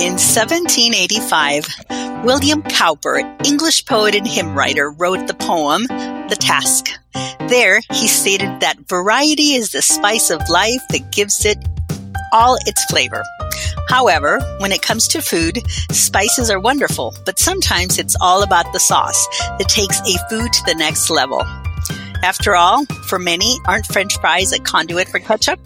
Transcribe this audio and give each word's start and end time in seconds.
In 0.00 0.12
1785, 0.12 2.24
William 2.24 2.62
Cowper, 2.62 3.18
English 3.44 3.84
poet 3.84 4.14
and 4.14 4.28
hymn 4.28 4.54
writer, 4.54 4.92
wrote 4.92 5.26
the 5.26 5.34
poem 5.34 5.88
The 5.88 6.36
Task. 6.38 6.90
There, 7.48 7.80
he 7.90 8.06
stated 8.06 8.60
that 8.60 8.88
variety 8.88 9.54
is 9.54 9.72
the 9.72 9.82
spice 9.82 10.30
of 10.30 10.48
life 10.48 10.80
that 10.90 11.10
gives 11.10 11.44
it 11.44 11.58
all 12.32 12.56
its 12.64 12.84
flavor. 12.84 13.24
However, 13.88 14.38
when 14.58 14.70
it 14.70 14.82
comes 14.82 15.08
to 15.08 15.20
food, 15.20 15.68
spices 15.90 16.48
are 16.48 16.60
wonderful, 16.60 17.12
but 17.26 17.40
sometimes 17.40 17.98
it's 17.98 18.14
all 18.20 18.44
about 18.44 18.72
the 18.72 18.78
sauce 18.78 19.26
that 19.40 19.68
takes 19.68 19.98
a 19.98 20.16
food 20.30 20.52
to 20.52 20.62
the 20.64 20.76
next 20.76 21.10
level. 21.10 21.42
After 22.22 22.54
all, 22.54 22.84
for 23.08 23.18
many, 23.18 23.56
aren't 23.66 23.86
french 23.86 24.16
fries 24.20 24.52
a 24.52 24.60
conduit 24.60 25.08
for 25.08 25.18
ketchup? 25.18 25.58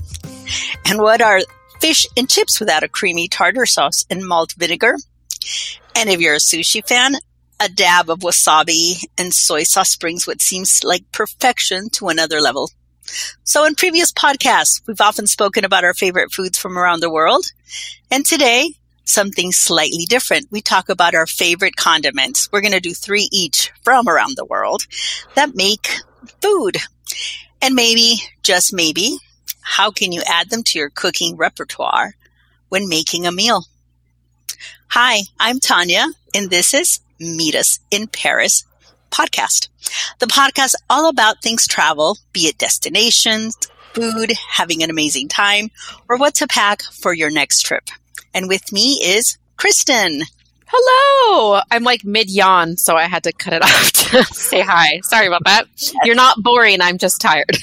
And 0.86 1.00
what 1.00 1.20
are 1.20 1.42
fish 1.82 2.06
and 2.16 2.30
chips 2.30 2.60
without 2.60 2.84
a 2.84 2.88
creamy 2.88 3.26
tartar 3.26 3.66
sauce 3.66 4.04
and 4.08 4.24
malt 4.24 4.54
vinegar? 4.56 4.94
And 5.96 6.08
if 6.08 6.20
you're 6.20 6.36
a 6.36 6.38
sushi 6.38 6.86
fan, 6.86 7.16
a 7.58 7.68
dab 7.68 8.08
of 8.08 8.20
wasabi 8.20 9.04
and 9.18 9.34
soy 9.34 9.64
sauce 9.64 9.96
brings 9.96 10.24
what 10.24 10.40
seems 10.40 10.84
like 10.84 11.10
perfection 11.10 11.90
to 11.90 12.06
another 12.06 12.40
level. 12.40 12.70
So 13.42 13.64
in 13.64 13.74
previous 13.74 14.12
podcasts, 14.12 14.80
we've 14.86 15.00
often 15.00 15.26
spoken 15.26 15.64
about 15.64 15.82
our 15.82 15.92
favorite 15.92 16.32
foods 16.32 16.56
from 16.56 16.78
around 16.78 17.00
the 17.00 17.10
world. 17.10 17.46
And 18.12 18.24
today, 18.24 18.74
something 19.04 19.50
slightly 19.50 20.06
different. 20.06 20.46
We 20.52 20.60
talk 20.60 20.88
about 20.88 21.16
our 21.16 21.26
favorite 21.26 21.74
condiments. 21.74 22.48
We're 22.52 22.60
going 22.60 22.72
to 22.72 22.80
do 22.80 22.94
three 22.94 23.28
each 23.32 23.72
from 23.82 24.08
around 24.08 24.36
the 24.36 24.44
world 24.44 24.86
that 25.34 25.56
make 25.56 25.88
food. 26.40 26.76
And 27.60 27.74
maybe, 27.74 28.22
just 28.44 28.72
maybe, 28.72 29.18
how 29.60 29.90
can 29.90 30.12
you 30.12 30.22
add 30.26 30.50
them 30.50 30.62
to 30.64 30.78
your 30.78 30.90
cooking 30.90 31.36
repertoire 31.36 32.14
when 32.68 32.88
making 32.88 33.26
a 33.26 33.32
meal? 33.32 33.64
Hi, 34.88 35.22
I'm 35.40 35.60
Tanya, 35.60 36.06
and 36.34 36.50
this 36.50 36.74
is 36.74 37.00
Meet 37.18 37.54
Us 37.54 37.80
in 37.90 38.06
Paris 38.06 38.64
podcast. 39.10 39.68
The 40.18 40.26
podcast 40.26 40.74
all 40.90 41.08
about 41.08 41.42
things 41.42 41.66
travel, 41.66 42.18
be 42.32 42.42
it 42.42 42.58
destinations, 42.58 43.56
food, 43.94 44.32
having 44.48 44.82
an 44.82 44.90
amazing 44.90 45.28
time, 45.28 45.70
or 46.08 46.16
what 46.16 46.34
to 46.36 46.46
pack 46.46 46.82
for 46.82 47.12
your 47.12 47.30
next 47.30 47.62
trip. 47.62 47.88
And 48.34 48.48
with 48.48 48.72
me 48.72 49.00
is 49.02 49.36
Kristen. 49.56 50.22
Hello. 50.74 51.60
I'm 51.70 51.84
like 51.84 52.04
mid 52.04 52.30
yawn, 52.30 52.76
so 52.76 52.96
I 52.96 53.04
had 53.04 53.24
to 53.24 53.32
cut 53.32 53.52
it 53.52 53.62
off 53.62 53.92
to 53.92 54.24
say 54.34 54.60
hi. 54.60 55.00
Sorry 55.02 55.26
about 55.26 55.44
that. 55.44 55.66
You're 56.04 56.14
not 56.14 56.42
boring. 56.42 56.80
I'm 56.80 56.98
just 56.98 57.20
tired. 57.20 57.56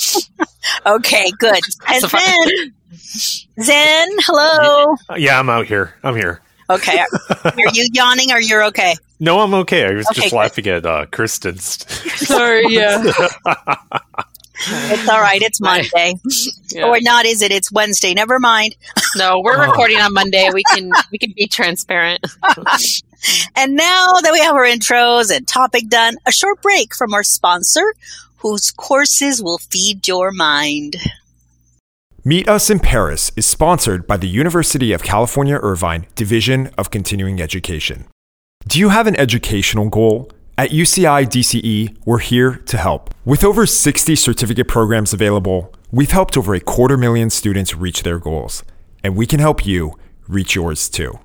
okay, 0.86 1.30
good. 1.38 1.60
And 1.88 2.02
Zen, 2.02 3.62
Zen, 3.62 4.08
hello. 4.20 4.96
Yeah, 5.16 5.38
I'm 5.38 5.48
out 5.48 5.66
here. 5.66 5.94
I'm 6.02 6.14
here. 6.16 6.40
Okay. 6.68 6.98
Are 7.44 7.52
you 7.72 7.88
yawning 7.92 8.32
or 8.32 8.40
you're 8.40 8.64
okay? 8.66 8.94
No, 9.20 9.40
I'm 9.40 9.54
okay. 9.54 9.86
I 9.86 9.92
was 9.92 10.06
okay, 10.08 10.20
just 10.20 10.30
good. 10.30 10.36
laughing 10.36 10.66
at 10.66 10.84
uh, 10.86 11.06
Kristen's. 11.06 11.86
Sorry, 12.16 12.64
yeah. 12.68 13.02
It's 14.68 15.08
all 15.08 15.20
right. 15.20 15.42
It's 15.42 15.60
Monday. 15.60 16.14
Yeah. 16.72 16.88
Or 16.88 16.98
not, 17.00 17.24
is 17.26 17.42
it? 17.42 17.52
It's 17.52 17.70
Wednesday. 17.70 18.12
Never 18.12 18.40
mind. 18.40 18.74
No, 19.14 19.40
we're 19.40 19.56
oh. 19.56 19.68
recording 19.68 19.98
on 19.98 20.12
Monday. 20.12 20.50
We 20.52 20.64
can 20.64 20.90
we 21.12 21.16
can 21.16 21.32
be 21.34 21.46
transparent. 21.46 22.26
and 23.56 23.76
now 23.76 24.14
that 24.20 24.30
we 24.32 24.40
have 24.40 24.56
our 24.56 24.64
intros 24.64 25.34
and 25.34 25.46
topic 25.46 25.88
done, 25.88 26.16
a 26.26 26.32
short 26.32 26.60
break 26.60 26.94
from 26.94 27.14
our 27.14 27.22
sponsor, 27.22 27.94
whose 28.38 28.72
courses 28.72 29.40
will 29.40 29.58
feed 29.58 30.08
your 30.08 30.32
mind. 30.32 30.96
Meet 32.24 32.48
Us 32.48 32.68
in 32.68 32.80
Paris 32.80 33.30
is 33.36 33.46
sponsored 33.46 34.08
by 34.08 34.16
the 34.16 34.26
University 34.26 34.92
of 34.92 35.04
California 35.04 35.60
Irvine 35.62 36.06
Division 36.16 36.70
of 36.76 36.90
Continuing 36.90 37.40
Education. 37.40 38.06
Do 38.66 38.80
you 38.80 38.88
have 38.88 39.06
an 39.06 39.14
educational 39.14 39.88
goal? 39.88 40.32
At 40.58 40.70
UCI 40.70 41.26
DCE, 41.26 41.98
we're 42.06 42.18
here 42.18 42.54
to 42.54 42.78
help. 42.78 43.14
With 43.26 43.44
over 43.44 43.66
60 43.66 44.16
certificate 44.16 44.66
programs 44.66 45.12
available, 45.12 45.70
we've 45.90 46.12
helped 46.12 46.34
over 46.34 46.54
a 46.54 46.60
quarter 46.60 46.96
million 46.96 47.28
students 47.28 47.74
reach 47.76 48.04
their 48.04 48.18
goals, 48.18 48.64
and 49.04 49.14
we 49.16 49.26
can 49.26 49.38
help 49.38 49.66
you 49.66 49.98
reach 50.26 50.54
yours 50.54 50.88
too. 50.88 51.18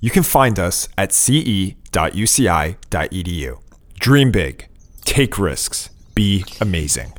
You 0.00 0.10
can 0.10 0.22
find 0.22 0.58
us 0.58 0.90
at 0.98 1.14
ce.uci.edu. 1.14 1.78
Dream 3.94 4.30
big, 4.30 4.68
take 5.06 5.38
risks, 5.38 5.88
be 6.14 6.44
amazing. 6.60 7.14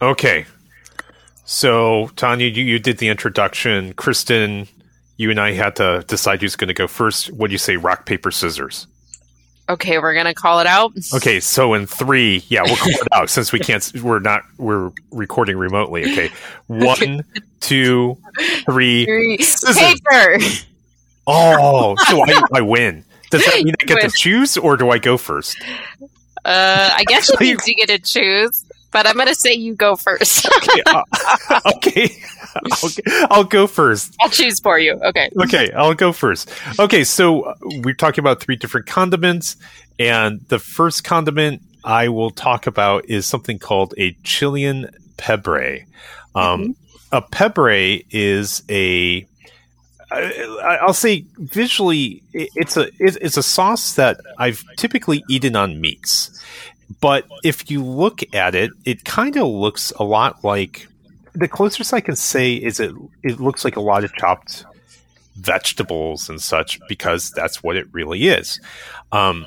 Okay, 0.00 0.46
so, 1.44 2.08
Tanya, 2.14 2.46
you, 2.46 2.62
you 2.62 2.78
did 2.78 2.98
the 2.98 3.08
introduction. 3.08 3.94
Kristen, 3.94 4.68
you 5.16 5.28
and 5.32 5.40
I 5.40 5.54
had 5.54 5.74
to 5.76 6.04
decide 6.06 6.40
who's 6.40 6.54
going 6.54 6.68
to 6.68 6.74
go 6.74 6.86
first. 6.86 7.32
What 7.32 7.48
do 7.48 7.52
you 7.52 7.58
say, 7.58 7.76
rock, 7.76 8.06
paper, 8.06 8.30
scissors? 8.30 8.86
Okay, 9.68 9.98
we're 9.98 10.14
going 10.14 10.26
to 10.26 10.34
call 10.34 10.60
it 10.60 10.66
out. 10.66 10.92
Okay, 11.14 11.40
so 11.40 11.74
in 11.74 11.86
three, 11.86 12.42
yeah, 12.48 12.62
we'll 12.62 12.76
call 12.76 12.88
it 12.88 13.08
out 13.12 13.28
since 13.28 13.52
we 13.52 13.58
can't, 13.58 13.92
we're 14.02 14.18
not, 14.18 14.42
we're 14.56 14.90
recording 15.10 15.58
remotely. 15.58 16.10
Okay. 16.10 16.30
One, 16.68 17.22
two, 17.60 18.16
three, 18.64 19.04
three. 19.04 19.38
Paper. 19.74 20.38
Oh, 21.26 21.96
so 22.08 22.22
I, 22.22 22.42
I 22.54 22.60
win. 22.62 23.04
Does 23.30 23.44
that 23.44 23.62
mean 23.62 23.74
I 23.80 23.84
get 23.84 24.00
to 24.00 24.10
choose 24.10 24.56
or 24.56 24.78
do 24.78 24.88
I 24.88 24.98
go 24.98 25.18
first? 25.18 25.62
Uh, 26.44 26.90
I 26.94 27.04
guess 27.06 27.28
it 27.28 27.38
means 27.38 27.68
you 27.68 27.74
get 27.86 27.88
to 27.88 27.98
choose 27.98 28.64
but 28.90 29.06
I'm 29.06 29.14
going 29.14 29.28
to 29.28 29.34
say 29.34 29.52
you 29.52 29.74
go 29.74 29.96
first. 29.96 30.46
okay. 30.46 30.82
Uh, 30.86 31.02
okay. 31.76 32.10
okay. 32.84 33.02
I'll 33.30 33.44
go 33.44 33.66
first. 33.66 34.14
I'll 34.20 34.30
choose 34.30 34.60
for 34.60 34.78
you. 34.78 34.94
Okay. 34.94 35.30
Okay. 35.48 35.70
I'll 35.72 35.94
go 35.94 36.12
first. 36.12 36.50
Okay. 36.78 37.04
So 37.04 37.42
uh, 37.42 37.54
we're 37.82 37.94
talking 37.94 38.22
about 38.22 38.40
three 38.40 38.56
different 38.56 38.86
condiments. 38.86 39.56
And 39.98 40.40
the 40.48 40.58
first 40.58 41.04
condiment 41.04 41.62
I 41.84 42.08
will 42.08 42.30
talk 42.30 42.66
about 42.66 43.08
is 43.08 43.26
something 43.26 43.58
called 43.58 43.94
a 43.96 44.12
Chilean 44.24 44.90
pebre. 45.16 45.80
Um, 46.34 46.60
mm-hmm. 46.60 46.70
A 47.12 47.22
pebre 47.22 48.02
is 48.10 48.62
a 48.68 49.26
I'll 50.10 50.94
say 50.94 51.26
visually, 51.36 52.22
it's 52.32 52.76
a 52.76 52.88
it's 52.98 53.36
a 53.36 53.42
sauce 53.42 53.94
that 53.94 54.20
I've 54.38 54.64
typically 54.76 55.22
eaten 55.28 55.54
on 55.54 55.80
meats, 55.80 56.30
but 57.00 57.26
if 57.44 57.70
you 57.70 57.84
look 57.84 58.22
at 58.34 58.54
it, 58.54 58.70
it 58.84 59.04
kind 59.04 59.36
of 59.36 59.46
looks 59.48 59.92
a 59.92 60.04
lot 60.04 60.42
like 60.42 60.88
the 61.38 61.48
closest 61.48 61.94
I 61.94 62.00
can 62.00 62.16
say 62.16 62.54
is 62.54 62.80
it 62.80 62.92
it 63.22 63.40
looks 63.40 63.64
like 63.64 63.76
a 63.76 63.80
lot 63.80 64.04
of 64.04 64.12
chopped 64.14 64.64
vegetables 65.36 66.28
and 66.28 66.40
such 66.40 66.80
because 66.88 67.30
that's 67.30 67.62
what 67.62 67.76
it 67.76 67.86
really 67.92 68.26
is. 68.26 68.60
Um, 69.12 69.46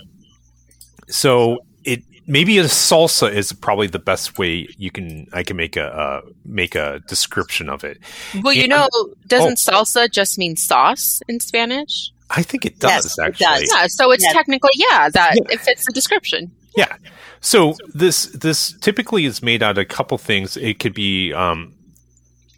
so 1.07 1.59
it 1.83 2.03
maybe 2.27 2.57
a 2.59 2.63
salsa 2.63 3.31
is 3.31 3.51
probably 3.51 3.87
the 3.87 3.99
best 3.99 4.37
way 4.37 4.67
you 4.77 4.89
can 4.89 5.27
I 5.33 5.43
can 5.43 5.57
make 5.57 5.75
a 5.75 5.85
uh, 5.85 6.21
make 6.45 6.75
a 6.75 7.01
description 7.07 7.67
of 7.69 7.83
it. 7.83 7.99
Well, 8.41 8.53
you 8.53 8.63
and, 8.63 8.69
know, 8.69 8.87
doesn't 9.27 9.59
oh, 9.69 9.83
salsa 9.83 10.09
just 10.09 10.37
mean 10.37 10.55
sauce 10.55 11.21
in 11.27 11.39
Spanish? 11.39 12.11
I 12.29 12.43
think 12.43 12.65
it 12.65 12.79
does 12.79 12.89
yes, 12.91 13.19
actually. 13.19 13.45
It 13.45 13.49
does. 13.49 13.73
Yeah, 13.73 13.87
so 13.87 14.11
it's 14.11 14.23
yes. 14.23 14.33
technically 14.33 14.71
yeah 14.75 15.09
that 15.09 15.35
yeah. 15.35 15.55
it 15.55 15.59
fits 15.59 15.85
the 15.85 15.91
description. 15.91 16.51
Yeah. 16.77 16.95
So 17.41 17.75
this 17.93 18.27
this 18.27 18.73
typically 18.79 19.25
is 19.25 19.41
made 19.41 19.61
out 19.61 19.71
of 19.71 19.79
a 19.79 19.85
couple 19.85 20.17
things. 20.17 20.55
It 20.55 20.79
could 20.79 20.93
be 20.93 21.33
um, 21.33 21.73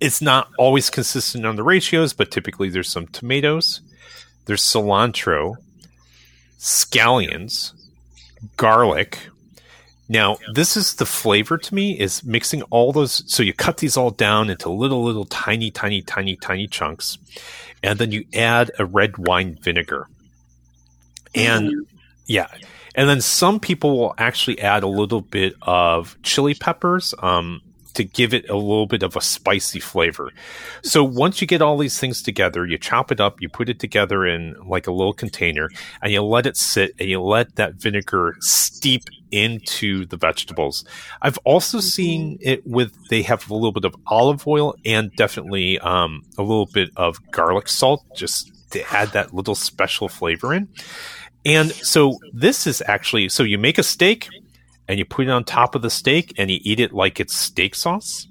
it's 0.03 0.22
not 0.22 0.50
always 0.58 0.90
consistent 0.90 1.46
on 1.46 1.56
the 1.56 1.64
ratios, 1.64 2.12
but 2.12 2.30
typically 2.30 2.68
there's 2.68 2.90
some 2.90 3.08
tomatoes, 3.08 3.80
there's 4.46 4.62
cilantro, 4.62 5.56
scallions, 6.59 7.72
garlic. 8.58 9.18
Now, 10.09 10.40
this 10.53 10.75
is 10.75 10.96
the 10.96 11.06
flavor 11.06 11.58
to 11.58 11.74
me 11.74 11.97
is 11.97 12.22
mixing 12.22 12.63
all 12.63 12.92
those. 12.92 13.24
So 13.34 13.44
you 13.44 13.53
cut 13.53 13.78
these 13.78 13.96
all 13.96 14.09
down 14.09 14.50
into 14.50 14.69
little, 14.69 15.06
little, 15.06 15.24
tiny, 15.24 15.72
tiny, 15.72 16.01
tiny, 16.01 16.36
tiny 16.36 16.68
chunks, 16.68 17.18
and 17.81 17.98
then 17.98 18.12
you 18.12 18.25
add 18.33 18.72
a 18.77 18.86
red 18.86 19.18
wine 19.18 19.57
vinegar. 19.62 20.10
And 21.33 21.69
mm. 21.69 21.86
yeah, 22.27 22.48
and 22.94 23.07
then 23.07 23.22
some 23.22 23.62
people 23.62 23.98
will 23.98 24.16
actually 24.18 24.60
add 24.60 24.83
a 24.83 24.88
little 24.88 25.22
bit 25.22 25.56
of 25.62 26.18
chili 26.24 26.56
peppers 26.56 27.13
um, 27.19 27.62
to 27.94 28.04
give 28.04 28.34
it 28.34 28.50
a 28.50 28.56
little 28.56 28.88
bit 28.88 29.04
of 29.04 29.16
a 29.16 29.22
spicy 29.22 29.80
flavor. 29.80 30.31
So 30.81 31.04
once 31.04 31.42
you 31.42 31.48
get 31.48 31.62
all 31.62 31.78
these 31.78 32.00
things 32.00 32.22
together, 32.22 32.66
you 32.66 32.78
chop 32.78 33.12
it 33.12 33.19
up, 33.19 33.42
you 33.42 33.50
put 33.50 33.69
it 33.69 33.80
together 33.80 34.25
in 34.25 34.56
like 34.66 34.88
a 34.88 34.92
little 34.92 35.13
container, 35.13 35.69
and 36.01 36.12
you 36.12 36.22
let 36.24 36.45
it 36.45 36.57
sit 36.57 36.94
and 37.00 37.10
you 37.10 37.22
let 37.22 37.56
that 37.56 37.75
vinegar 37.75 38.36
steep 38.40 39.04
into 39.31 40.06
the 40.06 40.18
vegetables. 40.18 40.86
I've 41.22 41.40
also 41.40 41.80
seen 41.80 42.38
it 42.42 42.66
with 42.68 42.94
they 43.10 43.24
have 43.24 43.50
a 43.50 43.54
little 43.54 43.72
bit 43.72 43.86
of 43.86 43.96
olive 44.07 44.48
oil 44.48 44.75
and 44.86 45.12
definitely 45.16 45.80
um, 45.80 46.24
a 46.38 46.42
little 46.42 46.68
bit 46.68 46.92
of 46.96 47.18
garlic 47.31 47.68
salt 47.68 48.04
just 48.16 48.51
to 48.72 48.84
add 48.94 49.10
that 49.10 49.34
little 49.34 49.56
special 49.56 50.07
flavor 50.07 50.54
in. 50.54 50.68
And 51.46 51.72
so 51.72 52.19
this 52.31 52.68
is 52.68 52.81
actually 52.86 53.30
so 53.30 53.44
you 53.44 53.57
make 53.57 53.78
a 53.78 53.84
steak 53.84 54.30
and 54.88 55.00
you 55.00 55.06
put 55.06 55.27
it 55.27 55.31
on 55.31 55.44
top 55.44 55.75
of 55.75 55.81
the 55.81 55.89
steak 55.89 56.33
and 56.38 56.50
you 56.51 56.59
eat 56.62 56.80
it 56.80 56.94
like 56.94 57.19
it's 57.19 57.33
steak 57.35 57.75
sauce. 57.75 58.27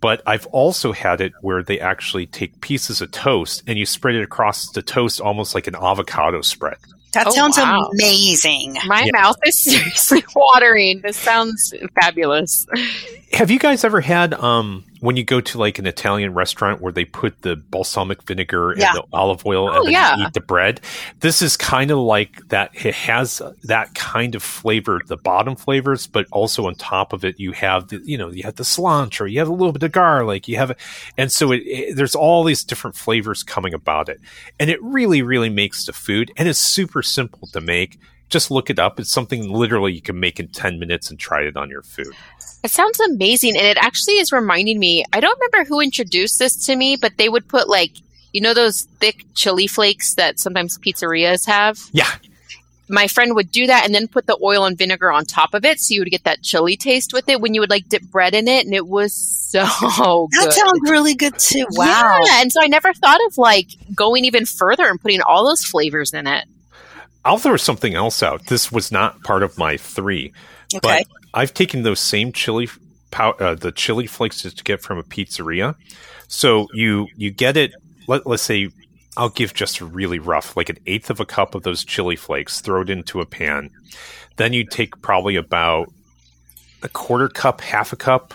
but 0.00 0.22
I've 0.26 0.46
also 0.46 0.92
had 0.92 1.20
it 1.20 1.32
where 1.42 1.62
they 1.62 1.78
actually 1.78 2.24
take 2.26 2.60
pieces 2.62 3.02
of 3.02 3.10
toast 3.10 3.62
and 3.66 3.78
you 3.78 3.84
spread 3.84 4.14
it 4.14 4.22
across 4.22 4.70
the 4.70 4.80
toast 4.80 5.20
almost 5.20 5.54
like 5.54 5.66
an 5.66 5.74
avocado 5.74 6.40
spread. 6.40 6.76
That 7.12 7.26
Oh, 7.26 7.30
sounds 7.32 7.58
wow. 7.58 7.90
amazing. 7.92 8.78
My 8.86 9.02
Yeah. 9.04 9.10
mouth 9.20 9.36
is 9.44 9.58
seriously 9.62 10.24
watering. 10.34 11.02
This 11.02 11.18
sounds 11.18 11.74
fabulous. 12.00 12.66
Have 13.32 13.50
you 13.50 13.58
guys 13.58 13.84
ever 13.84 14.00
had 14.00 14.32
um 14.34 14.84
when 15.00 15.16
you 15.16 15.24
go 15.24 15.40
to 15.40 15.58
like 15.58 15.78
an 15.78 15.86
Italian 15.86 16.34
restaurant 16.34 16.80
where 16.80 16.92
they 16.92 17.04
put 17.04 17.42
the 17.42 17.56
balsamic 17.56 18.22
vinegar 18.22 18.74
Yeah. 18.76 18.90
and 18.90 18.98
the 18.98 19.04
olive 19.12 19.44
oil 19.46 19.68
Oh, 19.70 19.76
and 19.78 19.86
then 19.86 19.92
yeah. 19.92 20.16
you 20.16 20.26
eat 20.26 20.34
the 20.34 20.40
bread? 20.40 20.80
This 21.20 21.42
is 21.42 21.56
kind 21.56 21.90
of 21.90 21.98
like 21.98 22.46
that. 22.48 22.70
It 22.84 22.94
has 22.94 23.40
that 23.64 23.94
kind 23.94 24.34
of 24.34 24.42
flavor, 24.42 25.00
the 25.06 25.16
bottom 25.16 25.56
flavors, 25.56 26.06
but 26.06 26.26
also 26.32 26.66
on 26.66 26.74
top 26.74 27.12
of 27.12 27.24
it, 27.24 27.40
you 27.40 27.52
have 27.52 27.88
the 27.88 28.00
you 28.04 28.18
know 28.18 28.30
you 28.30 28.42
have 28.44 28.56
the 28.56 28.62
cilantro, 28.64 29.30
you 29.30 29.38
have 29.38 29.48
a 29.48 29.52
little 29.52 29.72
bit 29.72 29.82
of 29.82 29.92
garlic, 29.92 30.48
you 30.48 30.56
have, 30.56 30.76
and 31.16 31.32
so 31.32 31.52
it, 31.52 31.62
it 31.66 31.96
there's 31.96 32.14
all 32.14 32.44
these 32.44 32.62
different 32.64 32.96
flavors 32.96 33.42
coming 33.42 33.74
about 33.74 34.08
it, 34.08 34.20
and 34.58 34.70
it 34.70 34.82
really 34.82 35.22
really 35.22 35.50
makes 35.50 35.86
the 35.86 35.92
food, 35.92 36.30
and 36.36 36.48
it's 36.48 36.58
super 36.58 37.02
simple 37.02 37.48
to 37.48 37.60
make. 37.60 37.98
Just 38.30 38.50
look 38.50 38.70
it 38.70 38.78
up. 38.78 38.98
It's 38.98 39.10
something 39.10 39.52
literally 39.52 39.92
you 39.92 40.00
can 40.00 40.18
make 40.18 40.40
in 40.40 40.48
ten 40.48 40.78
minutes 40.78 41.10
and 41.10 41.18
try 41.18 41.42
it 41.42 41.56
on 41.56 41.68
your 41.68 41.82
food. 41.82 42.14
It 42.62 42.70
sounds 42.70 43.00
amazing. 43.00 43.56
And 43.56 43.66
it 43.66 43.76
actually 43.78 44.14
is 44.14 44.32
reminding 44.32 44.78
me 44.78 45.04
I 45.12 45.20
don't 45.20 45.38
remember 45.40 45.68
who 45.68 45.80
introduced 45.80 46.38
this 46.38 46.54
to 46.66 46.76
me, 46.76 46.96
but 46.96 47.16
they 47.16 47.28
would 47.28 47.48
put 47.48 47.68
like, 47.68 47.92
you 48.32 48.40
know, 48.40 48.54
those 48.54 48.82
thick 49.00 49.24
chili 49.34 49.66
flakes 49.66 50.14
that 50.14 50.38
sometimes 50.38 50.78
pizzerias 50.78 51.46
have? 51.46 51.78
Yeah, 51.92 52.10
My 52.88 53.08
friend 53.08 53.34
would 53.34 53.50
do 53.50 53.66
that 53.66 53.84
and 53.84 53.94
then 53.94 54.08
put 54.08 54.26
the 54.26 54.38
oil 54.42 54.64
and 54.64 54.76
vinegar 54.76 55.10
on 55.10 55.24
top 55.24 55.54
of 55.54 55.64
it. 55.64 55.80
So 55.80 55.94
you 55.94 56.00
would 56.02 56.10
get 56.10 56.24
that 56.24 56.42
chili 56.42 56.76
taste 56.76 57.12
with 57.12 57.28
it 57.28 57.40
when 57.40 57.54
you 57.54 57.60
would 57.60 57.70
like 57.70 57.88
dip 57.88 58.02
bread 58.02 58.34
in 58.34 58.46
it. 58.46 58.66
And 58.66 58.74
it 58.74 58.86
was 58.86 59.14
so 59.14 59.64
good. 60.32 60.44
That 60.44 60.52
sounds 60.52 60.90
really 60.90 61.14
good 61.14 61.38
too. 61.38 61.66
Wow. 61.70 62.20
Yeah, 62.24 62.42
and 62.42 62.52
so 62.52 62.60
I 62.62 62.66
never 62.66 62.92
thought 62.92 63.20
of 63.26 63.38
like 63.38 63.68
going 63.94 64.24
even 64.26 64.44
further 64.44 64.86
and 64.86 65.00
putting 65.00 65.22
all 65.22 65.44
those 65.46 65.64
flavors 65.64 66.12
in 66.12 66.26
it. 66.26 66.44
I'll 67.24 67.38
throw 67.38 67.56
something 67.56 67.94
else 67.94 68.22
out. 68.22 68.46
This 68.46 68.72
was 68.72 68.90
not 68.90 69.22
part 69.22 69.42
of 69.42 69.58
my 69.58 69.76
three, 69.76 70.32
Okay. 70.74 70.80
but 70.82 71.06
I've 71.34 71.52
taken 71.54 71.82
those 71.82 72.00
same 72.00 72.32
chili 72.32 72.68
pow- 73.10 73.36
uh, 73.38 73.54
the 73.54 73.72
chili 73.72 74.06
flakes 74.06 74.42
that 74.42 74.56
you 74.56 74.62
get 74.62 74.82
from 74.82 74.98
a 74.98 75.02
pizzeria. 75.02 75.74
So 76.28 76.68
you 76.72 77.08
you 77.16 77.30
get 77.30 77.56
it. 77.56 77.72
Let, 78.06 78.26
let's 78.26 78.42
say 78.42 78.70
I'll 79.16 79.28
give 79.28 79.52
just 79.52 79.80
a 79.80 79.84
really 79.84 80.18
rough, 80.18 80.56
like 80.56 80.68
an 80.68 80.78
eighth 80.86 81.10
of 81.10 81.20
a 81.20 81.26
cup 81.26 81.54
of 81.54 81.62
those 81.62 81.84
chili 81.84 82.16
flakes. 82.16 82.60
Throw 82.60 82.82
it 82.82 82.90
into 82.90 83.20
a 83.20 83.26
pan. 83.26 83.70
Then 84.36 84.52
you 84.52 84.64
take 84.64 85.02
probably 85.02 85.36
about 85.36 85.92
a 86.82 86.88
quarter 86.88 87.28
cup, 87.28 87.60
half 87.60 87.92
a 87.92 87.96
cup. 87.96 88.32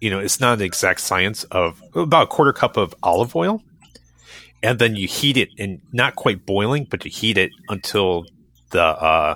You 0.00 0.10
know, 0.10 0.18
it's 0.18 0.40
not 0.40 0.58
an 0.58 0.64
exact 0.64 1.00
science 1.00 1.44
of 1.44 1.82
about 1.94 2.24
a 2.24 2.26
quarter 2.26 2.52
cup 2.52 2.76
of 2.76 2.94
olive 3.02 3.34
oil 3.34 3.62
and 4.66 4.78
then 4.78 4.96
you 4.96 5.06
heat 5.08 5.36
it 5.36 5.50
and 5.58 5.80
not 5.92 6.16
quite 6.16 6.44
boiling, 6.46 6.86
but 6.90 7.04
you 7.04 7.10
heat 7.10 7.38
it 7.38 7.50
until 7.68 8.26
the 8.70 8.82
uh, 8.82 9.34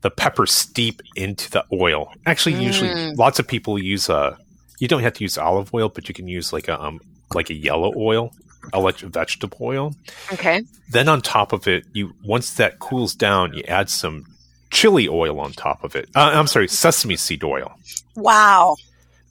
the 0.00 0.10
peppers 0.10 0.52
steep 0.52 1.00
into 1.14 1.50
the 1.50 1.64
oil. 1.72 2.02
Actually, 2.26 2.56
usually 2.68 2.90
Mm. 2.90 3.16
lots 3.24 3.38
of 3.38 3.46
people 3.46 3.78
use 3.78 4.08
uh 4.10 4.36
you 4.80 4.88
don't 4.88 5.02
have 5.02 5.14
to 5.18 5.24
use 5.24 5.38
olive 5.38 5.72
oil, 5.74 5.88
but 5.88 6.08
you 6.08 6.14
can 6.14 6.26
use 6.38 6.52
like 6.56 6.68
a 6.68 6.76
um 6.86 7.00
like 7.38 7.50
a 7.50 7.54
yellow 7.54 7.92
oil, 7.96 8.32
a 8.72 8.92
vegetable 9.20 9.58
oil. 9.60 9.94
Okay. 10.32 10.62
Then 10.90 11.08
on 11.08 11.20
top 11.22 11.52
of 11.52 11.68
it, 11.68 11.84
you 11.92 12.04
once 12.24 12.54
that 12.54 12.78
cools 12.78 13.14
down, 13.14 13.54
you 13.54 13.62
add 13.68 13.88
some 13.88 14.24
chili 14.70 15.06
oil 15.08 15.38
on 15.40 15.52
top 15.52 15.84
of 15.84 15.94
it. 15.94 16.08
Uh, 16.16 16.30
I'm 16.34 16.46
sorry, 16.46 16.66
sesame 16.68 17.16
seed 17.16 17.44
oil. 17.44 17.68
Wow. 18.16 18.76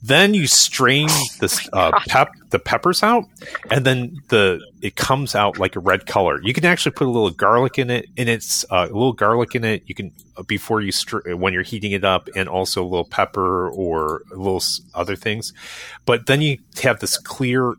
Then 0.04 0.34
you 0.34 0.48
strain 0.48 1.08
this 1.38 1.68
uh, 1.72 1.92
pep 2.08 2.30
the 2.50 2.58
peppers 2.58 3.04
out, 3.04 3.24
and 3.70 3.84
then 3.86 4.16
the 4.28 4.60
it 4.80 4.96
comes 4.96 5.34
out 5.36 5.58
like 5.58 5.76
a 5.76 5.80
red 5.80 6.06
color. 6.06 6.40
You 6.42 6.52
can 6.52 6.64
actually 6.64 6.90
put 6.92 7.06
a 7.06 7.10
little 7.10 7.30
garlic 7.30 7.78
in 7.78 7.88
it, 7.88 8.06
and 8.18 8.28
it's 8.28 8.64
uh, 8.70 8.86
a 8.90 8.92
little 8.92 9.12
garlic 9.12 9.54
in 9.54 9.64
it. 9.64 9.84
You 9.86 9.94
can 9.94 10.10
uh, 10.36 10.42
before 10.42 10.80
you 10.80 10.90
str- 10.90 11.34
when 11.34 11.52
you're 11.52 11.62
heating 11.62 11.92
it 11.92 12.02
up, 12.04 12.28
and 12.34 12.48
also 12.48 12.82
a 12.82 12.88
little 12.88 13.04
pepper 13.04 13.68
or 13.70 14.22
a 14.32 14.36
little 14.36 14.56
s- 14.56 14.80
other 14.92 15.14
things. 15.14 15.52
But 16.04 16.26
then 16.26 16.40
you 16.42 16.58
have 16.82 16.98
this 16.98 17.16
clear 17.16 17.74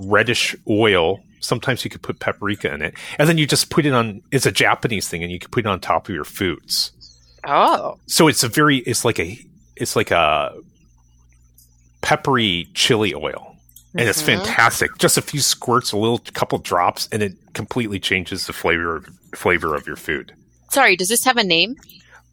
reddish 0.00 0.56
oil. 0.68 1.20
Sometimes 1.38 1.84
you 1.84 1.90
could 1.90 2.02
put 2.02 2.18
paprika 2.18 2.74
in 2.74 2.82
it, 2.82 2.94
and 3.18 3.28
then 3.28 3.38
you 3.38 3.46
just 3.46 3.70
put 3.70 3.86
it 3.86 3.92
on. 3.92 4.22
It's 4.32 4.44
a 4.44 4.52
Japanese 4.52 5.08
thing, 5.08 5.22
and 5.22 5.30
you 5.30 5.38
can 5.38 5.50
put 5.50 5.64
it 5.64 5.68
on 5.68 5.78
top 5.80 6.08
of 6.08 6.14
your 6.14 6.24
foods 6.24 6.90
Oh. 7.44 7.96
so 8.06 8.26
it's 8.28 8.42
a 8.42 8.48
very 8.48 8.78
it's 8.78 9.04
like 9.04 9.18
a 9.20 9.38
it's 9.76 9.94
like 9.96 10.10
a 10.10 10.52
peppery 12.10 12.66
chili 12.74 13.14
oil 13.14 13.54
and 13.96 14.08
it's 14.08 14.20
Mhm. 14.20 14.26
fantastic 14.32 14.90
just 14.98 15.16
a 15.16 15.22
few 15.22 15.38
squirts 15.40 15.92
a 15.92 15.96
little 15.96 16.18
couple 16.34 16.58
drops 16.58 17.08
and 17.12 17.22
it 17.22 17.34
completely 17.54 18.00
changes 18.00 18.46
the 18.48 18.52
flavor 18.52 19.04
flavor 19.36 19.76
of 19.76 19.86
your 19.86 19.94
food 19.94 20.32
Sorry, 20.72 20.96
does 20.96 21.08
this 21.08 21.24
have 21.24 21.36
a 21.36 21.44
name? 21.44 21.76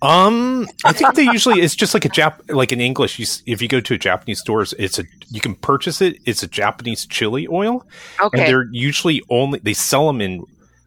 um 0.01 0.67
i 0.85 0.91
think 0.93 1.13
they 1.15 1.23
usually 1.23 1.59
it's 1.61 1.75
just 1.75 1.93
like 1.93 2.05
a 2.05 2.09
jap 2.09 2.33
like 2.49 2.71
in 2.71 2.79
english 2.81 3.17
you, 3.19 3.25
if 3.45 3.61
you 3.63 3.67
go 3.67 3.79
to 3.79 3.93
a 3.95 3.97
japanese 3.99 4.39
stores 4.39 4.73
it's 4.79 4.97
a 4.99 5.03
you 5.29 5.41
can 5.41 5.53
purchase 5.55 6.01
it 6.01 6.17
it's 6.25 6.41
a 6.43 6.47
japanese 6.47 7.05
chili 7.07 7.47
oil 7.51 7.83
and 8.21 8.33
Okay. 8.33 8.45
they're 8.47 8.67
usually 8.71 9.21
only 9.29 9.57
they 9.59 9.73
sell 9.73 10.05
them 10.07 10.21
in 10.21 10.43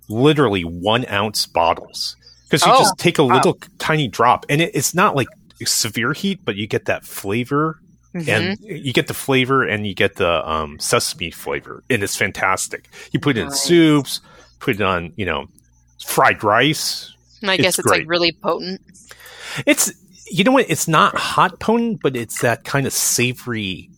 literally 0.08 0.62
one 0.62 1.04
ounce 1.10 1.46
bottles 1.46 2.16
because 2.48 2.64
you 2.66 2.72
Oh, 2.72 2.78
just 2.78 2.98
take 2.98 3.18
a 3.18 3.24
wow. 3.24 3.34
little 3.36 3.56
tiny 3.78 4.06
drop 4.08 4.46
and 4.48 4.60
it, 4.60 4.70
it's 4.74 4.94
not 4.94 5.14
like 5.16 5.28
severe 5.64 6.12
heat 6.12 6.38
but 6.44 6.54
you 6.56 6.66
get 6.68 6.84
that 6.86 7.04
flavor 7.04 7.78
Mhm. 8.14 8.28
and 8.28 8.58
you 8.60 8.92
get 8.92 9.06
the 9.06 9.14
flavor 9.14 9.62
and 9.64 9.86
you 9.86 9.94
get 9.94 10.16
the 10.16 10.48
um, 10.50 10.78
sesame 10.80 11.30
flavor 11.30 11.84
and 11.88 12.02
it's 12.02 12.16
fantastic 12.16 12.88
you 13.12 13.20
put 13.20 13.36
it 13.36 13.40
in 13.42 13.48
Nice. 13.48 13.62
soups 13.62 14.20
put 14.58 14.74
it 14.74 14.82
on 14.82 15.12
you 15.16 15.24
know 15.24 15.46
fried 16.04 16.42
rice 16.42 17.12
I 17.44 17.56
guess 17.56 17.78
it's 17.78 17.78
it's, 17.78 17.86
great. 17.88 18.00
like 18.00 18.08
really 18.08 18.32
potent. 18.32 18.80
it's 19.64 19.92
you 20.30 20.42
know 20.44 20.52
what 20.52 20.66
it's 20.68 20.88
not 20.88 21.16
hot 21.16 21.60
potent 21.60 22.00
but 22.02 22.16
it's 22.16 22.40
that 22.40 22.64
kind 22.64 22.86
of 22.86 22.92
savory 22.92 23.90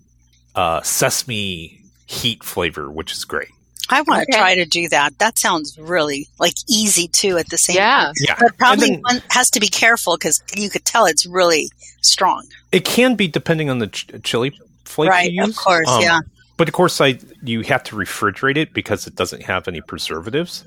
uh, 0.55 0.83
sesame 0.83 1.81
heat 2.07 2.45
flavor 2.45 2.91
which 2.91 3.13
is 3.13 3.25
great 3.25 3.49
I 3.89 4.01
want 4.03 4.21
to 4.29 4.33
Okay. 4.33 4.39
try 4.39 4.55
to 4.55 4.65
do 4.65 4.89
that. 4.91 5.19
That 5.19 5.39
sounds 5.39 5.77
really 5.77 6.29
like 6.39 6.55
easy 6.69 7.09
too 7.09 7.37
at 7.37 7.51
the 7.51 7.59
same 7.59 7.77
Yeah. 7.77 8.05
time. 8.05 8.13
yeah 8.21 8.37
But 8.39 8.57
probably 8.57 8.91
then- 8.91 9.01
one 9.03 9.23
has 9.31 9.51
to 9.51 9.61
be 9.61 9.67
careful 9.69 10.17
because 10.17 10.43
you 10.57 10.71
could 10.71 10.85
tell 10.85 11.05
it's 11.05 11.27
really 11.27 11.69
strong. 12.03 12.47
It 12.71 12.85
can 12.85 13.15
be 13.15 13.27
depending 13.29 13.71
on 13.71 13.79
the 13.79 13.87
ch- 13.89 14.07
chili 14.23 14.59
flakes 14.85 15.11
right, 15.11 15.31
you 15.33 15.45
use. 15.45 15.51
of 15.57 15.57
course, 15.65 15.89
Um, 15.89 16.03
yeah. 16.03 16.21
But 16.59 16.69
of 16.69 16.75
course, 16.75 17.01
I 17.01 17.19
you 17.43 17.63
have 17.63 17.83
to 17.85 17.97
refrigerate 17.97 18.57
it 18.57 18.73
because 18.75 19.07
it 19.07 19.15
doesn't 19.17 19.43
have 19.45 19.67
any 19.69 19.81
preservatives. 19.81 20.65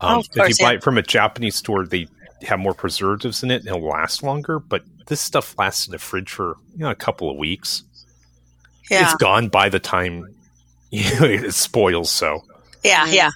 Um, 0.00 0.16
Oh, 0.16 0.18
of 0.20 0.26
if 0.26 0.32
course, 0.34 0.58
you 0.58 0.64
buy 0.64 0.72
yeah. 0.72 0.76
it 0.78 0.82
from 0.84 0.98
a 0.98 1.02
Japanese 1.02 1.56
store, 1.56 1.86
they 1.86 2.06
have 2.42 2.58
more 2.58 2.74
preservatives 2.74 3.42
in 3.42 3.50
it 3.50 3.60
and 3.60 3.68
it'll 3.68 3.80
last 3.88 4.22
longer. 4.22 4.58
But 4.58 4.82
this 5.06 5.20
stuff 5.20 5.54
lasts 5.58 5.86
in 5.86 5.92
the 5.92 5.98
fridge 5.98 6.30
for 6.32 6.56
you 6.74 6.80
know 6.80 6.90
a 6.90 6.94
couple 6.94 7.30
of 7.30 7.36
weeks. 7.36 7.82
Yeah, 8.90 9.04
It's 9.04 9.14
gone 9.14 9.48
by 9.48 9.68
the 9.68 9.78
time 9.80 10.26
you 10.90 11.02
know, 11.20 11.26
it 11.26 11.52
spoils. 11.54 12.10
So 12.10 12.42
yeah, 12.84 13.06
yeah. 13.06 13.30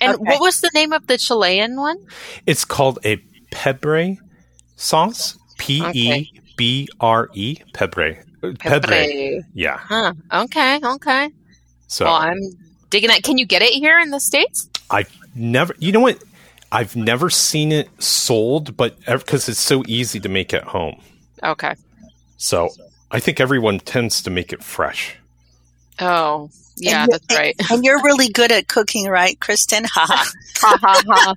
And 0.00 0.14
Okay. 0.14 0.22
what 0.24 0.40
was 0.40 0.60
the 0.60 0.70
name 0.74 0.92
of 0.92 1.06
the 1.06 1.18
Chilean 1.18 1.76
one? 1.76 1.98
it's 2.46 2.64
called 2.64 2.98
a 3.04 3.16
pebre 3.50 4.16
sauce. 4.76 5.36
P 5.58 5.82
E 5.92 6.40
B 6.56 6.88
R 7.00 7.30
E 7.34 7.56
pebre. 7.72 8.16
Pebre. 8.58 9.42
Yeah. 9.54 9.78
Huh. 9.78 10.12
Okay. 10.32 10.80
Okay. 10.82 11.30
So 11.88 12.04
Well, 12.04 12.14
I'm 12.14 12.38
digging 12.90 13.08
that. 13.08 13.22
Can 13.22 13.38
you 13.38 13.46
get 13.46 13.62
it 13.62 13.72
here 13.72 13.98
in 13.98 14.10
the 14.10 14.20
states? 14.20 14.68
I've 14.90 15.10
never 15.34 15.74
you 15.78 15.92
know 15.92 16.00
what 16.00 16.18
i've 16.72 16.96
never 16.96 17.28
seen 17.28 17.70
it 17.70 17.90
sold 18.02 18.74
but 18.76 18.98
because 19.04 19.50
it's 19.50 19.60
so 19.60 19.82
easy 19.86 20.18
to 20.18 20.30
make 20.30 20.54
at 20.54 20.64
home 20.64 20.98
Okay. 21.42 21.74
so 22.38 22.70
i 23.10 23.20
think 23.20 23.38
everyone 23.38 23.78
tends 23.78 24.22
to 24.22 24.30
make 24.30 24.50
it 24.50 24.64
fresh 24.64 25.16
Oh, 26.00 26.50
yeah, 26.78 27.06
that's 27.10 27.34
right. 27.34 27.54
And 27.70 27.84
you're 27.84 28.02
really 28.02 28.28
good 28.28 28.52
at 28.52 28.68
cooking, 28.68 29.06
right, 29.06 29.38
Kristen? 29.40 29.84
Haha. 29.84 30.24
ha 30.58 30.78
ha 30.80 31.02
ha. 31.06 31.34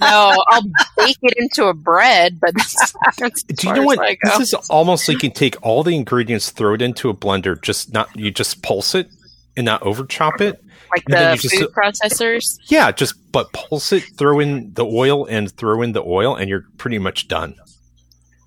No, 0.00 0.42
I'll 0.48 0.62
bake 0.98 1.16
it 1.22 1.34
into 1.38 1.64
a 1.66 1.74
bread, 1.74 2.38
but 2.40 2.54
that's, 2.54 2.92
that's 3.18 3.42
do 3.42 3.68
you 3.68 3.74
know 3.74 3.82
what 3.84 3.98
I 4.00 4.14
go. 4.16 4.38
this 4.38 4.52
is 4.52 4.68
almost 4.68 5.08
like 5.08 5.14
you 5.22 5.30
can 5.30 5.32
take 5.32 5.56
all 5.62 5.82
the 5.82 5.96
ingredients 5.96 6.50
throw 6.50 6.74
it 6.74 6.82
into 6.82 7.08
a 7.08 7.14
blender 7.14 7.60
just 7.60 7.92
not 7.92 8.14
you 8.14 8.30
just 8.30 8.62
pulse 8.62 8.94
it 8.94 9.08
and 9.56 9.64
not 9.66 9.82
over 9.82 10.04
chop 10.04 10.40
it 10.42 10.62
like 10.90 11.04
and 11.06 11.14
the 11.14 11.30
you 11.32 11.38
just- 11.38 11.54
food 11.54 11.68
processors. 11.72 12.58
yeah 12.68 12.90
just 12.92 13.14
but 13.32 13.52
pulse 13.52 13.92
it 13.92 14.02
throw 14.18 14.40
in 14.40 14.72
the 14.74 14.84
oil 14.84 15.24
and 15.26 15.50
throw 15.52 15.80
in 15.82 15.92
the 15.92 16.02
oil 16.02 16.34
and 16.36 16.48
you're 16.50 16.64
pretty 16.76 16.98
much 16.98 17.28
done 17.28 17.54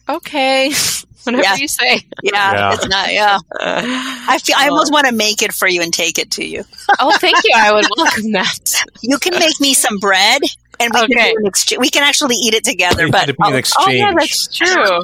Okay, 0.08 0.72
whatever 1.34 1.44
Yeah. 1.44 1.56
you 1.56 1.68
say. 1.68 2.02
Yeah, 2.24 2.54
Yeah. 2.54 2.74
it's 2.74 2.88
not. 2.88 3.14
Yeah, 3.14 3.40
I 3.62 4.40
feel. 4.44 4.56
I 4.58 4.70
almost 4.70 4.92
want 4.92 5.08
to 5.08 5.14
make 5.14 5.42
it 5.42 5.52
for 5.54 5.68
you 5.68 5.82
and 5.82 5.94
take 5.94 6.18
it 6.20 6.32
to 6.32 6.46
you. 6.46 6.64
oh, 7.00 7.16
thank 7.18 7.36
you. 7.44 7.52
I 7.56 7.74
would 7.74 7.86
welcome 7.98 8.32
that. 8.34 8.84
You 9.02 9.18
can 9.18 9.38
make 9.40 9.60
me 9.60 9.74
some 9.74 9.98
bread 10.00 10.42
and 10.80 10.92
we 10.94 11.02
Okay. 11.02 11.14
can 11.14 11.34
do 11.34 11.40
an 11.40 11.46
exchange. 11.48 11.80
We 11.80 11.90
can 11.90 12.04
actually 12.04 12.36
eat 12.36 12.54
it 12.54 12.64
together, 12.64 13.08
but 13.10 13.22
had 13.22 13.26
to 13.28 13.34
be 13.34 13.38
Oh, 13.44 13.62
oh 13.80 13.90
yeah, 13.90 14.12
that's 14.18 14.48
true. 14.56 15.02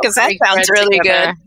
because 0.00 0.14
that 0.14 0.32
sounds 0.44 0.70
really 0.70 0.98
together. 0.98 1.34
good. 1.34 1.38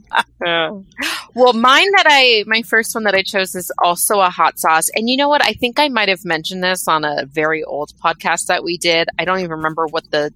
Well, 1.34 1.54
mine 1.54 1.92
that 1.92 2.06
I 2.08 2.44
my 2.48 2.62
first 2.62 2.96
one 2.96 3.04
that 3.04 3.16
I 3.16 3.22
chose 3.24 3.54
is 3.56 3.72
also 3.84 4.20
a 4.22 4.30
hot 4.30 4.60
sauce. 4.60 4.88
And 4.96 5.10
you 5.10 5.18
know 5.18 5.28
what? 5.28 5.44
I 5.44 5.54
think 5.54 5.80
I 5.80 5.90
might 5.90 6.08
have 6.10 6.24
mentioned 6.24 6.64
this 6.64 6.88
on 6.88 7.04
a 7.04 7.26
very 7.26 7.64
old 7.64 7.92
podcast 8.04 8.46
that 8.48 8.64
we 8.64 8.78
did. 8.78 9.10
I 9.20 9.26
don't 9.26 9.40
even 9.40 9.52
remember 9.52 9.88
what 9.88 10.10
the 10.12 10.32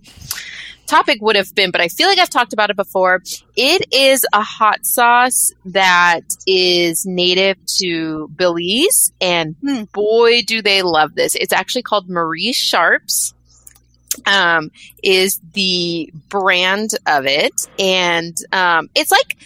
topic 0.89 1.21
would 1.21 1.35
have 1.35 1.53
been, 1.55 1.71
but 1.71 1.81
I 1.81 1.87
feel 1.87 2.07
like 2.07 2.19
I've 2.19 2.29
talked 2.29 2.53
about 2.53 2.69
it 2.69 2.75
before. 2.75 3.21
It 3.55 3.93
is 3.93 4.25
a 4.33 4.41
hot 4.41 4.85
sauce 4.85 5.51
that 5.65 6.21
is 6.47 7.05
native 7.05 7.57
to 7.77 8.27
Belize 8.35 9.11
and 9.21 9.55
Hmm. 9.61 9.83
boy 9.93 10.41
do 10.41 10.61
they 10.61 10.81
love 10.81 11.15
this. 11.15 11.35
It's 11.35 11.53
actually 11.53 11.83
called 11.83 12.09
Marie 12.09 12.53
Sharps. 12.53 13.33
Um, 14.25 14.71
is 15.03 15.39
the 15.53 16.11
brand 16.29 16.89
of 17.05 17.25
it, 17.25 17.53
and 17.77 18.35
um, 18.51 18.89
it's 18.95 19.11
like 19.11 19.37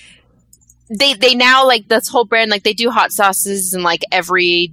they 0.89 1.13
they 1.13 1.35
now 1.35 1.67
like 1.67 1.87
this 1.89 2.07
whole 2.07 2.25
brand 2.25 2.49
like 2.49 2.63
they 2.63 2.73
do 2.73 2.89
hot 2.89 3.11
sauces 3.11 3.73
and 3.73 3.83
like 3.83 4.01
every 4.11 4.71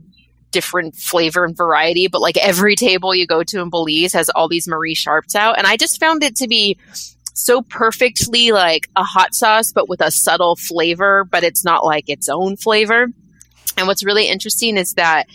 different 0.50 0.96
flavor 0.96 1.44
and 1.44 1.56
variety 1.56 2.08
but 2.08 2.20
like 2.20 2.36
every 2.36 2.74
table 2.74 3.14
you 3.14 3.26
go 3.26 3.42
to 3.42 3.60
in 3.60 3.70
belize 3.70 4.12
has 4.12 4.28
all 4.30 4.48
these 4.48 4.66
marie 4.66 4.94
sharps 4.94 5.34
out 5.34 5.56
and 5.56 5.66
i 5.66 5.76
just 5.76 6.00
found 6.00 6.22
it 6.22 6.36
to 6.36 6.48
be 6.48 6.76
so 7.34 7.62
perfectly 7.62 8.52
like 8.52 8.88
a 8.96 9.04
hot 9.04 9.34
sauce 9.34 9.72
but 9.72 9.88
with 9.88 10.00
a 10.00 10.10
subtle 10.10 10.56
flavor 10.56 11.24
but 11.24 11.44
it's 11.44 11.64
not 11.64 11.84
like 11.84 12.08
its 12.08 12.28
own 12.28 12.56
flavor. 12.56 13.06
And 13.76 13.86
what's 13.86 14.04
really 14.04 14.28
interesting 14.28 14.76
is 14.76 14.94
that 14.94 15.26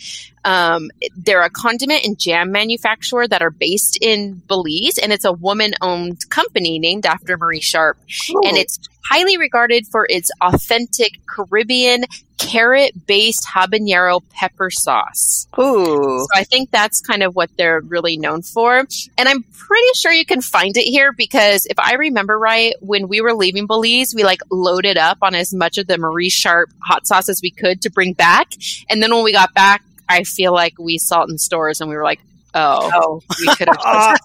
um, 0.45 0.89
they're 1.17 1.43
a 1.43 1.49
condiment 1.49 2.05
and 2.05 2.17
jam 2.17 2.51
manufacturer 2.51 3.27
that 3.27 3.41
are 3.41 3.51
based 3.51 3.97
in 4.01 4.35
Belize, 4.47 4.97
and 4.97 5.11
it's 5.11 5.25
a 5.25 5.33
woman 5.33 5.73
owned 5.81 6.29
company 6.29 6.79
named 6.79 7.05
after 7.05 7.37
Marie 7.37 7.59
Sharp 7.59 7.97
and 8.43 8.57
it's 8.57 8.79
highly 9.03 9.37
regarded 9.37 9.85
for 9.87 10.07
its 10.09 10.31
authentic 10.41 11.13
Caribbean 11.27 12.05
carrot 12.37 13.05
based 13.07 13.45
habanero 13.45 14.21
pepper 14.31 14.69
sauce. 14.69 15.47
Ooh. 15.59 16.19
So 16.19 16.27
I 16.33 16.43
think 16.43 16.71
that's 16.71 17.01
kind 17.01 17.23
of 17.23 17.35
what 17.35 17.49
they're 17.57 17.81
really 17.81 18.17
known 18.17 18.41
for. 18.41 18.79
And 19.17 19.29
I'm 19.29 19.43
pretty 19.43 19.89
sure 19.95 20.11
you 20.11 20.25
can 20.25 20.41
find 20.41 20.75
it 20.77 20.83
here 20.83 21.11
because 21.11 21.65
if 21.65 21.79
I 21.79 21.93
remember 21.95 22.37
right, 22.37 22.73
when 22.81 23.07
we 23.07 23.21
were 23.21 23.33
leaving 23.33 23.67
Belize, 23.67 24.13
we 24.15 24.23
like 24.23 24.41
loaded 24.51 24.97
up 24.97 25.19
on 25.21 25.35
as 25.35 25.53
much 25.53 25.77
of 25.77 25.87
the 25.87 25.97
Marie 25.97 26.29
Sharp 26.29 26.71
hot 26.83 27.07
sauce 27.07 27.29
as 27.29 27.41
we 27.41 27.51
could 27.51 27.81
to 27.83 27.89
bring 27.89 28.13
back. 28.13 28.51
And 28.89 29.01
then 29.01 29.13
when 29.13 29.23
we 29.23 29.31
got 29.31 29.53
back, 29.53 29.83
I 30.09 30.23
feel 30.23 30.53
like 30.53 30.73
we 30.79 30.97
saw 30.97 31.23
it 31.23 31.29
in 31.29 31.37
stores 31.37 31.81
and 31.81 31.89
we 31.89 31.95
were 31.95 32.03
like, 32.03 32.21
oh, 32.53 32.91
Oh. 32.93 33.21
we 33.39 33.47
could 33.55 33.67
have 33.67 33.77
Ah, 33.83 34.15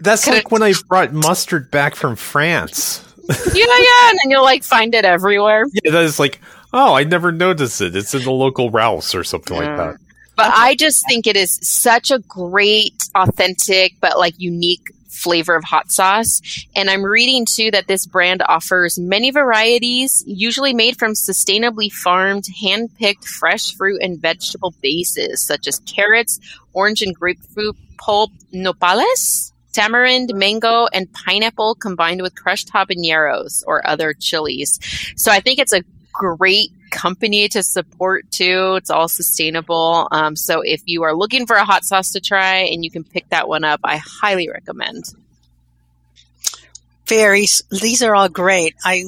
that's 0.00 0.24
Could- 0.24 0.34
like 0.34 0.50
when 0.50 0.62
I 0.62 0.72
brought 0.88 1.12
mustard 1.12 1.70
back 1.70 1.94
from 1.94 2.16
France. 2.16 3.02
yeah, 3.28 3.34
yeah. 3.54 4.10
And 4.10 4.18
then 4.22 4.30
you'll 4.30 4.44
like 4.44 4.62
find 4.64 4.94
it 4.94 5.04
everywhere. 5.04 5.64
Yeah, 5.84 5.90
that 5.92 6.02
is 6.04 6.18
like, 6.18 6.40
oh, 6.72 6.94
I 6.94 7.04
never 7.04 7.32
noticed 7.32 7.80
it. 7.80 7.96
It's 7.96 8.14
in 8.14 8.22
the 8.22 8.30
local 8.30 8.70
Ralph's 8.70 9.14
or 9.14 9.24
something 9.24 9.56
like 9.56 9.76
that. 9.76 9.96
But 10.36 10.52
I 10.54 10.74
just 10.76 11.04
think 11.08 11.26
it 11.26 11.34
is 11.36 11.58
such 11.62 12.10
a 12.10 12.18
great, 12.20 12.94
authentic, 13.14 13.94
but 14.00 14.18
like 14.18 14.34
unique 14.38 14.90
flavor 15.08 15.54
of 15.56 15.64
hot 15.64 15.90
sauce. 15.90 16.40
And 16.74 16.90
I'm 16.90 17.04
reading 17.04 17.46
too 17.48 17.70
that 17.70 17.86
this 17.86 18.06
brand 18.06 18.42
offers 18.46 18.98
many 18.98 19.30
varieties, 19.30 20.22
usually 20.26 20.74
made 20.74 20.98
from 20.98 21.12
sustainably 21.12 21.92
farmed, 21.92 22.46
hand 22.60 22.90
picked 22.98 23.26
fresh 23.26 23.74
fruit 23.74 24.00
and 24.02 24.20
vegetable 24.20 24.74
bases, 24.82 25.46
such 25.46 25.66
as 25.66 25.80
carrots, 25.80 26.40
orange 26.72 27.02
and 27.02 27.14
grapefruit 27.14 27.76
pulp, 27.98 28.30
nopales, 28.52 29.52
tamarind, 29.72 30.32
mango, 30.34 30.86
and 30.92 31.12
pineapple 31.12 31.74
combined 31.74 32.22
with 32.22 32.34
crushed 32.34 32.72
habaneros 32.72 33.62
or 33.66 33.86
other 33.86 34.14
chilies. 34.14 34.78
So 35.16 35.30
I 35.30 35.40
think 35.40 35.58
it's 35.58 35.74
a 35.74 35.84
great 36.12 36.70
company 36.90 37.48
to 37.48 37.62
support 37.62 38.30
too. 38.30 38.74
It's 38.76 38.90
all 38.90 39.08
sustainable. 39.08 40.08
Um, 40.10 40.36
so 40.36 40.60
if 40.62 40.82
you 40.86 41.02
are 41.04 41.14
looking 41.14 41.46
for 41.46 41.56
a 41.56 41.64
hot 41.64 41.84
sauce 41.84 42.12
to 42.12 42.20
try 42.20 42.56
and 42.56 42.84
you 42.84 42.90
can 42.90 43.04
pick 43.04 43.28
that 43.30 43.48
one 43.48 43.64
up, 43.64 43.80
I 43.84 43.98
highly 43.98 44.48
recommend. 44.48 45.04
Very. 47.06 47.46
These 47.70 48.02
are 48.02 48.14
all 48.14 48.28
great. 48.28 48.74
I, 48.84 49.04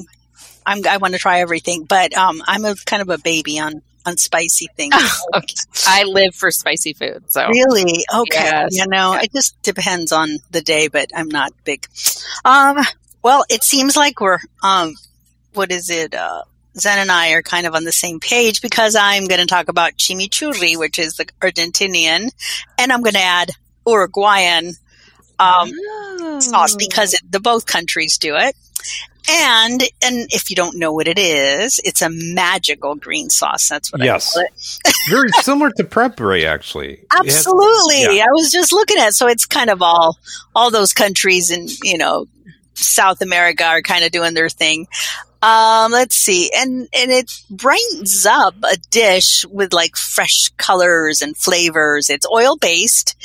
I'm. 0.65 0.85
I 0.87 0.97
want 0.97 1.13
to 1.13 1.19
try 1.19 1.41
everything, 1.41 1.83
but 1.83 2.15
um, 2.15 2.41
I'm 2.47 2.63
a 2.63 2.75
kind 2.85 3.01
of 3.01 3.09
a 3.09 3.17
baby 3.17 3.59
on 3.59 3.81
on 4.05 4.17
spicy 4.17 4.67
things. 4.75 4.95
okay. 5.35 5.53
I 5.87 6.03
live 6.03 6.35
for 6.35 6.51
spicy 6.51 6.93
food. 6.93 7.29
So 7.31 7.47
Really? 7.47 8.03
Okay. 8.13 8.43
Yes. 8.43 8.77
You 8.77 8.87
know, 8.87 9.13
it 9.13 9.31
just 9.33 9.61
depends 9.61 10.11
on 10.11 10.29
the 10.51 10.61
day, 10.61 10.87
but 10.87 11.11
I'm 11.15 11.29
not 11.29 11.51
big. 11.63 11.85
Um, 12.43 12.77
well, 13.21 13.45
it 13.49 13.63
seems 13.63 13.95
like 13.95 14.19
we're, 14.19 14.39
um, 14.63 14.95
what 15.53 15.71
is 15.71 15.89
it? 15.89 16.15
Uh, 16.15 16.43
Zen 16.77 16.99
and 16.99 17.11
I 17.11 17.31
are 17.31 17.41
kind 17.41 17.65
of 17.67 17.75
on 17.75 17.83
the 17.83 17.91
same 17.91 18.19
page 18.19 18.61
because 18.61 18.95
I'm 18.95 19.25
going 19.27 19.39
to 19.41 19.47
talk 19.47 19.67
about 19.69 19.93
chimichurri, 19.93 20.77
which 20.77 20.99
is 20.99 21.13
the 21.15 21.25
Argentinian, 21.41 22.29
and 22.77 22.91
I'm 22.91 23.01
going 23.01 23.13
to 23.13 23.19
add 23.21 23.51
Uruguayan, 23.87 24.73
um, 25.39 25.71
sauce 26.41 26.75
because 26.75 27.13
it, 27.13 27.21
the 27.29 27.39
both 27.39 27.65
countries 27.65 28.17
do 28.17 28.35
it. 28.35 28.55
And 29.31 29.81
and 30.03 30.27
if 30.31 30.49
you 30.49 30.55
don't 30.55 30.77
know 30.77 30.91
what 30.93 31.07
it 31.07 31.19
is, 31.19 31.79
it's 31.83 32.01
a 32.01 32.09
magical 32.09 32.95
green 32.95 33.29
sauce. 33.29 33.67
That's 33.69 33.91
what 33.91 34.01
Yes. 34.01 34.35
I 34.35 34.39
call 34.41 34.47
it. 34.47 34.93
Very 35.09 35.29
similar 35.43 35.69
to 35.71 35.83
Prepray, 35.83 36.45
actually. 36.45 36.93
It 36.93 37.07
has- 37.11 37.27
Absolutely. 37.45 38.17
yeah. 38.17 38.23
I 38.23 38.31
was 38.31 38.49
just 38.51 38.71
looking 38.71 38.97
at 38.97 39.09
it. 39.09 39.13
so 39.13 39.27
it's 39.27 39.45
kind 39.45 39.69
of 39.69 39.81
all 39.81 40.17
all 40.55 40.71
those 40.71 40.93
countries 40.93 41.51
and 41.51 41.69
you 41.83 41.97
know, 41.97 42.27
South 42.79 43.21
America 43.21 43.65
are 43.65 43.81
kind 43.81 44.03
of 44.03 44.11
doing 44.11 44.33
their 44.33 44.49
thing. 44.49 44.87
Um, 45.41 45.93
let's 45.93 46.17
see. 46.17 46.51
And 46.53 46.89
and 46.93 47.11
it 47.11 47.31
brightens 47.49 48.25
up 48.25 48.55
a 48.63 48.75
dish 48.91 49.45
with 49.45 49.71
like 49.71 49.95
fresh 49.95 50.49
colors 50.57 51.21
and 51.21 51.37
flavors. 51.37 52.09
It's 52.09 52.27
oil 52.29 52.57
based 52.57 53.15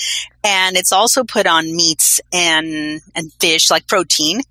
and 0.45 0.77
it's 0.77 0.93
also 0.93 1.25
put 1.25 1.47
on 1.47 1.75
meats 1.75 2.21
and 2.33 3.01
and 3.17 3.33
fish 3.41 3.69
like 3.69 3.89
protein. 3.89 4.43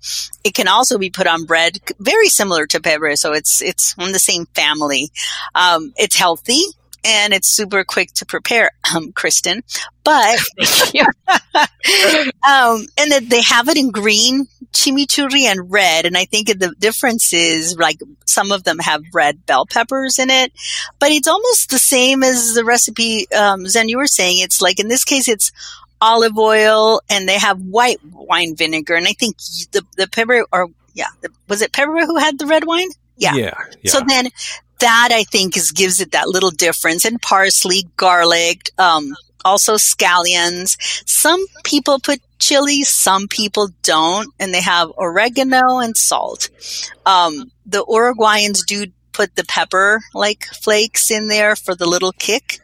It 0.42 0.52
can 0.52 0.68
also 0.68 0.98
be 0.98 1.08
put 1.08 1.26
on 1.26 1.44
bread, 1.44 1.78
very 1.98 2.28
similar 2.28 2.66
to 2.66 2.80
pebre, 2.80 3.16
so 3.16 3.32
it's 3.32 3.62
it's 3.62 3.94
from 3.94 4.12
the 4.12 4.18
same 4.18 4.44
family. 4.54 5.10
Um, 5.54 5.94
it's 5.96 6.16
healthy 6.16 6.60
and 7.04 7.32
it's 7.32 7.48
super 7.48 7.84
quick 7.84 8.12
to 8.14 8.26
prepare, 8.26 8.70
um, 8.94 9.12
Kristen. 9.12 9.62
But 10.02 10.38
um, 12.46 12.86
and 12.98 13.12
that 13.12 13.26
they 13.28 13.42
have 13.42 13.68
it 13.68 13.76
in 13.76 13.90
green 13.90 14.46
chimichurri 14.72 15.42
and 15.42 15.70
red, 15.70 16.04
and 16.06 16.16
I 16.16 16.24
think 16.24 16.48
the 16.48 16.74
difference 16.78 17.32
is 17.32 17.76
like 17.78 17.98
some 18.26 18.52
of 18.52 18.64
them 18.64 18.78
have 18.80 19.02
red 19.12 19.46
bell 19.46 19.66
peppers 19.66 20.18
in 20.18 20.30
it, 20.30 20.52
but 20.98 21.10
it's 21.10 21.28
almost 21.28 21.70
the 21.70 21.78
same 21.78 22.22
as 22.22 22.54
the 22.54 22.64
recipe. 22.64 23.30
Um, 23.32 23.66
Zen, 23.66 23.88
you 23.88 23.98
were 23.98 24.06
saying 24.06 24.38
it's 24.38 24.60
like 24.60 24.80
in 24.80 24.88
this 24.88 25.04
case 25.04 25.28
it's 25.28 25.52
olive 26.00 26.36
oil 26.36 27.00
and 27.08 27.26
they 27.26 27.38
have 27.38 27.60
white 27.60 28.00
wine 28.04 28.56
vinegar, 28.56 28.94
and 28.94 29.06
I 29.06 29.12
think 29.12 29.38
the 29.72 29.82
the 29.96 30.08
pepper 30.08 30.44
or 30.52 30.68
yeah, 30.92 31.08
the, 31.22 31.30
was 31.48 31.62
it 31.62 31.72
pepper 31.72 32.04
who 32.06 32.18
had 32.18 32.38
the 32.38 32.46
red 32.46 32.64
wine? 32.64 32.88
Yeah. 33.16 33.34
Yeah. 33.34 33.54
yeah. 33.82 33.90
So 33.90 34.00
then 34.06 34.28
that 34.80 35.10
I 35.12 35.24
think 35.24 35.56
is 35.56 35.72
gives 35.72 36.00
it 36.00 36.12
that 36.12 36.28
little 36.28 36.50
difference 36.50 37.04
and 37.04 37.20
parsley, 37.20 37.86
garlic, 37.96 38.70
um, 38.78 39.14
also 39.44 39.74
scallions. 39.74 40.76
Some 41.08 41.44
people 41.64 42.00
put 42.00 42.20
chili, 42.38 42.82
some 42.82 43.28
people 43.28 43.68
don't, 43.82 44.28
and 44.38 44.52
they 44.52 44.62
have 44.62 44.90
oregano 44.96 45.78
and 45.78 45.96
salt. 45.96 46.48
Um, 47.06 47.50
the 47.66 47.84
Uruguayans 47.84 48.64
do 48.66 48.86
put 49.14 49.34
the 49.36 49.44
pepper 49.44 50.00
like 50.12 50.44
flakes 50.44 51.10
in 51.10 51.28
there 51.28 51.56
for 51.56 51.74
the 51.74 51.86
little 51.86 52.12
kick 52.12 52.58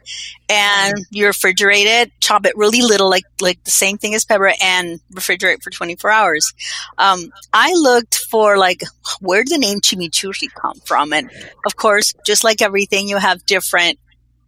and 0.49 0.93
you 1.09 1.25
refrigerate 1.25 1.85
it, 1.85 2.11
chop 2.19 2.45
it 2.45 2.55
really 2.57 2.81
little, 2.81 3.09
like, 3.09 3.23
like 3.39 3.63
the 3.63 3.71
same 3.71 3.97
thing 3.97 4.13
as 4.13 4.25
pepper 4.25 4.51
and 4.61 4.99
refrigerate 5.13 5.63
for 5.63 5.69
24 5.71 6.11
hours. 6.11 6.53
Um, 6.97 7.31
I 7.53 7.73
looked 7.73 8.17
for 8.29 8.57
like, 8.57 8.83
where 9.21 9.43
did 9.43 9.53
the 9.53 9.57
name 9.59 9.79
chimichurri 9.79 10.53
come 10.53 10.79
from? 10.85 11.13
And 11.13 11.31
of 11.65 11.75
course, 11.77 12.13
just 12.25 12.43
like 12.43 12.61
everything, 12.61 13.07
you 13.07 13.17
have 13.17 13.45
different, 13.45 13.97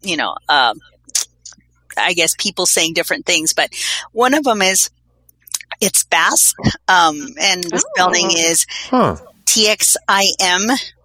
you 0.02 0.18
know, 0.18 0.36
um, 0.50 0.80
I 1.98 2.14
guess 2.14 2.36
people 2.38 2.66
saying 2.66 2.94
different 2.94 3.26
things, 3.26 3.54
but 3.54 3.70
one 4.12 4.34
of 4.34 4.44
them 4.44 4.62
is 4.62 4.90
it's 5.80 6.04
Basque, 6.04 6.56
um, 6.88 7.28
and 7.40 7.64
the 7.64 7.80
spelling 7.94 8.28
Oh. 8.32 8.50
is 8.52 8.66
huh. 8.90 9.18
T 9.46 9.68
X 9.70 9.96
I 10.08 10.28
M 10.40 10.62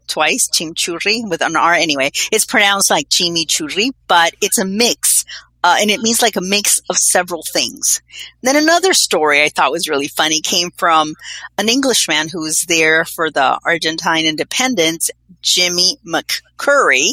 twice, 0.08 0.48
chimichurri 0.48 1.28
with 1.28 1.42
an 1.42 1.56
R 1.56 1.74
anyway. 1.74 2.10
It's 2.32 2.44
pronounced 2.44 2.90
like 2.90 3.08
chimichurri, 3.08 3.90
but 4.06 4.34
it's 4.40 4.58
a 4.58 4.64
mix. 4.64 5.24
Uh, 5.64 5.76
and 5.80 5.90
it 5.90 6.00
means 6.00 6.22
like 6.22 6.36
a 6.36 6.40
mix 6.40 6.80
of 6.88 6.96
several 6.96 7.42
things. 7.42 8.00
Then 8.42 8.56
another 8.56 8.94
story 8.94 9.42
I 9.42 9.48
thought 9.48 9.72
was 9.72 9.88
really 9.88 10.08
funny 10.08 10.40
came 10.40 10.70
from 10.76 11.14
an 11.58 11.68
Englishman 11.68 12.28
who 12.28 12.42
was 12.42 12.62
there 12.68 13.04
for 13.04 13.30
the 13.30 13.58
Argentine 13.64 14.24
independence, 14.24 15.10
Jimmy 15.42 15.96
McCurry. 16.06 17.10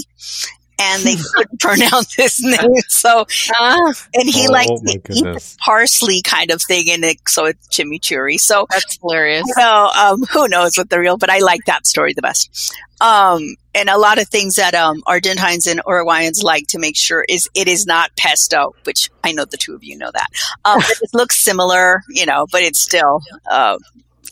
And 0.79 1.03
they 1.03 1.15
couldn't 1.35 1.59
pronounce 1.59 2.13
his 2.15 2.39
name. 2.43 2.69
So, 2.89 3.25
Ah, 3.55 3.93
and 4.13 4.29
he 4.29 4.47
Oh, 4.47 4.51
liked 4.51 4.69
to 4.85 4.91
eat 4.93 5.03
the 5.23 5.55
parsley 5.59 6.21
kind 6.21 6.51
of 6.51 6.61
thing 6.61 6.87
in 6.87 7.03
it, 7.03 7.17
so 7.27 7.45
it's 7.45 7.67
chimichurri. 7.67 8.39
So, 8.39 8.65
that's 8.69 8.97
hilarious. 8.99 9.45
so 9.55 9.61
um, 9.97 10.23
who 10.31 10.47
knows 10.47 10.77
what 10.77 10.89
the 10.89 10.99
real? 10.99 11.17
But 11.17 11.29
I 11.29 11.39
like 11.39 11.65
that 11.65 11.85
story 11.85 12.13
the 12.13 12.21
best. 12.21 12.73
Um, 13.01 13.55
and 13.73 13.89
a 13.89 13.97
lot 13.97 14.19
of 14.19 14.27
things 14.29 14.55
that 14.55 14.73
um, 14.73 15.03
Argentines 15.05 15.67
and 15.67 15.81
Uruguayans 15.85 16.41
like 16.43 16.67
to 16.67 16.79
make 16.79 16.95
sure 16.95 17.25
is 17.27 17.49
it 17.53 17.67
is 17.67 17.85
not 17.85 18.15
pesto, 18.17 18.73
which 18.83 19.09
I 19.23 19.33
know 19.33 19.43
the 19.45 19.57
two 19.57 19.75
of 19.75 19.83
you 19.83 19.97
know 19.97 20.11
that. 20.13 20.27
Um, 20.63 20.79
it 20.81 21.09
looks 21.13 21.37
similar, 21.43 22.03
you 22.09 22.25
know, 22.25 22.47
but 22.51 22.61
it's 22.63 22.79
still 22.79 23.21
uh, 23.49 23.77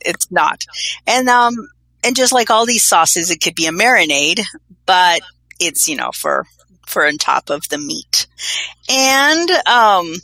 it's 0.06 0.32
not. 0.32 0.66
And 1.06 1.28
um, 1.30 1.68
and 2.04 2.16
just 2.16 2.32
like 2.34 2.50
all 2.50 2.66
these 2.66 2.84
sauces, 2.84 3.32
it 3.32 3.42
could 3.42 3.56
be 3.56 3.66
a 3.68 3.72
marinade, 3.72 4.42
but 4.86 5.22
it's 5.60 5.88
you 5.88 5.96
know 5.96 6.12
for 6.12 6.46
for 6.86 7.06
on 7.06 7.18
top 7.18 7.50
of 7.50 7.68
the 7.70 7.78
meat. 7.78 8.28
And 8.90 9.50
um, 9.68 10.16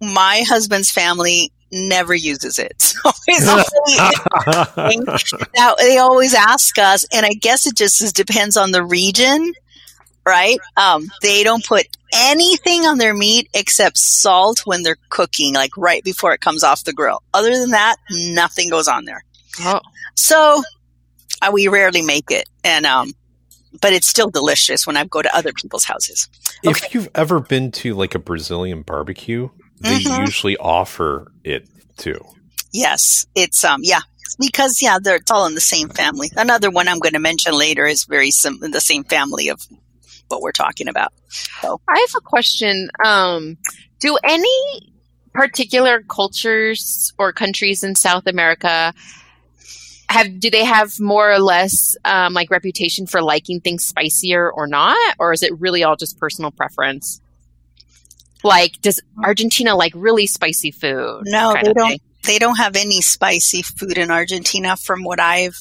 my 0.00 0.44
husband's 0.46 0.90
family 0.90 1.50
never 1.72 2.14
uses 2.14 2.58
it, 2.58 2.80
so 2.82 3.10
now 5.56 5.74
they 5.76 5.98
always 5.98 6.34
ask 6.34 6.78
us, 6.78 7.06
and 7.12 7.26
I 7.26 7.32
guess 7.32 7.66
it 7.66 7.76
just 7.76 8.02
is, 8.02 8.12
depends 8.12 8.56
on 8.56 8.70
the 8.70 8.84
region, 8.84 9.52
right? 10.24 10.58
Um, 10.76 11.08
they 11.22 11.42
don't 11.42 11.66
put 11.66 11.86
anything 12.14 12.82
on 12.82 12.98
their 12.98 13.14
meat 13.14 13.48
except 13.54 13.98
salt 13.98 14.60
when 14.64 14.82
they're 14.82 14.96
cooking, 15.08 15.54
like 15.54 15.76
right 15.76 16.04
before 16.04 16.32
it 16.32 16.40
comes 16.40 16.62
off 16.62 16.84
the 16.84 16.92
grill. 16.92 17.22
Other 17.32 17.58
than 17.58 17.70
that, 17.70 17.96
nothing 18.10 18.70
goes 18.70 18.88
on 18.88 19.04
there. 19.04 19.24
Oh, 19.60 19.80
So 20.14 20.62
uh, 21.42 21.50
we 21.52 21.68
rarely 21.68 22.02
make 22.02 22.30
it, 22.30 22.48
and 22.62 22.86
um, 22.86 23.12
but 23.80 23.92
it's 23.92 24.06
still 24.06 24.30
delicious 24.30 24.86
when 24.86 24.96
I 24.96 25.04
go 25.04 25.22
to 25.22 25.36
other 25.36 25.52
people's 25.52 25.84
houses. 25.84 26.28
If 26.62 26.94
you've 26.94 27.08
ever 27.14 27.40
been 27.40 27.72
to 27.72 27.94
like 27.94 28.14
a 28.14 28.18
Brazilian 28.18 28.82
barbecue, 28.82 29.48
they 29.80 29.98
Mhm. 30.00 30.26
usually 30.26 30.56
offer 30.56 31.32
it 31.44 31.68
too. 31.96 32.20
Yes, 32.72 33.26
it's 33.34 33.62
um, 33.64 33.80
yeah, 33.82 34.00
because 34.38 34.80
yeah, 34.82 34.98
they're 35.00 35.16
it's 35.16 35.30
all 35.30 35.46
in 35.46 35.54
the 35.54 35.60
same 35.60 35.88
family. 35.88 36.30
Another 36.36 36.70
one 36.70 36.88
I'm 36.88 36.98
going 36.98 37.12
to 37.14 37.18
mention 37.20 37.52
later 37.54 37.86
is 37.86 38.04
very 38.04 38.30
sim- 38.30 38.60
the 38.60 38.80
same 38.80 39.04
family 39.04 39.48
of 39.48 39.60
what 40.28 40.40
we're 40.40 40.52
talking 40.52 40.88
about. 40.88 41.12
So 41.60 41.80
I 41.88 41.98
have 41.98 42.14
a 42.16 42.20
question. 42.20 42.88
Um, 43.04 43.58
do 44.00 44.16
any 44.24 44.92
particular 45.32 46.02
cultures 46.08 47.12
or 47.18 47.32
countries 47.32 47.82
in 47.84 47.94
South 47.96 48.26
America 48.26 48.94
have 50.08 50.38
do 50.38 50.50
they 50.50 50.64
have 50.64 50.98
more 51.00 51.30
or 51.30 51.38
less 51.38 51.96
um, 52.04 52.34
like 52.34 52.50
reputation 52.50 53.06
for 53.06 53.22
liking 53.22 53.60
things 53.60 53.84
spicier 53.84 54.50
or 54.50 54.66
not, 54.66 55.16
or 55.18 55.32
is 55.32 55.42
it 55.42 55.58
really 55.60 55.82
all 55.82 55.96
just 55.96 56.18
personal 56.18 56.50
preference? 56.50 57.20
Like, 58.42 58.80
does 58.82 59.00
Argentina 59.22 59.74
like 59.74 59.92
really 59.94 60.26
spicy 60.26 60.70
food? 60.70 61.22
No, 61.24 61.54
they 61.54 61.72
don't. 61.72 61.88
thing? 61.88 62.00
They 62.24 62.38
don't 62.38 62.56
have 62.56 62.76
any 62.76 63.00
spicy 63.00 63.62
food 63.62 63.98
in 63.98 64.10
Argentina, 64.10 64.76
from 64.76 65.04
what 65.04 65.20
I've 65.20 65.56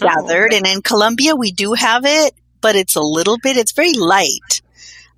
Oh, 0.00 0.06
gathered. 0.06 0.52
And 0.52 0.66
in 0.66 0.82
Colombia, 0.82 1.36
we 1.36 1.52
do 1.52 1.74
have 1.74 2.04
it, 2.04 2.34
but 2.60 2.76
it's 2.76 2.96
a 2.96 3.00
little 3.00 3.38
bit. 3.42 3.56
It's 3.56 3.72
very 3.72 3.92
light. 3.92 4.62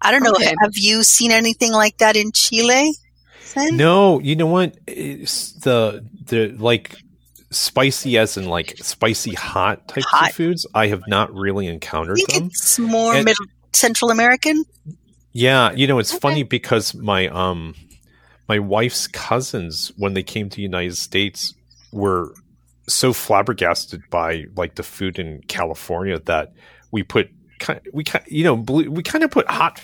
I 0.01 0.11
don't 0.11 0.23
know. 0.23 0.33
Okay. 0.33 0.55
Have 0.61 0.77
you 0.77 1.03
seen 1.03 1.31
anything 1.31 1.73
like 1.73 1.99
that 1.99 2.17
in 2.17 2.33
Chile? 2.33 2.95
Zen? 3.43 3.77
No, 3.77 4.21
you 4.21 4.37
know 4.37 4.47
what? 4.47 4.77
It's 4.87 5.53
the 5.53 6.05
the 6.27 6.49
like 6.49 6.97
spicy 7.51 8.19
as 8.19 8.37
in 8.37 8.47
like 8.47 8.77
spicy 8.79 9.35
hot 9.35 9.87
types 9.89 10.07
Hot. 10.07 10.31
of 10.31 10.35
foods. 10.37 10.67
I 10.75 10.89
have 10.89 11.03
not 11.07 11.33
really 11.35 11.67
encountered 11.67 12.19
them. 12.29 12.47
it's 12.47 12.79
more 12.79 13.15
And- 13.15 13.25
Middle 13.25 13.47
Central 13.73 14.11
American. 14.11 14.65
Yeah, 15.33 15.73
you 15.73 15.87
know, 15.87 15.99
it's 15.99 16.13
Okay. 16.13 16.21
funny 16.21 16.43
because 16.45 16.95
my 16.95 17.29
um 17.29 17.75
my 18.49 18.59
wife's 18.59 19.07
cousins 19.07 19.93
when 19.97 20.15
they 20.15 20.23
came 20.23 20.49
to 20.49 20.57
the 20.57 20.63
United 20.63 20.97
States 20.97 21.53
were 21.93 22.33
so 22.89 23.13
flabbergasted 23.13 24.03
by 24.11 24.45
like 24.57 24.77
the 24.77 24.83
food 24.83 25.19
in 25.19 25.43
California 25.49 26.19
that 26.27 26.53
we 26.93 27.03
put 27.03 27.29
kind 27.59 27.81
we 27.93 28.05
kind 28.05 28.25
you 28.29 28.45
know 28.45 28.55
we 28.55 29.03
kind 29.03 29.25
of 29.25 29.31
put 29.31 29.49
hot 29.51 29.79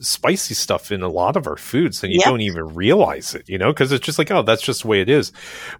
spicy 0.00 0.54
stuff 0.54 0.92
in 0.92 1.02
a 1.02 1.08
lot 1.08 1.36
of 1.36 1.46
our 1.46 1.56
foods 1.56 2.02
and 2.04 2.12
you 2.12 2.18
Yep. 2.20 2.28
don't 2.28 2.40
even 2.40 2.74
realize 2.74 3.34
it 3.34 3.48
you 3.48 3.58
know 3.58 3.72
because 3.72 3.90
it's 3.92 4.04
just 4.04 4.18
like 4.18 4.30
oh 4.30 4.42
that's 4.42 4.62
just 4.62 4.82
the 4.82 4.88
way 4.88 5.00
it 5.00 5.08
is 5.08 5.32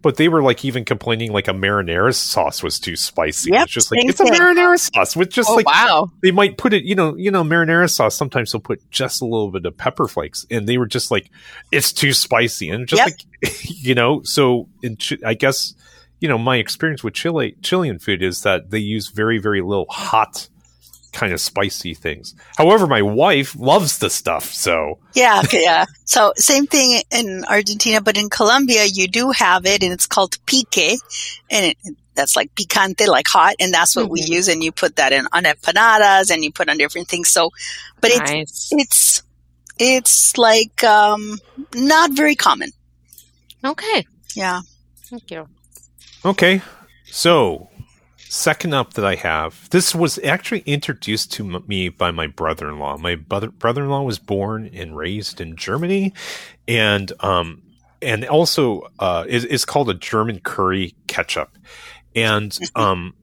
but 0.02 0.16
they 0.16 0.28
were 0.28 0.42
like 0.42 0.64
even 0.64 0.85
complaining 0.85 1.33
like 1.33 1.46
a 1.48 1.52
marinara 1.52 2.12
sauce 2.14 2.62
was 2.62 2.81
too 2.81 2.96
spicy 2.96 3.50
Yep, 3.52 3.62
it's 3.64 3.72
just 3.72 3.90
like 3.92 4.00
it's 4.04 4.18
a 4.20 4.24
marinara 4.24 4.78
sauce 4.78 5.14
with 5.14 5.31
just 5.31 5.48
Oh 5.48 5.54
like 5.54 5.66
wow! 5.66 6.11
they 6.22 6.31
might 6.33 6.59
put 6.59 6.72
it, 6.72 6.85
you 6.85 6.94
know, 6.94 7.14
you 7.16 7.31
know, 7.31 7.44
marinara 7.44 7.88
sauce. 7.88 8.16
Sometimes 8.16 8.52
they'll 8.52 8.61
put 8.61 8.81
just 8.90 9.22
a 9.22 9.24
little 9.24 9.50
bit 9.50 9.64
of 9.66 9.76
pepper 9.76 10.07
flakes, 10.09 10.44
and 10.50 10.68
they 10.68 10.76
were 10.78 10.87
just 10.87 11.11
like, 11.11 11.31
it's 11.70 11.92
too 11.92 12.12
spicy, 12.12 12.68
and 12.68 12.87
just 12.88 12.98
Yep. 13.00 13.07
like, 13.42 13.54
you 13.62 13.94
know. 13.94 14.20
So, 14.24 14.68
in, 14.83 14.98
I 15.24 15.35
guess, 15.35 15.74
you 16.20 16.28
know, 16.28 16.37
my 16.38 16.57
experience 16.57 17.02
with 17.04 17.14
Chile 17.14 17.57
Chilean 17.62 17.98
food 17.98 18.22
is 18.22 18.42
that 18.42 18.70
they 18.70 18.78
use 18.78 19.09
very, 19.09 19.38
very 19.38 19.61
little 19.62 19.87
hot, 19.88 20.48
kind 21.18 21.33
of 21.33 21.40
spicy 21.40 21.94
things. 21.94 22.35
However, 22.57 22.87
my 22.87 23.02
wife 23.02 23.50
loves 23.59 23.98
the 23.98 24.11
stuff, 24.11 24.44
so 24.52 24.98
Yeah, 25.14 25.42
yeah. 25.52 25.85
So 26.04 26.33
same 26.37 26.66
thing 26.66 27.02
in 27.11 27.44
Argentina, 27.48 28.00
but 28.00 28.16
in 28.16 28.28
Colombia 28.31 28.85
you 28.98 29.09
do 29.09 29.31
have 29.33 29.66
it, 29.66 29.83
and 29.83 29.92
it's 29.92 30.07
called 30.07 30.38
pique, 30.46 31.00
and 31.50 31.62
it, 31.70 31.76
that's 32.14 32.35
like 32.37 32.50
picante, 32.54 33.07
like 33.09 33.28
hot, 33.28 33.54
and 33.61 33.72
that's 33.72 33.94
what 33.96 34.09
we 34.11 34.20
Mhm. 34.22 34.28
use. 34.37 34.48
And 34.48 34.62
you 34.64 34.72
put 34.72 34.96
that 34.96 35.12
in 35.12 35.26
on 35.33 35.44
empanadas, 35.44 36.31
and 36.33 36.42
you 36.44 36.50
put 36.52 36.68
on 36.68 36.78
different 36.78 37.09
things. 37.09 37.28
So, 37.31 37.50
but 38.00 38.11
it's 38.11 38.70
it's 38.72 39.22
it's 39.78 40.38
like 40.38 40.83
um 40.85 41.38
not 41.74 42.11
very 42.12 42.35
common. 42.37 42.70
Okay, 43.64 44.07
Yeah. 44.35 44.61
thank 45.11 45.31
you. 45.31 45.46
Okay. 46.24 46.62
So, 47.11 47.68
second 48.28 48.74
up 48.74 48.94
that 48.94 49.04
I 49.04 49.14
have, 49.16 49.68
this 49.70 49.94
was 49.94 50.18
actually 50.24 50.60
introduced 50.60 51.32
to 51.34 51.44
m- 51.56 51.64
me 51.66 51.88
by 51.88 52.10
my 52.10 52.26
brother 52.26 52.68
in 52.68 52.78
law. 52.78 52.96
My 52.96 53.14
brother 53.16 53.48
brother 53.50 53.84
in 53.84 53.90
law 53.90 54.02
was 54.02 54.18
born 54.18 54.70
and 54.72 54.96
raised 54.96 55.40
in 55.40 55.56
Germany, 55.56 56.12
and 56.66 57.12
um, 57.20 57.62
and 58.02 58.24
also 58.26 58.88
uh, 58.98 59.24
is 59.28 59.44
is 59.44 59.64
called 59.64 59.90
a 59.90 59.94
German 59.94 60.40
curry 60.40 60.94
ketchup. 61.06 61.56
And 62.14 62.56
um, 62.74 63.14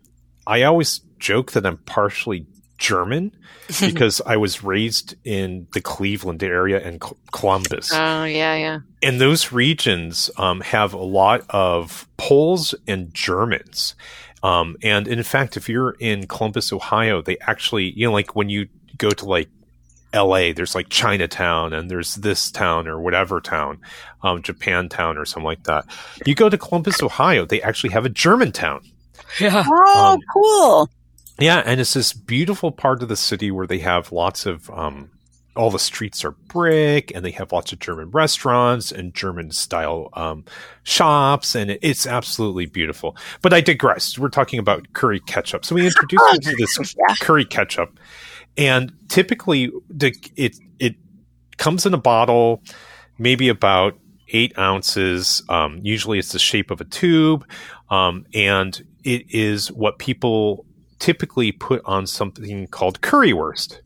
I 0.48 0.64
always 0.64 1.00
joke 1.20 1.54
that 1.54 1.66
I'm 1.66 1.78
partially 1.78 2.46
German 2.78 3.32
because 3.80 4.22
I 4.26 4.38
was 4.38 4.64
raised 4.64 5.16
in 5.24 5.68
the 5.74 5.82
Cleveland 5.82 6.44
area 6.44 6.86
and 6.86 7.00
Col- 7.00 7.18
Columbus 7.32 7.92
Oh 7.94 8.26
yeah, 8.26 8.54
yeah. 8.56 8.80
and 9.02 9.20
those 9.20 9.52
regions 9.52 10.30
um, 10.38 10.60
have 10.62 10.94
a 10.94 10.98
lot 10.98 11.46
of 11.50 12.08
Poles 12.18 12.76
and 12.86 13.14
Germans. 13.14 13.96
Um, 14.46 14.78
and 14.84 15.08
in 15.08 15.24
fact, 15.24 15.58
if 15.58 15.68
you're 15.70 15.92
in 16.00 16.28
Columbus, 16.28 16.72
Ohio, 16.72 17.22
they 17.22 17.38
actually, 17.40 17.92
you 17.98 18.06
know, 18.08 18.14
like 18.14 18.36
when 18.36 18.50
you 18.50 18.68
go 18.98 19.10
to 19.10 19.26
like 19.26 19.50
LA, 20.14 20.54
there's 20.54 20.76
like 20.76 20.90
Chinatown 20.90 21.74
and 21.74 21.90
there's 21.90 22.16
this 22.16 22.52
town 22.52 22.88
or 22.88 23.00
whatever 23.00 23.42
town, 23.42 23.80
um, 24.24 24.42
Japantown 24.44 25.18
or 25.18 25.26
something 25.26 25.46
like 25.46 25.64
that. 25.64 25.86
You 26.26 26.36
go 26.36 26.48
to 26.50 26.58
Columbus, 26.58 27.02
Ohio, 27.02 27.46
they 27.46 27.62
actually 27.62 27.90
have 27.94 28.06
a 28.06 28.10
Germantown. 28.10 28.82
Yeah. 29.40 29.64
Oh, 29.68 30.14
Um, 30.14 30.20
cool. 30.32 30.90
Yeah, 31.40 31.64
and 31.66 31.82
it's 31.82 31.94
this 31.94 32.14
beautiful 32.14 32.72
part 32.72 33.02
of 33.02 33.10
the 33.10 33.18
city 33.18 33.52
where 33.52 33.68
they 33.68 33.80
have 33.80 34.12
lots 34.12 34.46
of 34.46 34.70
um, 34.70 35.10
all 35.56 35.72
the 35.72 35.80
streets 35.80 36.26
are 36.26 36.32
brick, 36.32 37.12
and 37.16 37.24
they 37.24 37.32
have 37.32 37.52
lots 37.52 37.72
of 37.72 37.80
German 37.80 38.12
restaurants 38.12 38.92
and 38.92 39.14
German 39.14 39.52
style 39.52 40.10
um, 40.14 40.44
shops, 40.84 41.56
and 41.56 41.78
it's 41.82 42.06
absolutely 42.06 42.66
beautiful. 42.66 43.16
But 43.42 43.54
I 43.54 43.62
digress. 43.62 44.20
We're 44.20 44.30
talking 44.30 44.60
about 44.60 44.92
curry 44.94 45.20
ketchup, 45.22 45.66
so 45.66 45.76
we 45.76 45.86
introduced 45.86 46.24
you 46.34 46.40
to 46.52 46.56
this 46.58 46.96
Yeah. 46.98 47.16
curry 47.22 47.46
ketchup, 47.46 48.00
and 48.58 48.92
typically 49.08 49.72
the 49.90 50.14
it 50.36 50.58
it 50.80 50.96
comes 51.58 51.86
in 51.86 51.94
a 51.94 51.98
bottle, 51.98 52.62
maybe 53.18 53.48
about 53.50 53.98
eight 54.30 54.58
ounces. 54.58 55.42
Um, 55.50 55.80
usually, 55.84 56.20
it's 56.20 56.32
the 56.34 56.40
shape 56.40 56.70
of 56.72 56.82
a 56.82 56.86
tube, 56.86 57.46
um, 57.90 58.26
and 58.34 58.86
it 59.04 59.26
is 59.30 59.72
what 59.72 60.00
people 60.00 60.66
typically 61.00 61.52
put 61.52 61.82
on 61.86 62.08
something 62.08 62.68
called 62.68 63.00
currywurst. 63.02 63.80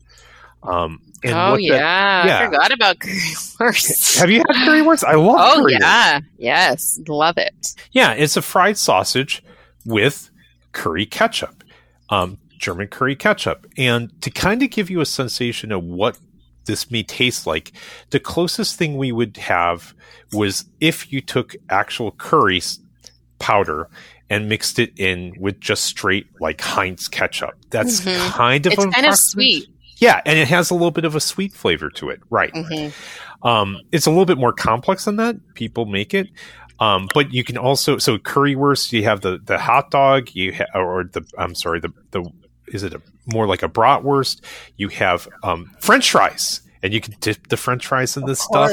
Um, 0.62 1.00
oh 1.26 1.52
what 1.52 1.56
that- 1.56 1.62
yeah. 1.62 2.26
yeah. 2.26 2.38
I 2.40 2.44
forgot 2.46 2.72
about 2.72 2.98
currywurst. 2.98 4.18
have 4.18 4.30
you 4.30 4.38
had 4.38 4.56
currywurst? 4.68 5.04
I 5.04 5.14
love. 5.14 5.36
oh 5.38 5.66
yeah, 5.68 6.20
yes, 6.38 7.00
love 7.08 7.38
it. 7.38 7.74
Yeah, 7.92 8.12
it's 8.12 8.36
a 8.36 8.42
fried 8.42 8.76
sausage 8.78 9.42
with 9.86 10.30
curry 10.72 11.06
ketchup, 11.06 11.64
um, 12.10 12.38
German 12.58 12.88
curry 12.88 13.16
ketchup. 13.16 13.66
And 13.78 14.10
to 14.22 14.30
kind 14.30 14.62
of 14.62 14.70
give 14.70 14.90
you 14.90 15.00
a 15.00 15.06
sensation 15.06 15.72
of 15.72 15.82
what 15.82 16.18
this 16.66 16.90
may 16.90 17.02
taste 17.02 17.46
like, 17.46 17.72
the 18.10 18.20
closest 18.20 18.76
thing 18.76 18.96
we 18.98 19.12
would 19.12 19.36
have 19.38 19.94
was 20.32 20.66
if 20.80 21.10
you 21.12 21.20
took 21.22 21.56
actual 21.70 22.12
curry 22.12 22.60
powder 23.38 23.88
and 24.28 24.48
mixed 24.48 24.78
it 24.78 24.92
in 24.98 25.34
with 25.40 25.58
just 25.58 25.82
straight 25.84 26.26
like 26.40 26.60
Heinz 26.60 27.08
ketchup. 27.08 27.54
That's 27.70 28.02
Mhm. 28.02 28.28
kind 28.30 28.66
of 28.66 28.74
It's 28.74 28.86
kind 28.94 29.06
of 29.06 29.16
sweet. 29.16 29.66
Yeah, 30.00 30.20
and 30.24 30.38
it 30.38 30.48
has 30.48 30.70
a 30.70 30.74
little 30.74 30.90
bit 30.90 31.04
of 31.04 31.14
a 31.14 31.20
sweet 31.20 31.52
flavor 31.52 31.90
to 31.90 32.08
it, 32.08 32.20
right? 32.30 32.52
Mm-hmm. 32.52 33.46
Um, 33.46 33.78
it's 33.92 34.06
a 34.06 34.10
little 34.10 34.24
bit 34.24 34.38
more 34.38 34.52
complex 34.52 35.04
than 35.04 35.16
that. 35.16 35.36
People 35.54 35.84
make 35.84 36.14
it, 36.14 36.28
um, 36.80 37.08
but 37.12 37.32
you 37.32 37.44
can 37.44 37.58
also 37.58 37.98
so 37.98 38.16
currywurst. 38.18 38.92
You 38.92 39.04
have 39.04 39.20
the 39.20 39.38
the 39.44 39.58
hot 39.58 39.90
dog. 39.90 40.30
You 40.32 40.54
ha- 40.54 40.78
or 40.78 41.04
the 41.04 41.22
I'm 41.36 41.54
sorry 41.54 41.80
the 41.80 41.92
the 42.10 42.24
is 42.68 42.82
it 42.82 42.94
a, 42.94 43.02
more 43.26 43.46
like 43.46 43.62
a 43.62 43.68
bratwurst? 43.68 44.40
You 44.76 44.88
have 44.88 45.28
um, 45.42 45.70
French 45.78 46.10
fries, 46.10 46.62
and 46.82 46.94
you 46.94 47.00
can 47.00 47.14
dip 47.20 47.48
the 47.48 47.58
French 47.58 47.86
fries 47.86 48.16
in 48.16 48.24
this 48.24 48.40
stuff, 48.40 48.72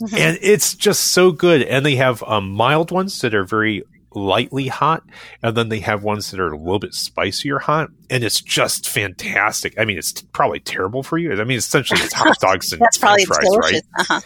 and 0.00 0.38
it's 0.42 0.74
just 0.74 1.12
so 1.12 1.32
good. 1.32 1.62
And 1.62 1.86
they 1.86 1.96
have 1.96 2.22
um, 2.24 2.50
mild 2.50 2.90
ones 2.90 3.18
that 3.20 3.34
are 3.34 3.44
very 3.44 3.82
lightly 4.16 4.66
hot, 4.68 5.04
and 5.42 5.56
then 5.56 5.68
they 5.68 5.80
have 5.80 6.02
ones 6.02 6.30
that 6.32 6.40
are 6.40 6.52
a 6.52 6.56
little 6.58 6.78
bit 6.80 6.94
spicier 6.94 7.58
hot, 7.60 7.90
and 8.10 8.24
it's 8.24 8.40
just 8.40 8.88
fantastic. 8.88 9.78
I 9.78 9.84
mean, 9.84 9.98
it's 9.98 10.12
t- 10.12 10.26
probably 10.32 10.58
terrible 10.60 11.02
for 11.02 11.18
you. 11.18 11.32
I 11.40 11.44
mean, 11.44 11.58
essentially, 11.58 12.00
it's 12.00 12.14
hot 12.14 12.38
dogs 12.40 12.72
and 12.72 12.80
That's 12.80 12.98
probably 12.98 13.24
French 13.26 13.42
fries, 13.44 13.52
delicious. 13.52 13.82
right? 13.98 14.00
Uh-huh. 14.00 14.20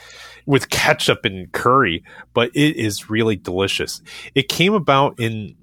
with 0.46 0.70
ketchup 0.70 1.24
and 1.24 1.50
curry, 1.52 2.02
but 2.32 2.50
it 2.54 2.76
is 2.76 3.10
really 3.10 3.36
delicious. 3.36 4.00
It 4.34 4.48
came 4.48 4.72
about 4.72 5.20
in 5.20 5.54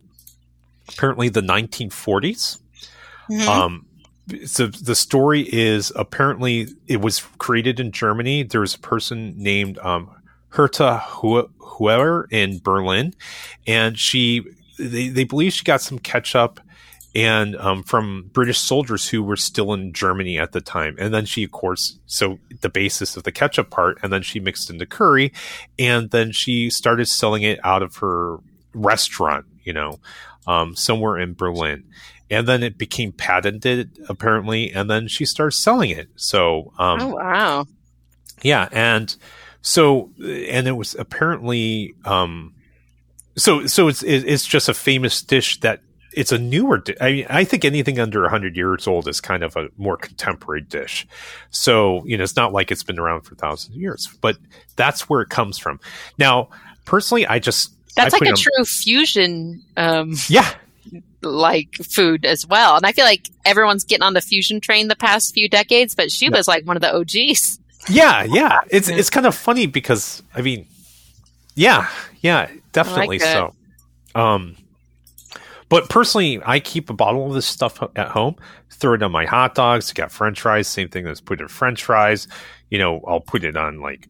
apparently 0.90 1.30
the 1.30 1.42
1940s. 1.42 2.60
Mhm. 3.30 3.48
Um, 3.48 3.86
so 4.46 4.68
the 4.68 4.96
story 4.96 5.42
is 5.54 5.92
apparently 5.96 6.68
it 6.88 7.02
was 7.02 7.22
created 7.38 7.80
in 7.80 7.92
Germany. 7.92 8.44
There 8.44 8.62
was 8.62 8.76
a 8.76 8.80
person 8.80 9.34
named 9.38 9.78
um, 9.80 10.10
Herta 10.52 11.02
Hu- 11.02 11.50
Heuwer 11.60 12.26
in 12.32 12.60
Berlin, 12.60 13.14
and 13.66 13.98
she 13.98 14.44
they, 14.80 15.10
they 15.10 15.24
believe 15.24 15.54
she 15.54 15.64
got 15.64 15.82
some 15.82 16.00
ketchup 16.00 16.60
and 17.16 17.56
um, 17.56 17.82
from 17.82 18.30
British 18.32 18.60
soldiers 18.60 19.10
who 19.10 19.24
were 19.24 19.36
still 19.36 19.74
in 19.74 19.92
Germany 19.92 20.38
at 20.38 20.52
the 20.52 20.62
time. 20.62 20.96
And 21.00 21.12
then 21.12 21.26
she, 21.26 21.44
of 21.44 21.52
course, 21.52 21.98
so 22.06 22.38
the 22.62 22.70
basis 22.70 23.18
of 23.18 23.24
the 23.24 23.32
ketchup 23.32 23.72
part, 23.72 23.98
and 24.04 24.14
then 24.14 24.22
she 24.22 24.40
mixed 24.40 24.70
into 24.70 24.86
curry, 24.86 25.34
and 25.80 26.12
then 26.12 26.32
she 26.32 26.70
started 26.70 27.08
selling 27.08 27.42
it 27.42 27.60
out 27.64 27.82
of 27.82 27.98
her 27.98 28.38
restaurant, 28.74 29.46
you 29.64 29.74
know, 29.74 30.00
um, 30.46 30.76
somewhere 30.76 31.18
in 31.18 31.34
Berlin. 31.34 31.86
And 32.30 32.48
then 32.48 32.62
it 32.62 32.78
became 32.78 33.14
patented, 33.14 33.98
apparently, 34.10 34.72
and 34.72 34.90
then 34.90 35.08
she 35.08 35.26
started 35.26 35.56
selling 35.56 35.90
it. 35.90 36.10
So, 36.18 36.74
um, 36.78 37.02
oh 37.02 37.16
wow. 37.16 37.66
yeah, 38.44 38.68
and 38.72 39.16
so 39.62 40.10
and 40.20 40.68
it 40.68 40.76
was 40.78 40.96
apparently 40.96 41.94
um 42.06 42.54
so 43.36 43.66
so 43.68 43.88
it's 43.88 44.04
it's 44.04 44.46
just 44.46 44.70
a 44.70 44.74
famous 44.74 45.22
dish 45.22 45.60
that 45.60 45.82
it's 46.14 46.32
a 46.32 46.38
newer 46.40 46.80
di- 46.80 46.96
I 47.00 47.12
mean 47.12 47.26
I 47.30 47.44
think 47.44 47.64
anything 47.66 48.00
under 48.00 48.22
100 48.22 48.56
years 48.56 48.88
old 48.88 49.08
is 49.08 49.22
kind 49.22 49.44
of 49.44 49.56
a 49.56 49.70
more 49.78 49.98
contemporary 49.98 50.62
dish. 50.62 51.06
So, 51.52 52.04
you 52.06 52.18
know, 52.18 52.24
it's 52.24 52.36
not 52.36 52.54
like 52.54 52.72
it's 52.72 52.82
been 52.82 52.98
around 52.98 53.22
for 53.22 53.36
thousands 53.36 53.76
of 53.76 53.82
years, 53.82 54.08
but 54.22 54.38
that's 54.76 55.08
where 55.10 55.22
it 55.22 55.30
comes 55.30 55.60
from. 55.60 55.80
Now, 56.18 56.50
personally, 56.86 57.28
I 57.28 57.38
just 57.38 57.72
That's 57.96 58.16
I 58.16 58.18
like 58.18 58.30
a 58.30 58.32
on- 58.32 58.36
true 58.38 58.66
fusion 58.66 59.62
um 59.76 60.16
Yeah, 60.28 60.50
like 61.22 61.76
food 61.84 62.26
as 62.26 62.48
well. 62.48 62.78
And 62.78 62.86
I 62.86 62.94
feel 62.94 63.06
like 63.06 63.30
everyone's 63.46 63.84
getting 63.84 64.04
on 64.04 64.14
the 64.14 64.22
fusion 64.22 64.60
train 64.60 64.88
the 64.88 64.96
past 64.96 65.34
few 65.36 65.48
decades, 65.48 65.94
but 65.94 66.12
Shuba's 66.12 66.48
like 66.48 66.66
one 66.66 66.78
of 66.78 66.82
the 66.82 66.96
OGs. 66.96 67.60
Yeah, 67.90 68.24
yeah. 68.24 68.60
It's 68.70 68.90
it's 68.90 69.10
kind 69.10 69.26
of 69.26 69.36
funny 69.36 69.66
because 69.68 70.24
I 70.36 70.42
mean, 70.42 70.68
yeah, 71.56 71.90
yeah, 72.22 72.50
definitely 72.72 73.18
it. 73.18 73.24
so. 73.24 73.54
Um, 74.16 74.56
but 75.70 75.90
personally, 75.90 76.42
I 76.46 76.60
keep 76.60 76.90
a 76.90 76.94
bottle 76.94 77.28
of 77.28 77.34
this 77.34 77.46
stuff 77.46 77.82
at 77.96 78.10
home. 78.10 78.36
Throw 78.70 78.94
it 78.94 79.04
on 79.04 79.12
my 79.12 79.26
hot 79.26 79.56
dogs. 79.56 79.92
Got 79.92 80.12
French 80.12 80.42
fries. 80.42 80.68
Same 80.68 80.88
thing 80.88 81.08
as 81.08 81.20
put 81.20 81.42
in 81.42 81.48
French 81.48 81.84
fries. 81.84 82.28
You 82.70 82.78
know, 82.80 83.02
I'll 83.08 83.20
put 83.20 83.44
it 83.44 83.58
on 83.58 83.82
like 83.82 84.08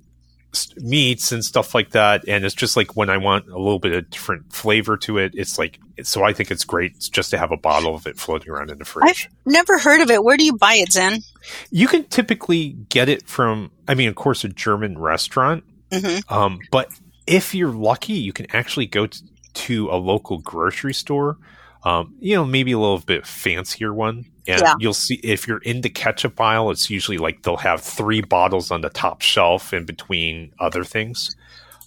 meats 0.77 1.31
and 1.31 1.43
stuff 1.43 1.75
like 1.75 1.91
that. 1.91 2.27
And 2.27 2.45
it's 2.45 2.55
just 2.55 2.75
like 2.77 2.95
when 2.95 3.10
I 3.10 3.17
want 3.17 3.47
a 3.47 3.57
little 3.57 3.79
bit 3.79 3.93
of 3.93 4.10
different 4.10 4.53
flavor 4.53 4.97
to 4.97 5.17
it. 5.17 5.33
It's 5.36 5.57
like 5.57 5.79
so. 6.03 6.23
I 6.23 6.33
think 6.33 6.51
it's 6.51 6.63
great 6.63 6.99
just 7.12 7.31
to 7.31 7.38
have 7.38 7.51
a 7.51 7.57
bottle 7.57 7.95
of 7.95 8.07
it 8.07 8.17
floating 8.17 8.51
around 8.51 8.69
in 8.71 8.77
the 8.77 8.86
fridge. 8.86 9.29
I've 9.29 9.51
never 9.51 9.77
heard 9.77 10.01
of 10.01 10.10
it. 10.10 10.23
Where 10.23 10.38
do 10.38 10.43
you 10.45 10.57
buy 10.57 10.75
it, 10.75 10.91
Zen? 10.93 11.19
You 11.69 11.88
can 11.88 12.05
typically 12.05 12.69
get 12.89 13.10
it 13.10 13.27
from, 13.27 13.71
I 13.88 13.93
mean, 13.93 14.10
of 14.10 14.15
course, 14.15 14.43
a 14.43 14.49
German 14.49 14.97
restaurant. 14.97 15.63
hmm 15.91 16.19
Um, 16.29 16.60
but 16.71 16.91
if 17.25 17.53
you're 17.53 17.71
lucky, 17.71 18.13
you 18.13 18.33
can 18.33 18.47
actually 18.55 18.86
go 18.88 19.07
t- 19.07 19.19
to 19.53 19.89
a 19.89 19.95
local 19.97 20.38
grocery 20.39 20.93
store. 20.93 21.38
Um, 21.83 22.15
you 22.19 22.36
know, 22.36 22.43
maybe 22.45 22.71
a 22.71 22.79
little 22.79 22.99
bit 22.99 23.25
fancier 23.25 23.93
one, 23.93 24.25
and 24.47 24.62
Yeah. 24.62 24.73
you'll 24.79 24.93
see 24.93 25.15
if 25.23 25.47
you're 25.47 25.60
into 25.60 25.89
ketchup 25.89 26.39
aisle, 26.39 26.71
it's 26.71 26.89
usually 26.89 27.17
like 27.17 27.43
they'll 27.43 27.57
have 27.57 27.81
three 27.81 28.21
bottles 28.21 28.71
on 28.71 28.81
the 28.81 28.89
top 28.89 29.21
shelf 29.21 29.73
in 29.73 29.86
between 29.86 30.51
other 30.60 30.83
things. 30.83 31.36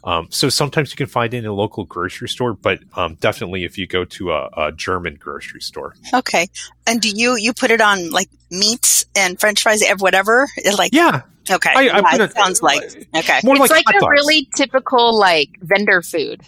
Um, 0.03 0.29
so 0.31 0.49
sometimes 0.49 0.91
you 0.91 0.97
can 0.97 1.07
find 1.09 1.35
it 1.35 1.39
in 1.39 1.45
a 1.47 1.53
local 1.53 1.85
grocery 1.85 2.29
store, 2.29 2.55
but 2.55 2.81
um, 2.95 3.17
definitely 3.17 3.65
if 3.65 3.77
you 3.77 3.87
go 3.87 4.07
to 4.07 4.33
a, 4.33 4.49
a 4.57 4.73
German 4.73 5.17
grocery 5.17 5.61
store. 5.61 5.95
Okay. 6.15 6.49
And 6.87 7.03
do 7.03 7.11
you 7.11 7.37
you 7.37 7.53
put 7.53 7.71
it 7.71 7.83
on 7.83 8.09
like 8.11 8.31
meats 8.51 9.05
and 9.15 9.39
French 9.39 9.63
fries, 9.63 9.83
ev- 9.83 10.01
whatever? 10.01 10.49
It, 10.57 10.79
Like 10.79 10.95
Yeah, 10.95 11.21
okay, 11.51 11.73
I- 11.75 11.81
I 11.81 11.83
Yeah, 11.83 12.01
put 12.01 12.21
it 12.23 12.31
it- 12.31 12.33
sounds 12.35 12.63
like 12.63 12.83
okay. 13.15 13.41
more 13.45 13.57
it's 13.57 13.71
like, 13.71 13.85
like, 13.85 13.97
a 13.97 14.01
dogs. 14.01 14.11
really 14.11 14.49
typical 14.57 15.19
like 15.19 15.51
vendor 15.61 16.01
food. 16.01 16.41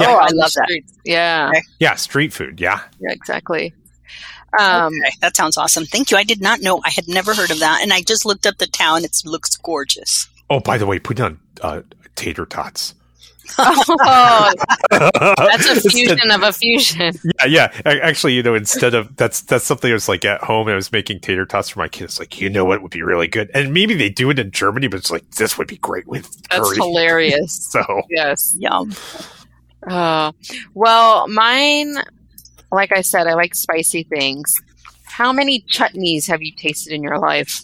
Yeah. 0.00 0.06
Oh, 0.12 0.16
I 0.16 0.28
love 0.32 0.52
that. 0.54 0.80
Yeah, 1.04 1.48
Okay. 1.50 1.62
yeah 1.80 1.94
street 1.96 2.32
food. 2.32 2.60
Yeah, 2.60 2.80
yeah, 3.00 3.12
exactly. 3.12 3.74
Um, 4.58 4.92
okay, 4.94 5.14
that 5.20 5.36
sounds 5.36 5.56
awesome. 5.56 5.84
Thank 5.84 6.10
you. 6.10 6.16
I 6.16 6.24
did 6.24 6.40
not 6.40 6.60
know. 6.60 6.80
I 6.84 6.90
had 6.90 7.08
never 7.08 7.34
heard 7.34 7.50
of 7.50 7.58
that, 7.60 7.80
and 7.82 7.92
I 7.92 8.00
just 8.02 8.24
looked 8.24 8.46
up 8.46 8.58
the 8.58 8.66
town. 8.66 9.04
It 9.04 9.16
looks 9.24 9.56
gorgeous. 9.56 10.28
Oh, 10.50 10.60
by 10.60 10.78
the 10.78 10.86
way, 10.86 10.98
put 10.98 11.20
on 11.20 11.38
uh, 11.60 11.82
tater 12.14 12.46
tots. 12.46 12.94
oh, 13.58 14.52
that's 14.90 15.66
a 15.68 15.72
Instead- 15.74 15.92
fusion 15.92 16.30
of 16.32 16.42
a 16.42 16.52
fusion. 16.52 17.14
Yeah, 17.46 17.70
yeah. 17.84 17.92
Actually, 18.02 18.34
you 18.34 18.42
know, 18.42 18.54
instead 18.54 18.92
of 18.94 19.14
that's 19.16 19.40
that's 19.42 19.64
something 19.64 19.90
I 19.90 19.94
was 19.94 20.08
like 20.08 20.24
at 20.24 20.42
home. 20.42 20.66
and 20.66 20.72
I 20.72 20.76
was 20.76 20.90
making 20.92 21.20
tater 21.20 21.46
tots 21.46 21.68
for 21.70 21.78
my 21.78 21.88
kids. 21.88 22.18
Like, 22.18 22.40
you 22.40 22.50
know 22.50 22.64
what 22.64 22.82
would 22.82 22.90
be 22.90 23.02
really 23.02 23.28
good, 23.28 23.50
and 23.54 23.72
maybe 23.72 23.94
they 23.94 24.08
do 24.10 24.30
it 24.30 24.38
in 24.38 24.50
Germany, 24.50 24.88
but 24.88 24.98
it's 24.98 25.10
like 25.10 25.30
this 25.32 25.56
would 25.58 25.68
be 25.68 25.76
great 25.78 26.06
with 26.08 26.24
curry. 26.48 26.58
That's 26.60 26.68
curry. 26.70 26.76
hilarious. 26.88 27.68
So, 27.70 28.02
Yes. 28.10 28.54
Yum. 28.58 28.92
Uh, 29.86 30.32
well, 30.74 31.28
mine, 31.28 31.94
like 32.72 32.92
I 32.92 33.00
said, 33.02 33.26
I 33.26 33.34
like 33.34 33.54
spicy 33.54 34.02
things. 34.04 34.52
How 35.04 35.32
many 35.32 35.60
chutneys 35.62 36.26
have 36.28 36.42
you 36.42 36.52
tasted 36.56 36.92
in 36.92 37.02
your 37.02 37.18
life? 37.18 37.62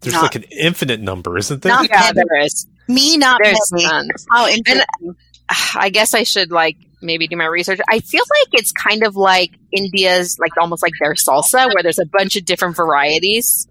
there's 0.00 0.14
Not- 0.14 0.22
like 0.22 0.34
an 0.34 0.44
infinite 0.50 1.00
number, 1.00 1.38
isn't 1.38 1.62
there? 1.62 1.72
Not 1.72 1.88
Yeah, 1.88 2.10
many. 2.12 2.14
there 2.28 2.40
is. 2.44 2.66
Me, 2.88 3.16
not 3.16 3.40
There's 3.42 3.70
many. 3.70 3.84
tons. 3.84 4.26
How 4.30 4.48
interesting. 4.48 5.16
I 5.76 5.90
guess 5.90 6.12
I 6.14 6.24
should 6.24 6.50
like 6.50 6.76
maybe 7.00 7.28
do 7.28 7.36
my 7.36 7.46
research. 7.46 7.78
I 7.88 8.00
feel 8.00 8.24
like 8.40 8.48
it's 8.60 8.72
kind 8.72 9.04
of 9.04 9.14
like 9.16 9.52
India's, 9.70 10.38
like 10.40 10.50
almost 10.60 10.82
like 10.82 10.92
their 11.00 11.14
salsa, 11.14 11.66
where 11.72 11.82
there's 11.84 11.98
a 12.00 12.06
bunch 12.06 12.34
of 12.36 12.44
different 12.44 12.74
varieties 12.76 13.68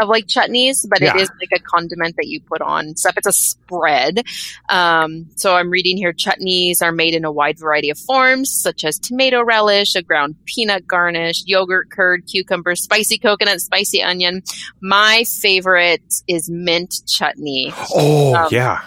of 0.00 0.08
like 0.08 0.26
chutneys, 0.26 0.86
but 0.88 1.00
Yeah. 1.00 1.14
it 1.16 1.20
is 1.22 1.30
like 1.40 1.58
a 1.60 1.62
condiment 1.62 2.16
that 2.16 2.26
you 2.28 2.40
put 2.40 2.60
on 2.60 2.96
stuff. 2.96 3.14
It's 3.16 3.26
a 3.26 3.32
spread. 3.32 4.22
Um, 4.68 5.26
so 5.36 5.54
I'm 5.56 5.70
reading 5.70 5.96
here 5.96 6.12
chutneys 6.12 6.80
are 6.82 6.92
made 6.92 7.14
in 7.14 7.24
a 7.24 7.32
wide 7.32 7.58
variety 7.58 7.90
of 7.90 7.98
forms, 7.98 8.50
such 8.52 8.84
as 8.84 8.98
tomato 8.98 9.42
relish, 9.42 9.94
a 9.96 10.02
ground 10.02 10.36
peanut 10.44 10.86
garnish, 10.86 11.42
yogurt, 11.46 11.90
curd, 11.90 12.26
cucumber, 12.26 12.76
spicy 12.76 13.18
coconut, 13.18 13.60
spicy 13.60 14.02
onion. 14.02 14.42
My 14.80 15.24
favorite 15.24 16.02
is 16.28 16.48
mint 16.48 16.94
chutney. 17.06 17.72
Oh, 17.94 18.34
Um, 18.34 18.48
yeah. 18.50 18.82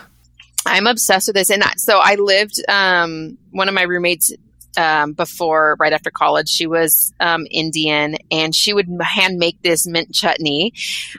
I'm 0.65 0.87
obsessed 0.87 1.27
with 1.27 1.35
this. 1.35 1.49
And 1.49 1.63
I- 1.63 1.73
so 1.75 1.99
I 1.99 2.15
lived, 2.15 2.61
um, 2.69 3.37
one 3.51 3.67
of 3.67 3.73
my 3.75 3.81
roommates, 3.81 4.31
um, 4.77 5.13
before, 5.13 5.75
right 5.79 5.93
after 5.93 6.11
college, 6.11 6.49
she 6.49 6.67
was, 6.67 7.13
um, 7.19 7.45
Indian 7.51 8.17
and 8.31 8.53
she 8.53 8.73
would 8.73 8.87
hand 9.01 9.37
make 9.37 9.61
this 9.61 9.87
mint 9.87 10.13
chutney, 10.13 10.73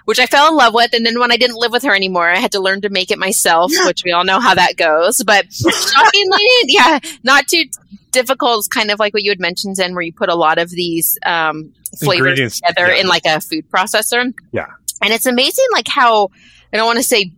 which 0.05 0.19
I 0.19 0.27
fell 0.27 0.49
in 0.49 0.57
love 0.57 0.75
with. 0.75 0.93
And 0.93 1.05
then 1.05 1.19
when 1.19 1.33
I 1.33 1.37
didn't 1.37 1.57
live 1.57 1.73
with 1.73 1.83
her 1.85 1.95
anymore, 1.95 2.29
I 2.29 2.39
had 2.39 2.53
to 2.53 2.61
learn 2.61 2.81
to 2.83 2.89
make 2.89 3.11
it 3.11 3.19
myself, 3.19 3.73
which 3.85 4.05
we 4.05 4.13
all 4.13 4.25
know 4.25 4.41
how 4.41 4.55
that 4.55 4.77
goes. 4.77 5.23
But 5.25 5.53
shockingly, 5.53 6.47
yeah, 6.67 6.99
not 7.23 7.49
too 7.49 7.65
difficult. 8.11 8.59
It's 8.59 8.69
kind 8.69 8.91
of 8.91 8.99
like 8.99 9.15
what 9.15 9.23
you 9.23 9.31
had 9.31 9.41
mentioned, 9.41 9.77
Zen, 9.77 9.95
where 9.95 10.03
you 10.03 10.13
put 10.13 10.29
a 10.29 10.35
lot 10.35 10.59
of 10.59 10.71
these, 10.71 11.19
um, 11.25 11.73
flavors 11.99 12.19
Ingredients, 12.19 12.61
together 12.61 12.93
yeah. 12.93 13.01
in 13.01 13.07
like 13.07 13.25
a 13.25 13.41
food 13.41 13.71
processor. 13.71 14.33
Yeah. 14.53 14.67
And 15.03 15.13
it's 15.13 15.27
amazing, 15.27 15.67
like 15.73 15.89
how, 15.89 16.31
I 16.73 16.77
don't 16.77 16.87
want 16.87 16.99
to 16.99 17.05
say 17.05 17.33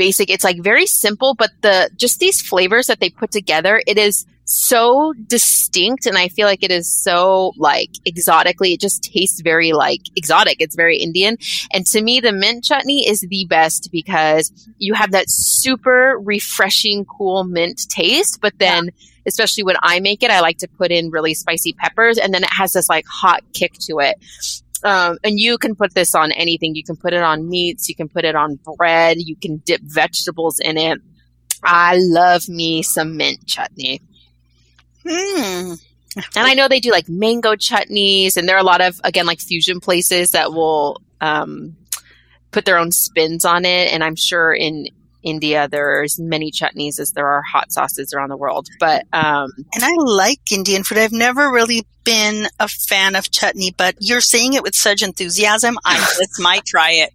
basic. 0.00 0.30
It's 0.30 0.44
like 0.44 0.62
very 0.62 0.86
simple, 0.86 1.34
but 1.34 1.50
the 1.60 1.90
just 1.96 2.20
these 2.20 2.40
flavors 2.40 2.86
that 2.86 3.00
they 3.00 3.10
put 3.10 3.30
together, 3.30 3.82
it 3.86 3.98
is 3.98 4.24
so 4.52 5.12
distinct 5.28 6.06
and 6.06 6.18
I 6.18 6.26
feel 6.26 6.44
like 6.44 6.64
it 6.64 6.72
is 6.72 6.92
so 6.92 7.52
like 7.56 7.90
exotically 8.04 8.72
it 8.72 8.80
just 8.80 9.04
tastes 9.04 9.42
very 9.42 9.72
like 9.72 10.00
exotic. 10.16 10.56
It's 10.58 10.74
very 10.74 10.98
Indian. 10.98 11.36
And 11.72 11.86
to 11.86 12.02
me 12.02 12.18
the 12.18 12.32
mint 12.32 12.64
chutney 12.64 13.08
is 13.08 13.20
the 13.20 13.46
best 13.48 13.90
because 13.92 14.50
you 14.76 14.94
have 14.94 15.12
that 15.12 15.26
super 15.28 16.18
refreshing 16.20 17.04
cool 17.04 17.44
mint 17.44 17.88
taste, 17.88 18.40
but 18.40 18.58
then 18.58 18.90
especially 19.24 19.62
when 19.62 19.76
I 19.84 20.00
make 20.00 20.24
it, 20.24 20.32
I 20.32 20.40
like 20.40 20.58
to 20.58 20.68
put 20.68 20.90
in 20.90 21.10
really 21.10 21.34
spicy 21.34 21.72
peppers 21.74 22.18
and 22.18 22.34
then 22.34 22.42
it 22.42 22.52
has 22.52 22.72
this 22.72 22.88
like 22.88 23.06
hot 23.06 23.44
kick 23.52 23.74
to 23.82 24.00
it. 24.00 24.16
Um, 24.82 25.18
and 25.22 25.38
you 25.38 25.58
can 25.58 25.76
put 25.76 25.94
this 25.94 26.12
on 26.16 26.32
anything. 26.32 26.74
You 26.74 26.82
can 26.82 26.96
put 26.96 27.12
it 27.12 27.22
on 27.22 27.48
meats. 27.48 27.88
You 27.88 27.94
can 27.94 28.08
put 28.08 28.24
it 28.24 28.34
on 28.34 28.58
bread. 28.76 29.18
You 29.20 29.36
can 29.36 29.58
dip 29.58 29.82
vegetables 29.84 30.58
in 30.58 30.76
it. 30.76 30.98
I 31.62 31.98
love 31.98 32.48
me 32.48 32.82
some 32.82 33.16
mint 33.16 33.46
chutney. 33.46 34.00
Hmm. 35.06 35.74
And 36.16 36.46
I 36.46 36.54
know 36.54 36.66
they 36.66 36.80
do 36.80 36.90
like 36.90 37.08
mango 37.08 37.54
chutneys, 37.54 38.36
and 38.36 38.48
there 38.48 38.56
are 38.56 38.60
a 38.60 38.64
lot 38.64 38.80
of 38.80 39.00
again 39.04 39.26
like 39.26 39.40
fusion 39.40 39.80
places 39.80 40.30
that 40.30 40.52
will 40.52 41.00
um, 41.20 41.76
put 42.50 42.64
their 42.64 42.78
own 42.78 42.90
spins 42.92 43.44
on 43.44 43.64
it. 43.64 43.92
And 43.92 44.02
I'm 44.02 44.16
sure 44.16 44.52
in 44.52 44.88
India 45.22 45.68
there's 45.68 46.18
many 46.18 46.50
chutneys 46.50 46.98
as 46.98 47.12
there 47.12 47.28
are 47.28 47.42
hot 47.42 47.72
sauces 47.72 48.12
around 48.12 48.30
the 48.30 48.36
world. 48.36 48.68
But 48.80 49.06
um, 49.12 49.50
And 49.74 49.84
I 49.84 49.92
like 49.96 50.50
Indian 50.50 50.82
food. 50.82 50.98
I've 50.98 51.12
never 51.12 51.50
really 51.50 51.86
been 52.04 52.46
a 52.58 52.68
fan 52.68 53.16
of 53.16 53.30
chutney, 53.30 53.74
but 53.76 53.96
you're 54.00 54.20
saying 54.20 54.54
it 54.54 54.62
with 54.62 54.74
such 54.74 55.02
enthusiasm. 55.02 55.78
I 55.84 55.98
just 56.18 56.40
might 56.40 56.64
try 56.64 56.92
it. 56.92 57.12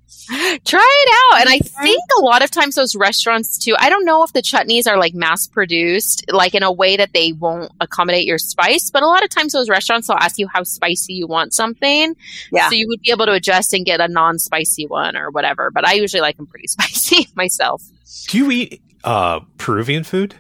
try 0.65 1.06
it 1.06 1.34
out. 1.34 1.41
And 1.41 1.50
I 1.50 1.60
think 1.60 2.02
a 2.17 2.21
lot 2.21 2.43
of 2.43 2.50
times 2.50 2.76
those 2.76 2.95
restaurants 2.95 3.58
too. 3.58 3.76
I 3.78 3.89
don't 3.89 4.06
know 4.06 4.24
if 4.24 4.34
the 4.34 4.41
chutneys 4.41 4.88
are 4.88 4.98
like 4.98 5.13
mass 5.13 5.45
produced, 5.48 6.26
like 6.32 6.56
in 6.56 6.63
a 6.63 6.71
way 6.71 6.98
that 6.98 7.13
they 7.13 7.32
won't 7.32 7.71
accommodate 7.80 8.26
your 8.26 8.39
spice. 8.39 8.89
But 8.89 9.04
a 9.04 9.08
lot 9.08 9.24
of 9.24 9.30
times 9.30 9.54
those 9.54 9.69
restaurants 9.69 10.10
will 10.10 10.17
ask 10.17 10.39
you 10.39 10.48
how 10.48 10.63
spicy 10.63 11.13
you 11.13 11.28
want 11.28 11.54
something. 11.54 12.15
Yeah. 12.52 12.69
So 12.69 12.76
you 12.76 12.88
would 12.88 13.02
be 13.02 13.12
able 13.12 13.28
to 13.28 13.34
adjust 13.34 13.74
and 13.74 13.86
get 13.86 14.02
a 14.02 14.08
non-spicy 14.08 14.88
one 14.88 15.15
or 15.15 15.30
whatever. 15.30 15.69
But 15.69 15.88
I 15.88 15.93
usually 15.93 16.21
like 16.21 16.38
them 16.38 16.48
pretty 16.48 16.67
spicy 16.69 17.28
myself. 17.36 17.84
Do 18.28 18.38
you 18.38 18.52
eat 18.52 18.82
uh, 19.04 19.41
Peruvian 19.58 20.04
food? 20.04 20.36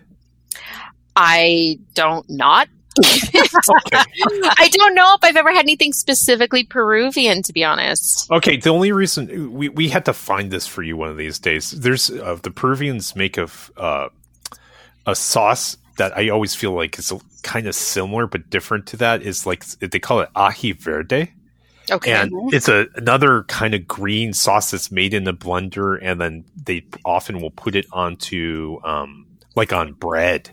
I 1.15 1.79
don't 1.93 2.25
not. 2.29 2.67
Okay. 2.99 4.03
I 4.57 4.69
don't 4.71 4.95
know 4.95 5.13
if 5.15 5.23
I've 5.23 5.35
ever 5.35 5.51
had 5.51 5.65
anything 5.65 5.93
specifically 5.93 6.63
Peruvian, 6.63 7.43
to 7.43 7.53
be 7.53 7.63
honest. 7.63 8.29
Okay, 8.31 8.57
the 8.57 8.69
only 8.69 8.91
reason 8.91 9.53
we, 9.53 9.69
we 9.69 9.89
had 9.89 10.05
to 10.05 10.13
find 10.13 10.51
this 10.51 10.65
for 10.67 10.81
you 10.83 10.95
one 10.97 11.09
of 11.09 11.17
these 11.17 11.39
days. 11.39 11.71
There's 11.71 12.09
uh, 12.09 12.37
the 12.41 12.51
Peruvians 12.51 13.15
make 13.15 13.37
a 13.37 13.49
uh, 13.77 14.09
a 15.05 15.15
sauce 15.15 15.77
that 15.97 16.17
I 16.17 16.29
always 16.29 16.55
feel 16.55 16.71
like 16.71 16.97
is 16.99 17.11
kind 17.43 17.67
of 17.67 17.75
similar 17.75 18.27
but 18.27 18.49
different 18.49 18.87
to 18.87 18.97
that. 18.97 19.21
Is 19.23 19.45
like 19.45 19.65
they 19.79 19.99
call 19.99 20.21
it 20.21 20.29
ají 20.35 20.77
verde, 20.77 21.31
Okay. 21.91 22.13
and 22.13 22.31
it's 22.53 22.67
a 22.69 22.87
another 22.95 23.43
kind 23.43 23.73
of 23.73 23.87
green 23.87 24.33
sauce 24.33 24.71
that's 24.71 24.91
made 24.91 25.13
in 25.13 25.23
the 25.25 25.33
blender, 25.33 25.99
and 26.01 26.19
then 26.19 26.45
they 26.61 26.85
often 27.03 27.41
will 27.41 27.51
put 27.51 27.75
it 27.75 27.85
onto 27.91 28.79
um, 28.83 29.25
like 29.55 29.73
on 29.73 29.93
bread. 29.93 30.49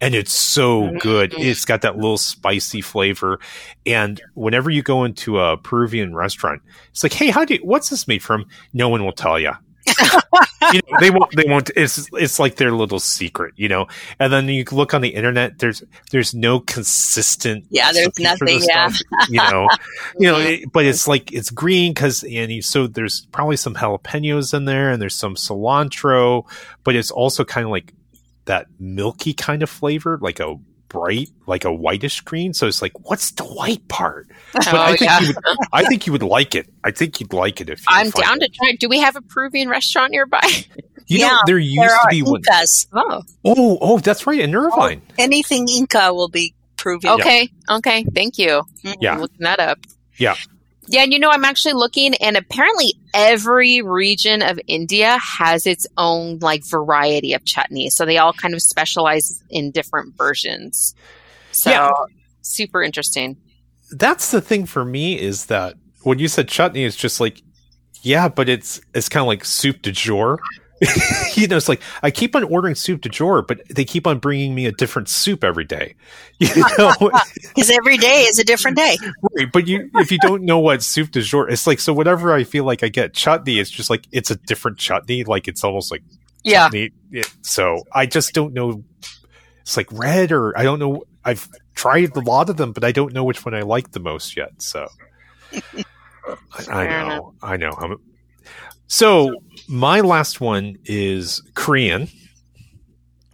And 0.00 0.14
it's 0.14 0.32
so 0.32 0.82
mm-hmm. 0.82 0.98
good. 0.98 1.30
Mm-hmm. 1.32 1.42
It's 1.42 1.64
got 1.64 1.82
that 1.82 1.96
little 1.96 2.18
spicy 2.18 2.80
flavor. 2.80 3.40
And 3.86 4.20
whenever 4.34 4.70
you 4.70 4.82
go 4.82 5.04
into 5.04 5.40
a 5.40 5.56
Peruvian 5.56 6.14
restaurant, 6.14 6.62
it's 6.90 7.02
like, 7.02 7.14
hey, 7.14 7.30
how 7.30 7.44
do 7.44 7.54
you, 7.54 7.60
what's 7.60 7.88
this 7.88 8.06
made 8.06 8.22
from? 8.22 8.46
No 8.72 8.88
one 8.88 9.04
will 9.04 9.12
tell 9.12 9.38
you. 9.38 9.52
you 10.72 10.80
know, 10.90 10.98
they 11.00 11.10
won't. 11.10 11.34
They 11.36 11.44
won't. 11.46 11.70
It's 11.76 12.08
it's 12.12 12.38
like 12.38 12.56
their 12.56 12.72
little 12.72 12.98
secret, 12.98 13.54
you 13.56 13.68
know. 13.68 13.86
And 14.18 14.32
then 14.32 14.48
you 14.48 14.64
look 14.72 14.94
on 14.94 15.00
the 15.00 15.10
internet. 15.10 15.58
There's 15.58 15.82
there's 16.10 16.34
no 16.34 16.60
consistent. 16.60 17.66
Yeah, 17.70 17.92
there's 17.92 18.18
nothing, 18.18 18.60
yeah. 18.62 18.88
stuff, 18.88 19.00
you 19.28 19.36
know, 19.36 19.68
you 20.18 20.30
know. 20.30 20.38
It, 20.38 20.72
but 20.72 20.84
it's 20.84 21.06
like 21.06 21.32
it's 21.32 21.50
green 21.50 21.92
because 21.92 22.22
and 22.24 22.50
you, 22.50 22.62
so 22.62 22.86
there's 22.86 23.26
probably 23.32 23.56
some 23.56 23.74
jalapenos 23.74 24.54
in 24.54 24.64
there, 24.64 24.90
and 24.90 25.00
there's 25.00 25.14
some 25.14 25.36
cilantro, 25.36 26.44
but 26.84 26.96
it's 26.96 27.10
also 27.10 27.44
kind 27.44 27.64
of 27.64 27.70
like 27.70 27.92
that 28.46 28.66
milky 28.80 29.32
kind 29.34 29.62
of 29.62 29.70
flavor, 29.70 30.18
like 30.20 30.40
a 30.40 30.56
bright, 30.88 31.28
like 31.46 31.64
a 31.64 31.72
whitish 31.72 32.20
green. 32.22 32.54
So 32.54 32.66
it's 32.66 32.80
like, 32.80 32.92
what's 33.08 33.32
the 33.32 33.44
white 33.44 33.86
part? 33.88 34.28
But 34.52 34.72
Oh, 34.72 34.80
I 34.80 34.88
think 34.96 35.00
yeah. 35.02 35.20
you 35.20 35.26
would, 35.28 35.56
I 35.72 35.84
think 35.84 36.06
you 36.06 36.12
would 36.12 36.22
like 36.22 36.54
it. 36.54 36.68
I 36.84 36.90
think 36.92 37.20
you'd 37.20 37.32
like 37.32 37.60
it 37.60 37.68
if 37.68 37.80
you 37.80 37.86
I'm 37.90 38.10
down 38.10 38.36
it. 38.40 38.52
to 38.52 38.58
try. 38.58 38.72
Do 38.78 38.88
we 38.88 39.00
have 39.00 39.16
a 39.16 39.20
Peruvian 39.20 39.68
restaurant 39.68 40.12
nearby? 40.12 40.40
You 41.08 41.20
know, 41.20 41.26
Yeah, 41.28 41.38
there 41.46 41.58
used 41.58 41.78
There 41.82 41.88
to 41.88 42.08
be 42.10 42.22
one. 42.22 42.40
Incas. 42.40 42.88
Oh, 42.92 43.22
Oh, 43.44 43.78
oh, 43.80 43.98
that's 44.00 44.26
right, 44.26 44.40
in 44.40 44.52
oh, 44.56 44.64
Irvine. 44.64 45.02
Anything 45.18 45.68
Inca 45.68 46.12
will 46.12 46.26
be 46.28 46.52
Peruvian. 46.76 47.14
okay, 47.14 47.48
okay. 47.70 48.04
Thank 48.12 48.38
you. 48.38 48.64
Yeah. 49.00 49.12
I'm 49.12 49.20
looking 49.20 49.38
that 49.44 49.60
up. 49.60 49.78
Yeah. 50.16 50.34
Yeah, 50.88 51.02
and 51.02 51.12
you 51.12 51.18
know, 51.18 51.30
I'm 51.30 51.44
actually 51.44 51.74
looking, 51.74 52.14
and 52.16 52.36
apparently 52.36 52.94
every 53.14 53.82
region 53.82 54.42
of 54.42 54.60
India 54.66 55.18
has 55.18 55.66
its 55.66 55.86
own 55.96 56.38
like 56.40 56.64
variety 56.64 57.32
of 57.34 57.44
chutney. 57.44 57.90
So 57.90 58.04
they 58.04 58.18
all 58.18 58.32
kind 58.32 58.54
of 58.54 58.62
specialize 58.62 59.42
in 59.50 59.70
different 59.70 60.16
versions. 60.16 60.94
So 61.52 61.70
Yeah. 61.70 61.90
super 62.42 62.82
interesting. 62.82 63.36
That's 63.90 64.30
the 64.30 64.40
thing 64.40 64.66
for 64.66 64.84
me 64.84 65.18
is 65.20 65.46
that 65.46 65.74
when 66.02 66.18
you 66.18 66.28
said 66.28 66.48
chutney, 66.48 66.84
it's 66.84 66.96
just 66.96 67.20
like, 67.20 67.40
yeah, 68.02 68.28
but 68.28 68.48
it's 68.48 68.80
it's 68.94 69.08
kind 69.08 69.22
of 69.22 69.26
like 69.28 69.44
soup 69.44 69.82
de 69.82 69.92
jour. 69.92 70.38
you 71.34 71.48
know, 71.48 71.56
it's 71.56 71.68
like 71.68 71.80
I 72.02 72.10
keep 72.10 72.36
on 72.36 72.44
ordering 72.44 72.74
soup 72.74 73.00
de 73.00 73.08
jour, 73.08 73.42
but 73.42 73.62
they 73.68 73.84
keep 73.84 74.06
on 74.06 74.18
bringing 74.18 74.54
me 74.54 74.66
a 74.66 74.72
different 74.72 75.08
soup 75.08 75.42
every 75.44 75.64
day. 75.64 75.94
You 76.38 76.48
know, 76.78 76.92
Because 77.00 77.70
every 77.70 77.96
day 77.96 78.22
is 78.22 78.38
a 78.38 78.44
different 78.44 78.76
day. 78.76 78.98
Right, 79.38 79.50
but 79.50 79.66
you 79.66 79.90
if 79.94 80.12
you 80.12 80.18
don't 80.18 80.42
know 80.42 80.58
what 80.58 80.82
soup 80.82 81.12
de 81.12 81.22
jour, 81.22 81.48
it's 81.48 81.66
like 81.66 81.80
so. 81.80 81.94
Whenever 81.94 82.34
I 82.34 82.44
feel 82.44 82.64
like 82.64 82.82
I 82.82 82.88
get 82.88 83.14
chutney, 83.14 83.58
it's 83.58 83.70
just 83.70 83.88
like 83.88 84.06
it's 84.12 84.30
a 84.30 84.36
different 84.36 84.76
chutney. 84.78 85.24
Like 85.24 85.48
it's 85.48 85.64
almost 85.64 85.90
like 85.90 86.02
Yeah. 86.44 86.64
chutney. 86.64 86.90
So 87.40 87.84
I 87.90 88.04
just 88.04 88.34
don't 88.34 88.52
know. 88.52 88.84
It's 89.62 89.78
like 89.78 89.88
red 89.92 90.30
or 90.30 90.56
I 90.58 90.62
don't 90.62 90.78
know. 90.78 91.04
I've 91.24 91.48
tried 91.74 92.14
a 92.16 92.20
lot 92.20 92.50
of 92.50 92.58
them, 92.58 92.72
but 92.72 92.84
I 92.84 92.92
don't 92.92 93.14
know 93.14 93.24
which 93.24 93.44
one 93.44 93.54
I 93.54 93.62
like 93.62 93.92
the 93.92 94.00
most 94.00 94.36
yet. 94.36 94.60
So 94.60 94.86
I, 96.68 96.86
know, 96.86 97.34
I 97.42 97.56
know. 97.56 97.70
I'm, 97.70 97.96
so 98.86 99.34
my 99.68 100.00
last 100.00 100.40
one 100.40 100.78
is 100.84 101.42
Korean. 101.54 102.08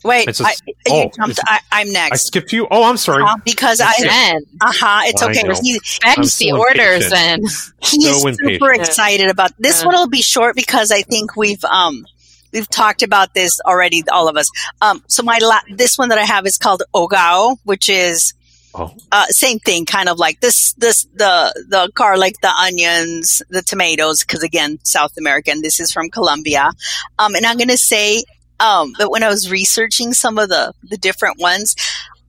Wait, 0.05 0.27
It's 0.29 0.41
you 0.41 0.47
oh, 0.91 1.11
jumped, 1.15 1.38
I, 1.45 1.61
I'm 1.71 1.93
next. 1.93 2.12
I 2.12 2.17
skipped 2.17 2.53
you. 2.53 2.67
Oh, 2.69 2.83
I'm 2.83 2.97
sorry. 2.97 3.23
Uh, 3.23 3.37
because 3.45 3.81
I, 3.81 3.93
Then 4.01 4.37
uh 4.61 4.73
huh, 4.75 5.03
it's 5.05 5.23
I 5.23 5.31
okay. 5.31 5.43
know. 5.45 5.55
He, 5.62 5.77
expect 5.77 6.19
I'm 6.19 6.25
the 6.25 6.53
orders 6.59 7.05
impatient. 7.05 7.11
then. 7.12 7.41
he 7.81 8.07
is 8.09 8.23
So 8.23 8.33
super 8.33 8.73
excited 8.73 9.29
about 9.31 9.53
this 9.61 9.81
Yeah. 9.81 9.87
one. 9.87 9.95
Will 9.95 10.09
be 10.09 10.21
short 10.23 10.57
because 10.57 10.91
I 10.91 11.03
think 11.03 11.37
we've 11.37 11.62
um 11.67 12.05
we've 12.53 12.69
talked 12.69 13.05
about 13.05 13.33
this 13.35 13.61
already, 13.65 14.03
all 14.12 14.27
of 14.29 14.37
us. 14.37 14.51
Um, 14.81 15.05
so 15.07 15.23
my 15.23 15.38
la- 15.41 15.61
this 15.73 15.97
one 15.97 16.09
that 16.09 16.19
I 16.19 16.25
have 16.25 16.47
is 16.47 16.59
called 16.59 16.83
Hogao, 16.93 17.59
which 17.62 17.88
is 17.88 18.35
Oh, 18.74 18.94
uh, 19.11 19.26
same 19.26 19.58
thing, 19.58 19.85
kind 19.85 20.08
of 20.08 20.18
like 20.18 20.40
this, 20.40 20.72
this, 20.74 21.04
the, 21.14 21.52
the 21.68 21.90
garlic, 21.94 22.37
the 22.40 22.48
onions, 22.48 23.42
the 23.50 23.61
tomatoes, 23.61 24.24
because 24.24 24.42
again, 24.42 24.78
South 24.82 25.16
American, 25.18 25.61
this 25.61 25.78
is 25.78 25.92
from 25.92 26.08
Colombia. 26.08 26.70
Um, 27.18 27.35
and 27.35 27.44
I'm 27.44 27.58
going 27.58 27.68
to 27.68 27.76
say, 27.76 28.24
um, 28.61 28.94
that 28.98 29.11
when 29.11 29.22
I 29.22 29.28
was 29.28 29.50
researching 29.50 30.14
some 30.14 30.38
of 30.38 30.48
the, 30.48 30.72
the 30.85 30.96
different 30.96 31.38
ones, 31.38 31.76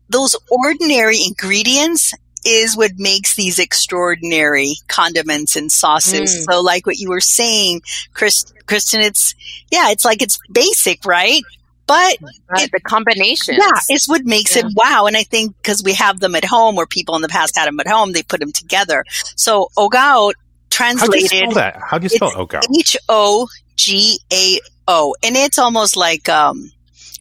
those 0.10 0.36
ordinary 0.50 1.20
ingredients 1.26 2.14
is 2.46 2.76
what 2.76 2.92
makes 2.98 3.36
these 3.36 3.58
extraordinary 3.58 4.76
condiments 4.88 5.56
and 5.56 5.72
sauces. 5.72 6.36
Mm. 6.36 6.52
So 6.52 6.62
like 6.62 6.86
what 6.86 6.98
you 6.98 7.10
were 7.10 7.22
saying, 7.22 7.84
Chris, 8.14 8.52
Kristen, 8.66 9.00
it's, 9.00 9.34
yeah, 9.72 9.92
it's 9.92 10.04
like 10.04 10.22
it's 10.22 10.40
basic, 10.52 11.06
right? 11.06 11.42
But 11.86 12.18
Uh, 12.50 12.68
the 12.72 12.80
combination 12.80 13.56
yeah, 13.56 13.70
it's 13.90 14.08
what 14.08 14.24
makes 14.26 14.56
Yeah. 14.56 14.64
it 14.68 14.74
wow. 14.76 15.06
And 15.06 15.18
I 15.18 15.24
think 15.24 15.56
because 15.58 15.84
we 15.84 15.94
have 15.94 16.20
them 16.20 16.36
at 16.36 16.46
home, 16.46 16.78
or 16.78 16.86
people 16.88 17.16
in 17.16 17.22
the 17.22 17.28
past 17.30 17.58
had 17.58 17.68
them 17.68 17.80
at 17.80 17.88
home, 17.88 18.14
they 18.14 18.24
put 18.24 18.40
them 18.40 18.52
together. 18.52 19.04
So 19.36 19.70
hogao 19.78 20.00
how 20.00 20.30
do 20.30 20.30
you 20.30 20.38
translated 20.70 21.30
spell 21.30 21.52
that? 21.52 21.78
How 21.88 21.98
do 22.00 22.06
you 22.06 22.10
spell 22.10 22.32
Hogao? 22.32 22.62
H 22.80 22.98
O 23.10 23.48
G 23.76 24.20
A 24.32 24.60
O, 24.88 25.16
and 25.22 25.36
it's 25.38 25.60
almost 25.60 25.96
like 25.98 26.30
um, 26.30 26.72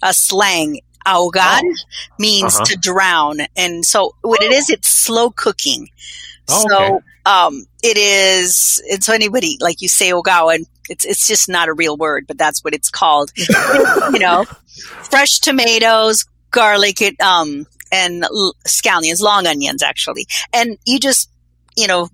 a 0.02 0.14
slang. 0.14 0.80
Ahogar 1.04 1.60
means 2.18 2.54
Uh-huh. 2.54 2.64
to 2.64 2.76
drown, 2.76 3.40
and 3.56 3.84
so 3.84 4.14
what 4.22 4.40
it 4.40 4.52
is, 4.52 4.70
it's 4.70 4.86
slow 4.88 5.30
cooking. 5.30 5.90
Oh, 6.48 6.64
so 6.68 6.76
okay. 6.84 7.04
um, 7.26 7.66
it 7.82 7.98
is. 7.98 8.80
And 8.90 9.02
so 9.02 9.12
anybody 9.12 9.56
like 9.60 9.82
you 9.82 9.88
say 9.88 10.10
hogao, 10.10 10.54
and 10.54 10.64
it's 10.88 11.04
it's 11.04 11.26
just 11.26 11.48
not 11.48 11.68
a 11.68 11.72
real 11.72 11.96
word, 11.96 12.26
but 12.26 12.38
that's 12.38 12.62
what 12.64 12.74
it's 12.74 12.90
called. 12.90 13.32
you 14.12 14.18
know, 14.18 14.44
fresh 15.10 15.38
tomatoes, 15.38 16.24
garlic, 16.50 17.00
it 17.00 17.20
um, 17.20 17.66
and 17.90 18.24
l- 18.24 18.54
scallions, 18.66 19.20
long 19.20 19.46
onions, 19.46 19.82
actually, 19.82 20.26
and 20.52 20.78
you 20.86 20.98
just 20.98 21.30
you 21.76 21.86
know. 21.86 22.08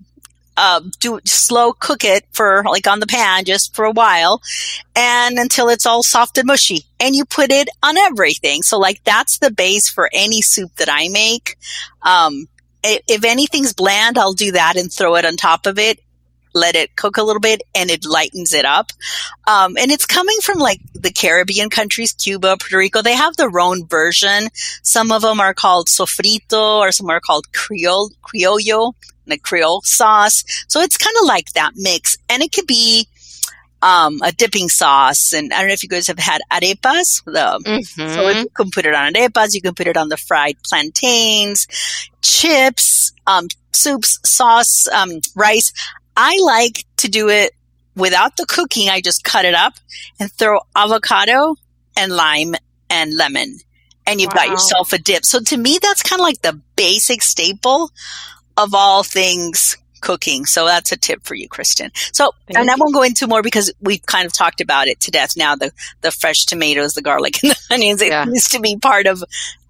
Uh, 0.61 0.81
do 0.99 1.21
slow 1.23 1.71
cook 1.71 2.03
it 2.03 2.25
for 2.33 2.63
like 2.65 2.85
on 2.85 2.99
the 2.99 3.07
pan 3.07 3.45
just 3.45 3.73
for 3.73 3.85
a 3.85 3.91
while 3.91 4.41
and 4.93 5.39
until 5.39 5.69
it's 5.69 5.85
all 5.85 6.03
soft 6.03 6.37
and 6.37 6.47
mushy 6.47 6.83
and 6.99 7.15
you 7.15 7.23
put 7.23 7.49
it 7.49 7.69
on 7.81 7.97
everything 7.97 8.61
so 8.61 8.77
like 8.77 9.01
that's 9.05 9.37
the 9.37 9.49
base 9.49 9.87
for 9.87 10.09
any 10.11 10.41
soup 10.41 10.69
that 10.75 10.89
i 10.91 11.07
make 11.07 11.55
um, 12.01 12.49
if 12.83 13.23
anything's 13.23 13.71
bland 13.71 14.17
i'll 14.17 14.33
do 14.33 14.51
that 14.51 14.75
and 14.75 14.91
throw 14.91 15.15
it 15.15 15.23
on 15.23 15.37
top 15.37 15.65
of 15.65 15.79
it 15.79 16.01
let 16.53 16.75
it 16.75 16.95
cook 16.95 17.17
a 17.17 17.23
little 17.23 17.39
bit 17.39 17.61
and 17.75 17.89
it 17.89 18.05
lightens 18.05 18.53
it 18.53 18.65
up. 18.65 18.91
Um, 19.47 19.77
and 19.77 19.91
it's 19.91 20.05
coming 20.05 20.37
from 20.41 20.57
like 20.59 20.79
the 20.93 21.11
Caribbean 21.11 21.69
countries, 21.69 22.13
Cuba, 22.13 22.57
Puerto 22.59 22.77
Rico. 22.77 23.01
They 23.01 23.15
have 23.15 23.35
their 23.37 23.59
own 23.59 23.85
version. 23.87 24.49
Some 24.83 25.11
of 25.11 25.21
them 25.21 25.39
are 25.39 25.53
called 25.53 25.87
sofrito 25.87 26.79
or 26.79 26.91
some 26.91 27.09
are 27.09 27.19
called 27.19 27.51
criollo, 27.51 28.09
criollo, 28.23 28.93
the 29.25 29.37
creole 29.37 29.81
sauce. 29.81 30.43
So 30.67 30.81
it's 30.81 30.97
kind 30.97 31.15
of 31.21 31.25
like 31.27 31.51
that 31.53 31.73
mix 31.75 32.17
and 32.29 32.41
it 32.41 32.51
could 32.51 32.67
be 32.67 33.07
um, 33.81 34.19
a 34.23 34.31
dipping 34.33 34.67
sauce. 34.67 35.31
And 35.33 35.53
I 35.53 35.59
don't 35.59 35.67
know 35.67 35.73
if 35.73 35.83
you 35.83 35.89
guys 35.89 36.07
have 36.07 36.19
had 36.19 36.41
arepas. 36.51 37.23
The, 37.23 37.61
Mhm. 37.65 38.13
So 38.13 38.29
you 38.29 38.49
can 38.49 38.71
put 38.71 38.85
it 38.85 38.93
on 38.93 39.13
arepas, 39.13 39.53
you 39.53 39.61
can 39.61 39.73
put 39.73 39.87
it 39.87 39.95
on 39.95 40.09
the 40.09 40.17
fried 40.17 40.57
plantains, 40.63 41.65
chips, 42.21 43.13
um, 43.27 43.47
soups, 43.71 44.19
sauce, 44.25 44.87
um, 44.91 45.21
rice. 45.35 45.71
I 46.21 46.37
like 46.43 46.83
to 46.97 47.07
do 47.07 47.29
it 47.29 47.53
without 47.95 48.35
the 48.35 48.45
cooking. 48.45 48.89
I 48.89 48.99
just 48.99 49.23
cut 49.23 49.45
it 49.45 49.53
up 49.55 49.73
and 50.19 50.29
throw 50.29 50.59
avocado 50.75 51.55
and 51.95 52.11
lime 52.11 52.55
and 52.89 53.15
lemon. 53.15 53.59
And 54.05 54.19
you've 54.19 54.33
got 54.33 54.49
yourself 54.49 54.91
a 54.91 54.97
dip. 54.97 55.23
So 55.23 55.39
to 55.39 55.55
me, 55.57 55.79
that's 55.81 56.03
kind 56.03 56.19
of 56.19 56.23
like 56.23 56.41
the 56.41 56.59
basic 56.75 57.21
staple 57.21 57.91
of 58.57 58.73
all 58.73 59.03
things 59.03 59.77
cooking. 60.01 60.45
So 60.45 60.65
that's 60.65 60.91
a 60.91 60.97
tip 60.97 61.23
for 61.23 61.35
you, 61.35 61.47
Kristen. 61.47 61.91
So, 62.11 62.33
Thank 62.47 62.59
and 62.59 62.69
I 62.69 62.75
won't 62.75 62.93
go 62.93 63.03
into 63.03 63.27
more 63.27 63.41
because 63.41 63.71
we've 63.79 64.05
kind 64.05 64.25
of 64.25 64.33
talked 64.33 64.59
about 64.59 64.87
it 64.87 64.99
to 65.01 65.11
death 65.11 65.37
now. 65.37 65.55
The 65.55 65.71
the 66.01 66.11
fresh 66.11 66.45
tomatoes, 66.45 66.95
the 66.95 67.01
garlic, 67.01 67.37
and 67.43 67.51
the 67.51 67.59
onions. 67.71 68.01
It 68.01 68.09
Yeah. 68.09 68.25
used 68.25 68.51
to 68.51 68.59
be 68.59 68.77
part 68.77 69.07
of 69.07 69.23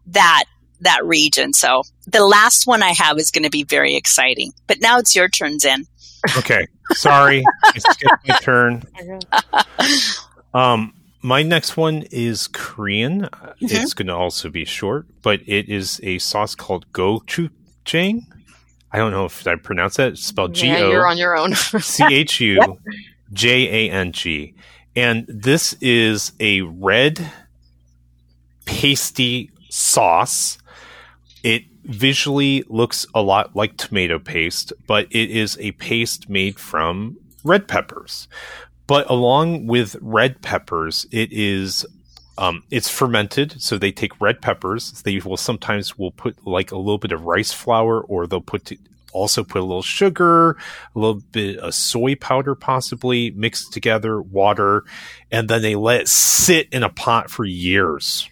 that 0.07 0.45
that 0.81 1.05
region. 1.05 1.53
So 1.53 1.83
the 2.07 2.25
last 2.25 2.65
one 2.65 2.81
I 2.81 2.93
have 2.93 3.19
is 3.19 3.31
going 3.31 3.43
to 3.43 3.49
be 3.49 3.63
very 3.63 3.95
exciting. 3.95 4.53
But 4.67 4.81
now 4.81 4.97
it's 4.99 5.15
your 5.15 5.27
turn, 5.27 5.59
Zen. 5.59 5.85
Okay. 6.37 6.67
Sorry. 6.93 7.43
I 7.63 7.77
skipped 7.77 8.27
my 8.27 8.35
turn. 8.41 8.83
Um, 10.53 10.93
my 11.21 11.43
next 11.43 11.77
one 11.77 12.03
is 12.11 12.47
Korean. 12.47 13.25
Uh, 13.25 13.53
It's 13.59 13.93
going 13.93 14.07
to 14.07 14.15
also 14.15 14.49
be 14.49 14.65
short, 14.65 15.05
but 15.21 15.41
it 15.45 15.69
is 15.69 15.99
a 16.03 16.17
sauce 16.19 16.55
called 16.55 16.91
gochujang. 16.93 18.23
I 18.91 18.97
don't 18.97 19.11
know 19.11 19.25
if 19.25 19.45
I 19.47 19.55
pronounce 19.55 19.97
that. 19.97 20.13
It's 20.13 20.25
spelled 20.25 20.55
G 20.55 20.67
Yeah, 20.67 20.87
you're 20.89 21.07
on 21.07 21.17
your 21.17 21.37
own. 21.37 21.53
C 21.53 22.03
H 22.09 22.39
U 22.41 22.79
J 23.33 23.87
A 23.89 23.91
N 23.91 24.11
G. 24.11 24.55
And 24.95 25.25
this 25.29 25.73
is 25.81 26.33
a 26.39 26.61
red 26.61 27.31
pasty 28.65 29.51
sauce. 29.69 30.57
It 31.43 31.63
visually 31.83 32.63
looks 32.67 33.05
a 33.13 33.21
lot 33.21 33.55
like 33.55 33.77
tomato 33.77 34.19
paste, 34.19 34.73
but 34.87 35.07
it 35.11 35.29
is 35.29 35.57
a 35.59 35.71
paste 35.73 36.29
made 36.29 36.59
from 36.59 37.17
red 37.43 37.67
peppers. 37.67 38.27
But 38.87 39.09
along 39.09 39.67
with 39.67 39.95
red 40.01 40.41
peppers, 40.41 41.05
it 41.11 41.31
is 41.31 41.85
um, 42.37 42.63
it's 42.71 42.89
fermented, 42.89 43.61
so 43.61 43.77
they 43.77 43.91
take 43.91 44.21
red 44.21 44.41
peppers. 44.41 45.01
They 45.01 45.19
will 45.19 45.37
sometimes 45.37 45.97
will 45.97 46.11
put 46.11 46.47
like 46.47 46.71
a 46.71 46.77
little 46.77 46.97
bit 46.97 47.11
of 47.11 47.25
rice 47.25 47.51
flour, 47.51 48.01
or 48.01 48.25
they'll 48.27 48.39
put 48.41 48.65
t- 48.65 48.79
also 49.11 49.43
put 49.43 49.59
a 49.59 49.65
little 49.65 49.81
sugar, 49.81 50.51
a 50.51 50.99
little 50.99 51.21
bit 51.31 51.57
of 51.57 51.73
soy 51.73 52.15
powder, 52.15 52.55
possibly 52.55 53.31
mixed 53.31 53.73
together, 53.73 54.21
water, 54.21 54.83
and 55.31 55.49
then 55.49 55.61
they 55.61 55.75
let 55.75 56.01
it 56.01 56.07
sit 56.07 56.69
in 56.71 56.81
a 56.81 56.89
pot 56.89 57.29
for 57.29 57.43
years 57.43 58.29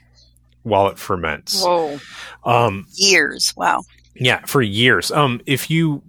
while 0.67 0.87
it 0.87 0.99
ferments. 0.99 1.63
Whoa. 1.63 1.99
Um, 2.43 2.85
Years. 2.93 3.53
Wow. 3.55 3.83
yeah, 4.15 4.45
for 4.45 4.61
years. 4.61 5.11
Um, 5.11 5.41
if 5.45 5.69
you 5.69 6.03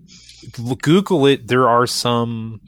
Google 0.81 1.27
it, 1.27 1.47
there 1.49 1.68
are 1.68 1.87
some. 1.87 2.61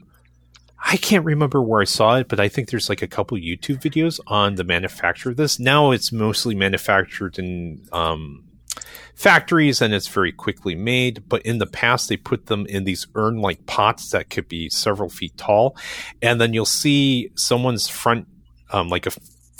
I 0.83 0.97
can't 0.97 1.25
remember 1.25 1.61
where 1.61 1.81
I 1.81 1.85
saw 1.85 2.17
it, 2.17 2.27
but 2.27 2.39
I 2.39 2.49
think 2.49 2.69
there's 2.69 2.89
like 2.89 3.03
a 3.03 3.07
couple 3.07 3.37
YouTube 3.37 3.81
videos 3.81 4.19
on 4.25 4.55
the 4.55 4.63
manufacture 4.63 5.29
of 5.29 5.37
this. 5.37 5.59
Now 5.59 5.91
it's 5.91 6.11
mostly 6.11 6.55
manufactured 6.55 7.37
in 7.37 7.85
um, 7.91 8.43
factories 9.13 9.79
and 9.79 9.93
it's 9.93 10.07
very 10.07 10.31
quickly 10.31 10.73
made. 10.73 11.29
But 11.29 11.43
in 11.43 11.59
the 11.59 11.67
past, 11.67 12.09
they 12.09 12.17
put 12.17 12.47
them 12.47 12.65
in 12.65 12.83
these 12.83 13.05
urn 13.13 13.37
like 13.41 13.67
pots 13.67 14.09
that 14.09 14.31
could 14.31 14.47
be 14.47 14.69
several 14.69 15.09
feet 15.09 15.37
tall. 15.37 15.77
And 16.19 16.41
then 16.41 16.51
you'll 16.53 16.65
see 16.65 17.29
someone's 17.35 17.87
front, 17.87 18.27
um, 18.71 18.89
like 18.89 19.05
a 19.05 19.11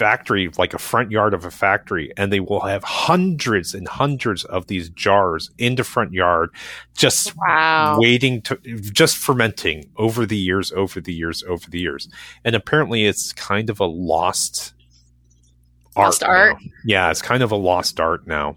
factory, 0.02 0.50
like 0.58 0.74
a 0.74 0.80
front 0.80 1.12
yard 1.12 1.32
of 1.36 1.46
a 1.46 1.52
factory, 1.52 2.12
and 2.18 2.34
they 2.34 2.40
will 2.40 2.62
have 2.62 2.84
hundreds 2.84 3.76
and 3.76 3.88
hundreds 3.88 4.44
of 4.46 4.66
these 4.66 4.90
jars 4.90 5.52
in 5.60 5.76
the 5.76 5.84
front 5.84 6.12
yard, 6.12 6.50
just 6.98 7.38
Wow. 7.38 8.00
waiting 8.00 8.42
to, 8.42 8.56
just 8.82 9.16
fermenting 9.16 9.86
over 9.98 10.26
the 10.26 10.38
years, 10.38 10.72
over 10.72 11.00
the 11.00 11.14
years, 11.14 11.44
over 11.48 11.70
the 11.70 11.78
years. 11.80 12.10
And 12.44 12.56
apparently, 12.56 13.06
it's 13.06 13.32
kind 13.34 13.70
of 13.70 13.80
a 13.80 13.86
lost. 13.86 14.74
Lost 15.96 16.22
now. 16.24 16.30
art? 16.30 16.58
Yeah, 16.84 17.12
it's 17.12 17.22
kind 17.22 17.44
of 17.44 17.52
a 17.52 17.56
lost 17.56 18.00
art 18.00 18.26
now. 18.26 18.56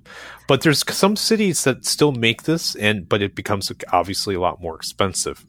But 0.48 0.62
there's 0.62 0.82
some 0.96 1.14
cities 1.14 1.64
that 1.64 1.84
still 1.84 2.12
make 2.12 2.44
this, 2.44 2.74
and 2.76 3.06
but 3.06 3.20
it 3.20 3.34
becomes 3.34 3.70
obviously 3.92 4.34
a 4.34 4.40
lot 4.40 4.62
more 4.62 4.76
expensive. 4.76 5.44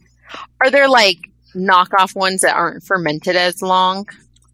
Are 0.60 0.70
there 0.70 0.90
like 0.90 1.20
knockoff 1.56 2.16
ones 2.18 2.42
that 2.42 2.54
aren't 2.54 2.84
fermented 2.84 3.38
as 3.38 3.62
long? 3.62 4.06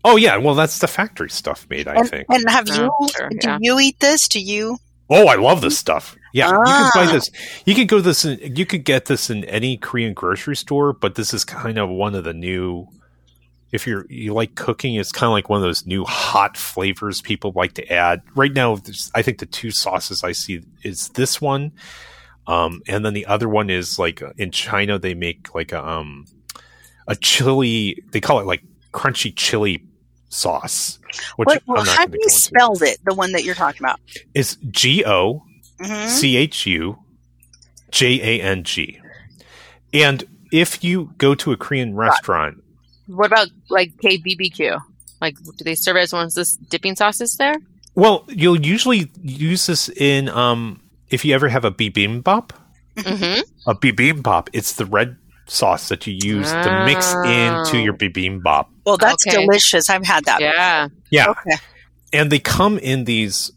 Oh 0.03 0.15
yeah, 0.15 0.37
well 0.37 0.55
that's 0.55 0.79
the 0.79 0.87
factory 0.87 1.29
stuff 1.29 1.67
made, 1.69 1.87
I 1.87 1.95
and, 1.95 2.09
think. 2.09 2.25
and 2.29 2.49
have 2.49 2.67
you? 2.67 2.89
Oh, 2.91 3.07
sure, 3.07 3.29
do 3.29 3.37
yeah. 3.43 3.57
you 3.61 3.79
eat 3.79 3.99
this? 3.99 4.27
Do 4.27 4.39
you? 4.39 4.77
Oh, 5.09 5.27
I 5.27 5.35
love 5.35 5.61
this 5.61 5.77
stuff. 5.77 6.15
Yeah, 6.33 6.47
you 6.49 6.55
can 6.63 6.91
buy 6.95 7.05
Ah. 7.07 7.11
this. 7.11 7.29
You 7.65 7.75
can 7.75 7.85
go 7.85 7.99
this. 7.99 8.23
In, 8.25 8.55
you 8.55 8.65
could 8.65 8.85
get 8.85 9.05
this 9.05 9.29
in 9.29 9.43
any 9.45 9.77
Korean 9.77 10.13
grocery 10.13 10.55
store, 10.55 10.93
but 10.93 11.15
this 11.15 11.33
is 11.33 11.43
kind 11.43 11.77
of 11.77 11.89
one 11.89 12.15
of 12.15 12.23
the 12.23 12.33
new. 12.33 12.87
If 13.71 13.85
you're 13.87 14.05
you 14.09 14.33
like 14.33 14.55
cooking, 14.55 14.95
it's 14.95 15.11
kind 15.11 15.27
of 15.27 15.33
like 15.33 15.49
one 15.49 15.57
of 15.57 15.63
those 15.63 15.85
new 15.85 16.03
hot 16.05 16.57
flavors 16.57 17.21
people 17.21 17.51
like 17.55 17.73
to 17.73 17.91
add. 17.91 18.21
Right 18.35 18.53
now, 18.53 18.77
I 19.13 19.21
think 19.21 19.39
the 19.39 19.45
two 19.45 19.71
sauces 19.71 20.23
I 20.23 20.31
see 20.31 20.61
is 20.83 21.09
this 21.09 21.39
one, 21.39 21.73
um, 22.47 22.81
and 22.87 23.05
then 23.05 23.13
the 23.13 23.25
other 23.27 23.47
one 23.49 23.69
is 23.69 23.99
like 23.99 24.21
uh, 24.21 24.31
in 24.37 24.51
China 24.51 24.97
they 24.97 25.13
make 25.13 25.53
like 25.53 25.71
a 25.73 25.85
um, 25.85 26.25
a 27.07 27.15
chili. 27.15 28.01
They 28.11 28.19
call 28.21 28.39
it 28.39 28.45
like 28.45 28.63
crunchy 28.93 29.33
chili 29.35 29.83
sauce. 30.31 30.97
Which 31.35 31.47
What, 31.65 31.79
I'm 31.79 31.85
how 31.85 32.05
do 32.07 32.17
you 32.19 32.29
spell 32.29 32.81
it? 32.81 32.97
The 33.05 33.13
one 33.13 33.31
that 33.33 33.43
you're 33.43 33.55
talking 33.55 33.81
about? 33.81 33.99
is 34.33 34.57
G 34.69 35.03
O. 35.05 35.43
C 36.07 36.37
H 36.37 36.65
U 36.67 36.97
J 37.91 38.21
A 38.39 38.41
N 38.43 38.63
G. 38.63 38.99
And 39.93 40.23
if 40.51 40.83
you 40.83 41.11
go 41.17 41.33
to 41.35 41.51
a 41.51 41.57
Korean 41.57 41.95
restaurant, 41.95 42.63
What 43.07 43.25
about 43.27 43.47
like 43.69 43.91
KBBQ? 43.97 44.79
Like, 45.21 45.37
do 45.57 45.63
they 45.63 45.75
serve 45.75 45.97
as 45.97 46.13
one 46.13 46.25
of 46.25 46.33
those 46.33 46.55
dipping 46.57 46.95
sauces 46.95 47.35
there? 47.37 47.55
well, 47.95 48.23
you'll 48.29 48.59
usually 48.61 49.11
use 49.21 49.65
this 49.65 49.89
in 49.89 50.29
um 50.29 50.81
if 51.09 51.25
you 51.25 51.33
ever 51.35 51.49
have 51.49 51.65
a 51.65 51.71
bibimbap, 51.71 52.51
Mm-hmm. 52.97 53.41
a 53.69 53.73
bibimbap, 53.75 54.47
it's 54.53 54.73
the 54.73 54.85
red 54.85 55.17
sauce 55.51 55.89
that 55.89 56.07
you 56.07 56.13
use 56.13 56.49
to 56.51 56.83
mix 56.85 57.13
into 57.13 57.77
your 57.83 57.93
bibimbap. 57.93 58.67
Well, 58.85 58.97
that's 58.97 59.27
Okay. 59.27 59.35
delicious. 59.45 59.89
I've 59.89 60.05
had 60.05 60.23
that. 60.25 60.39
Yeah. 60.39 60.87
Yeah, 61.09 61.29
Okay. 61.31 61.57
and 62.13 62.31
they 62.31 62.39
come 62.39 62.77
in 62.77 63.03
these 63.03 63.51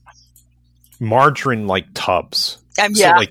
margarine 1.00 1.66
like 1.66 1.86
tubs. 1.94 2.58
Um, 2.82 2.94
So, 2.94 3.04
yeah. 3.04 3.16
like, 3.16 3.30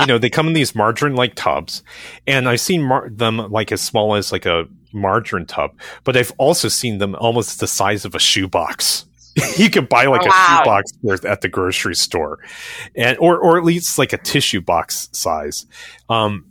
you 0.00 0.06
know, 0.06 0.16
they 0.18 0.30
come 0.30 0.46
in 0.48 0.54
these 0.54 0.74
margarine 0.74 1.14
like 1.14 1.34
tubs, 1.34 1.82
and 2.26 2.48
I've 2.48 2.60
seen 2.60 2.82
mar- 2.82 3.08
them 3.10 3.36
like 3.50 3.70
as 3.72 3.82
small 3.82 4.14
as 4.14 4.32
like 4.32 4.46
a 4.46 4.66
margarine 4.92 5.44
tub, 5.44 5.72
but 6.04 6.16
I've 6.16 6.32
also 6.38 6.68
seen 6.68 6.96
them 6.98 7.14
almost 7.16 7.60
the 7.60 7.66
size 7.66 8.06
of 8.06 8.14
a 8.14 8.18
shoebox. 8.18 9.04
you 9.58 9.68
can 9.68 9.84
buy 9.84 10.06
like 10.06 10.22
Oh, 10.22 10.26
a 10.26 10.28
wow. 10.28 10.58
shoebox 10.64 10.92
worth 11.02 11.24
at 11.26 11.42
the 11.42 11.48
grocery 11.48 11.94
store, 11.94 12.38
and 12.96 13.18
or 13.18 13.36
or 13.38 13.58
at 13.58 13.64
least 13.64 13.98
like 13.98 14.14
a 14.14 14.18
tissue 14.18 14.62
box 14.62 15.10
size. 15.12 15.66
Um, 16.08 16.46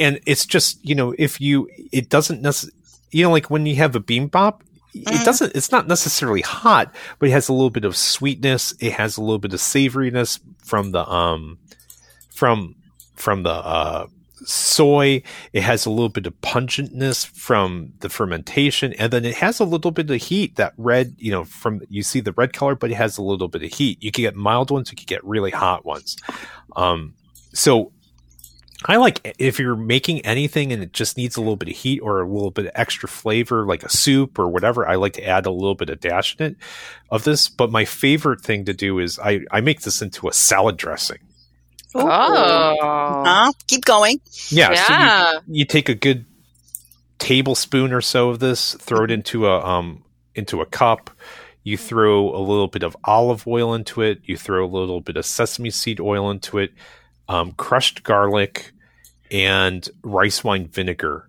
and 0.00 0.18
it's 0.26 0.44
just 0.46 0.84
you 0.84 0.94
know 0.96 1.14
if 1.18 1.40
you 1.40 1.68
it 1.92 2.08
doesn't 2.08 2.42
necessarily 2.42 2.76
you 3.12 3.22
know 3.24 3.30
like 3.30 3.50
when 3.50 3.66
you 3.66 3.76
have 3.76 3.94
a 3.94 4.00
bibimbap. 4.00 4.60
It 4.92 5.04
Mhm. 5.06 5.24
doesn't. 5.24 5.54
It's 5.54 5.70
not 5.70 5.86
necessarily 5.86 6.40
hot, 6.40 6.92
but 7.20 7.28
it 7.28 7.32
has 7.32 7.48
a 7.48 7.52
little 7.52 7.70
bit 7.70 7.84
of 7.84 7.96
sweetness. 7.96 8.74
It 8.80 8.94
has 8.94 9.16
a 9.16 9.20
little 9.20 9.38
bit 9.38 9.54
of 9.54 9.60
savoriness 9.60 10.40
from 10.64 10.90
the 10.90 11.08
um, 11.08 11.58
from 12.34 12.74
from 13.14 13.44
the 13.44 13.50
uh, 13.52 14.06
soy. 14.44 15.22
It 15.52 15.62
has 15.62 15.86
a 15.86 15.90
little 15.90 16.08
bit 16.08 16.26
of 16.26 16.34
pungentness 16.40 17.24
from 17.24 17.92
the 18.00 18.08
fermentation, 18.08 18.92
and 18.94 19.12
then 19.12 19.24
it 19.24 19.36
has 19.36 19.60
a 19.60 19.64
little 19.64 19.92
bit 19.92 20.10
of 20.10 20.20
heat. 20.20 20.56
That 20.56 20.72
red, 20.76 21.14
you 21.18 21.30
know, 21.30 21.44
from 21.44 21.82
you 21.88 22.02
see 22.02 22.18
the 22.18 22.32
red 22.32 22.52
color, 22.52 22.74
but 22.74 22.90
it 22.90 22.94
has 22.96 23.16
a 23.16 23.22
little 23.22 23.46
bit 23.46 23.62
of 23.62 23.72
heat. 23.72 24.02
You 24.02 24.10
can 24.10 24.22
get 24.22 24.34
mild 24.34 24.72
ones. 24.72 24.90
You 24.90 24.96
can 24.96 25.06
get 25.06 25.22
really 25.24 25.52
hot 25.52 25.84
ones. 25.84 26.16
Um, 26.74 27.14
so 27.52 27.92
I 28.86 28.96
like 28.96 29.34
if 29.38 29.58
you're 29.58 29.76
making 29.76 30.24
anything 30.24 30.72
and 30.72 30.82
it 30.82 30.92
just 30.92 31.18
needs 31.18 31.36
a 31.36 31.40
little 31.40 31.56
bit 31.56 31.68
of 31.68 31.76
heat 31.76 32.00
or 32.00 32.20
a 32.20 32.26
little 32.26 32.50
bit 32.50 32.66
of 32.66 32.72
extra 32.74 33.08
flavor, 33.08 33.66
like 33.66 33.82
a 33.82 33.90
soup 33.90 34.38
or 34.38 34.48
whatever. 34.48 34.88
I 34.88 34.94
like 34.94 35.12
to 35.14 35.26
add 35.26 35.44
a 35.44 35.50
little 35.50 35.74
bit 35.74 35.90
of 35.90 36.00
dash 36.00 36.36
in 36.38 36.46
it 36.46 36.56
of 37.10 37.24
this. 37.24 37.48
But 37.48 37.70
my 37.70 37.84
favorite 37.84 38.40
thing 38.40 38.64
to 38.64 38.72
do 38.72 38.98
is 38.98 39.18
I, 39.18 39.40
I 39.50 39.60
make 39.60 39.82
this 39.82 40.00
into 40.00 40.28
a 40.28 40.32
salad 40.32 40.78
dressing. 40.78 41.18
Ooh. 41.94 42.00
Oh. 42.00 43.22
Huh? 43.26 43.52
Keep 43.66 43.84
going. 43.84 44.20
Yeah. 44.48 44.74
So 44.74 45.42
you, 45.46 45.60
you 45.60 45.64
take 45.66 45.88
a 45.88 45.94
good 45.94 46.24
tablespoon 47.18 47.92
or 47.92 48.00
so 48.00 48.30
of 48.30 48.38
this. 48.38 48.74
Throw 48.74 49.04
it 49.04 49.10
into 49.10 49.46
a 49.46 49.62
um 49.62 50.04
into 50.34 50.62
a 50.62 50.66
cup. 50.66 51.10
You 51.64 51.76
throw 51.76 52.34
a 52.34 52.40
little 52.40 52.68
bit 52.68 52.82
of 52.82 52.96
olive 53.04 53.46
oil 53.46 53.74
into 53.74 54.00
it. 54.00 54.20
You 54.24 54.36
throw 54.36 54.64
a 54.64 54.66
little 54.66 55.02
bit 55.02 55.16
of 55.16 55.26
sesame 55.26 55.70
seed 55.70 56.00
oil 56.00 56.30
into 56.30 56.58
it. 56.58 56.72
Um, 57.30 57.52
crushed 57.52 58.02
garlic 58.02 58.72
and 59.30 59.88
rice 60.02 60.42
wine 60.42 60.66
vinegar, 60.66 61.28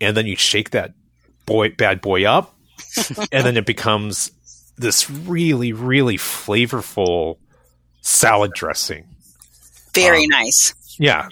and 0.00 0.14
then 0.16 0.26
you 0.26 0.36
shake 0.36 0.70
that 0.70 0.92
boy 1.46 1.70
bad 1.70 2.00
boy 2.02 2.24
up, 2.26 2.54
and 3.32 3.46
then 3.46 3.56
it 3.56 3.64
becomes 3.64 4.30
this 4.76 5.08
really 5.10 5.72
really 5.72 6.18
flavorful 6.18 7.38
salad 8.02 8.52
dressing. 8.54 9.06
Very 9.94 10.24
Um, 10.24 10.28
nice. 10.30 10.74
Yeah. 10.98 11.28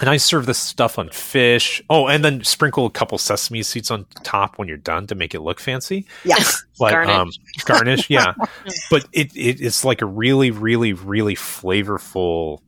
And 0.00 0.08
I 0.08 0.16
serve 0.16 0.46
this 0.46 0.58
stuff 0.58 0.96
on 0.98 1.10
fish. 1.10 1.82
Oh, 1.90 2.06
and 2.06 2.24
then 2.24 2.44
sprinkle 2.44 2.86
a 2.86 2.90
couple 2.90 3.18
sesame 3.18 3.62
seeds 3.64 3.90
on 3.90 4.06
top 4.22 4.56
when 4.56 4.68
you're 4.68 4.76
done 4.76 5.06
to 5.08 5.14
make 5.16 5.34
it 5.34 5.40
look 5.40 5.60
fancy. 5.60 6.06
Yeah. 6.24 6.36
But 6.78 6.92
Garnish. 6.92 7.10
um 7.16 7.30
garnish, 7.64 8.08
yeah. 8.08 8.34
but 8.90 9.04
it, 9.12 9.34
it 9.36 9.60
it's 9.60 9.84
like 9.84 10.00
a 10.00 10.06
really, 10.06 10.52
really, 10.52 10.92
really 10.92 11.34
flavorful 11.34 12.60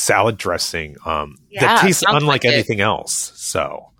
salad 0.00 0.36
dressing 0.38 0.96
um 1.04 1.36
Yeah, 1.50 1.60
that 1.60 1.80
tastes 1.82 2.02
unlike 2.06 2.22
like 2.24 2.44
it. 2.44 2.54
anything 2.54 2.80
else. 2.80 3.32
So 3.36 3.90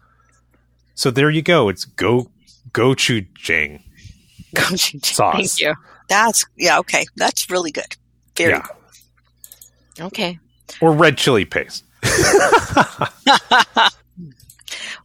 so 0.94 1.10
there 1.10 1.30
you 1.30 1.42
go. 1.42 1.68
It's 1.68 1.84
go 1.84 2.30
gochujang 2.72 3.80
sauce. 5.04 5.32
Thank 5.34 5.60
you. 5.60 5.74
That's 6.08 6.44
yeah, 6.56 6.78
okay. 6.80 7.04
That's 7.16 7.50
really 7.50 7.70
good. 7.70 7.96
Very 8.36 8.52
Yeah. 8.52 8.66
Okay. 10.06 10.38
Or 10.80 10.92
red 10.92 11.18
chili 11.18 11.44
paste. 11.44 11.84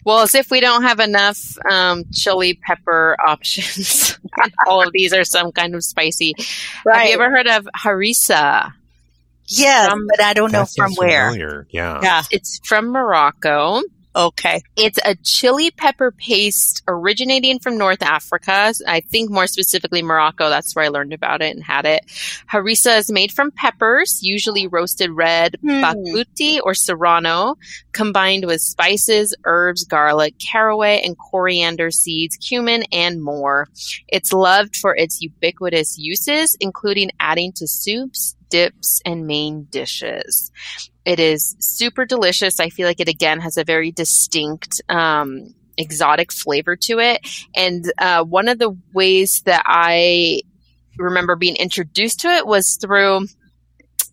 Well, 0.05 0.19
as 0.21 0.35
if 0.35 0.51
we 0.51 0.59
don't 0.59 0.83
have 0.83 0.99
enough 0.99 1.57
um, 1.69 2.03
chili 2.13 2.59
pepper 2.67 3.17
options. 3.27 4.19
All 4.67 4.83
of 4.85 4.91
these 4.93 5.13
are 5.13 5.23
some 5.23 5.51
kind 5.51 5.73
of 5.73 5.83
spicy. 5.83 6.35
Have 6.87 7.07
you 7.07 7.13
ever 7.15 7.31
heard 7.31 7.47
of 7.47 7.67
harissa? 7.75 8.71
Yeah, 9.47 9.87
From- 9.89 10.07
but 10.07 10.21
I 10.21 10.33
don't 10.33 10.51
know 10.51 10.65
from 10.65 10.93
where. 10.95 11.31
familiar. 11.31 11.67
Yeah. 11.69 11.99
Yeah. 12.01 12.23
It's 12.31 12.59
from 12.63 12.87
Morocco. 12.87 13.81
Okay. 14.17 14.61
It's 14.77 14.97
a 15.03 15.15
chili 15.25 15.71
pepper 15.71 16.09
paste 16.09 16.81
originating 16.87 17.59
from 17.59 17.77
North 17.77 18.01
Africa. 18.01 18.73
I 18.87 19.01
think 19.01 19.29
more 19.29 19.45
specifically 19.45 20.01
Morocco. 20.01 20.47
That's 20.49 20.73
where 20.73 20.85
I 20.85 20.87
learned 20.87 21.11
about 21.11 21.41
it 21.41 21.53
and 21.53 21.61
had 21.61 21.85
it. 21.85 22.05
Harissa 22.49 22.97
is 22.97 23.11
made 23.11 23.33
from 23.33 23.51
peppers, 23.51 24.21
usually 24.23 24.67
roasted 24.67 25.11
red, 25.11 25.57
Hmm. 25.61 25.83
Baklouti 25.83 26.61
or 26.63 26.73
serrano, 26.73 27.55
combined 27.91 28.45
with 28.45 28.61
spices, 28.61 29.35
herbs, 29.43 29.83
garlic, 29.83 30.35
caraway, 30.39 31.01
and 31.03 31.17
coriander 31.17 31.91
seeds, 31.91 32.37
cumin, 32.37 32.83
and 32.93 33.21
more. 33.21 33.67
It's 34.07 34.31
loved 34.31 34.77
for 34.77 34.95
its 34.95 35.21
ubiquitous 35.21 35.97
uses, 35.97 36.55
including 36.61 37.11
adding 37.19 37.51
to 37.57 37.67
soups, 37.67 38.37
dips, 38.55 39.01
and 39.05 39.27
main 39.27 39.63
dishes. 39.65 40.51
It 41.03 41.19
is 41.19 41.55
super 41.59 42.05
delicious. 42.05 42.59
I 42.59 42.69
feel 42.69 42.87
like 42.87 42.99
it 43.01 43.09
again 43.09 43.39
has 43.41 43.57
a 43.57 43.63
very 43.63 43.91
distinct, 43.91 44.81
um, 44.89 45.53
exotic 45.77 46.31
flavor 46.31 46.75
to 46.87 46.99
it. 46.99 47.19
And 47.55 47.83
uh, 47.97 48.23
one 48.23 48.47
of 48.47 48.57
the 48.59 48.75
ways 48.93 49.41
that 49.45 49.63
I 49.65 50.41
remember 50.97 51.35
being 51.35 51.57
introduced 51.57 52.21
to 52.21 52.29
it 52.29 52.47
was 52.47 52.77
through. 52.81 53.27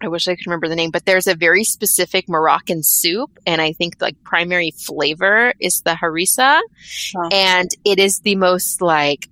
I 0.05 0.09
wish 0.09 0.27
I 0.27 0.35
could 0.35 0.47
remember 0.49 0.67
the 0.69 0.75
name, 0.75 0.91
but 0.91 1.05
there's 1.07 1.29
a 1.29 1.37
very 1.37 1.63
specific 1.63 2.29
Moroccan 2.29 2.83
soup, 2.83 3.31
and 3.47 3.63
I 3.63 3.73
think 3.73 3.95
like 4.01 4.17
primary 4.25 4.73
flavor 4.73 5.55
is 5.61 5.81
the 5.85 5.93
harissa, 5.93 6.61
Oh. 7.17 7.29
and 7.31 7.71
it 7.85 8.01
is 8.01 8.19
the 8.19 8.35
most 8.35 8.83
like 8.83 9.29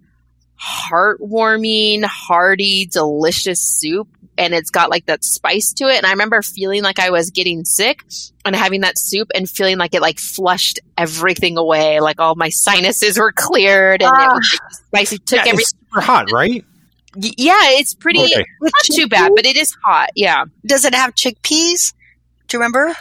heartwarming, 0.61 2.05
hearty, 2.05 2.87
delicious 2.87 3.61
soup. 3.61 4.09
And 4.41 4.55
it's 4.55 4.70
got 4.70 4.91
like 4.91 5.07
that 5.07 5.22
spice 5.22 5.72
to 5.74 5.84
it. 5.84 5.99
And 5.99 6.07
I 6.07 6.11
remember 6.11 6.41
feeling 6.43 6.82
like 6.82 6.99
I 6.99 7.11
was 7.11 7.30
getting 7.30 7.64
sick 7.64 8.03
and 8.45 8.57
having 8.57 8.80
that 8.80 8.99
soup 8.99 9.28
and 9.34 9.49
feeling 9.49 9.76
like 9.78 9.95
it 9.95 10.01
like 10.01 10.18
flushed 10.18 10.80
everything 10.97 11.59
away. 11.59 12.01
Like 12.01 12.20
all 12.20 12.34
my 12.36 12.49
sinuses 12.49 13.18
were 13.18 13.32
cleared 13.32 14.03
and 14.03 14.09
it 14.12 14.18
Ah. 14.18 14.34
was 14.34 14.61
like, 14.93 15.07
spicy. 15.07 15.18
Took 15.18 15.45
Yeah, 15.45 15.51
every, 15.53 15.62
it's 15.62 15.74
super 15.78 16.01
hot, 16.01 16.32
right? 16.32 16.64
Yeah, 17.16 17.59
it's 17.78 17.95
pretty, 17.95 18.20
Okay. 18.22 18.45
With 18.61 18.72
not 18.74 18.97
too 18.97 19.09
bad, 19.09 19.32
but 19.36 19.45
it 19.45 19.57
is 19.57 19.76
hot. 19.84 20.11
Yeah. 20.16 20.45
Does 20.64 20.84
it 20.84 20.95
have 20.95 21.14
chickpeas? 21.14 21.93
Do 22.49 22.57
you 22.57 22.61
remember? 22.61 22.95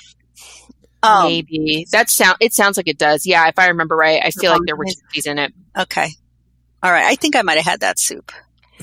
Um, 1.01 1.23
Maybe 1.27 1.85
that 1.91 2.09
sound, 2.09 2.37
it 2.41 2.53
sounds 2.53 2.75
like 2.75 2.87
it 2.89 2.97
does. 2.97 3.25
Yeah. 3.25 3.47
If 3.47 3.57
I 3.57 3.67
remember 3.67 3.95
right, 3.95 4.21
I 4.23 4.31
feel 4.31 4.51
like 4.51 4.61
there 4.65 4.75
were 4.75 4.85
chickpeas 4.85 5.25
in 5.25 5.39
it. 5.39 5.53
Okay. 5.77 6.09
All 6.83 6.91
right. 6.91 7.05
I 7.05 7.15
think 7.15 7.35
I 7.35 7.41
might 7.43 7.55
have 7.55 7.65
had 7.65 7.79
that 7.79 7.97
soup. 7.99 8.31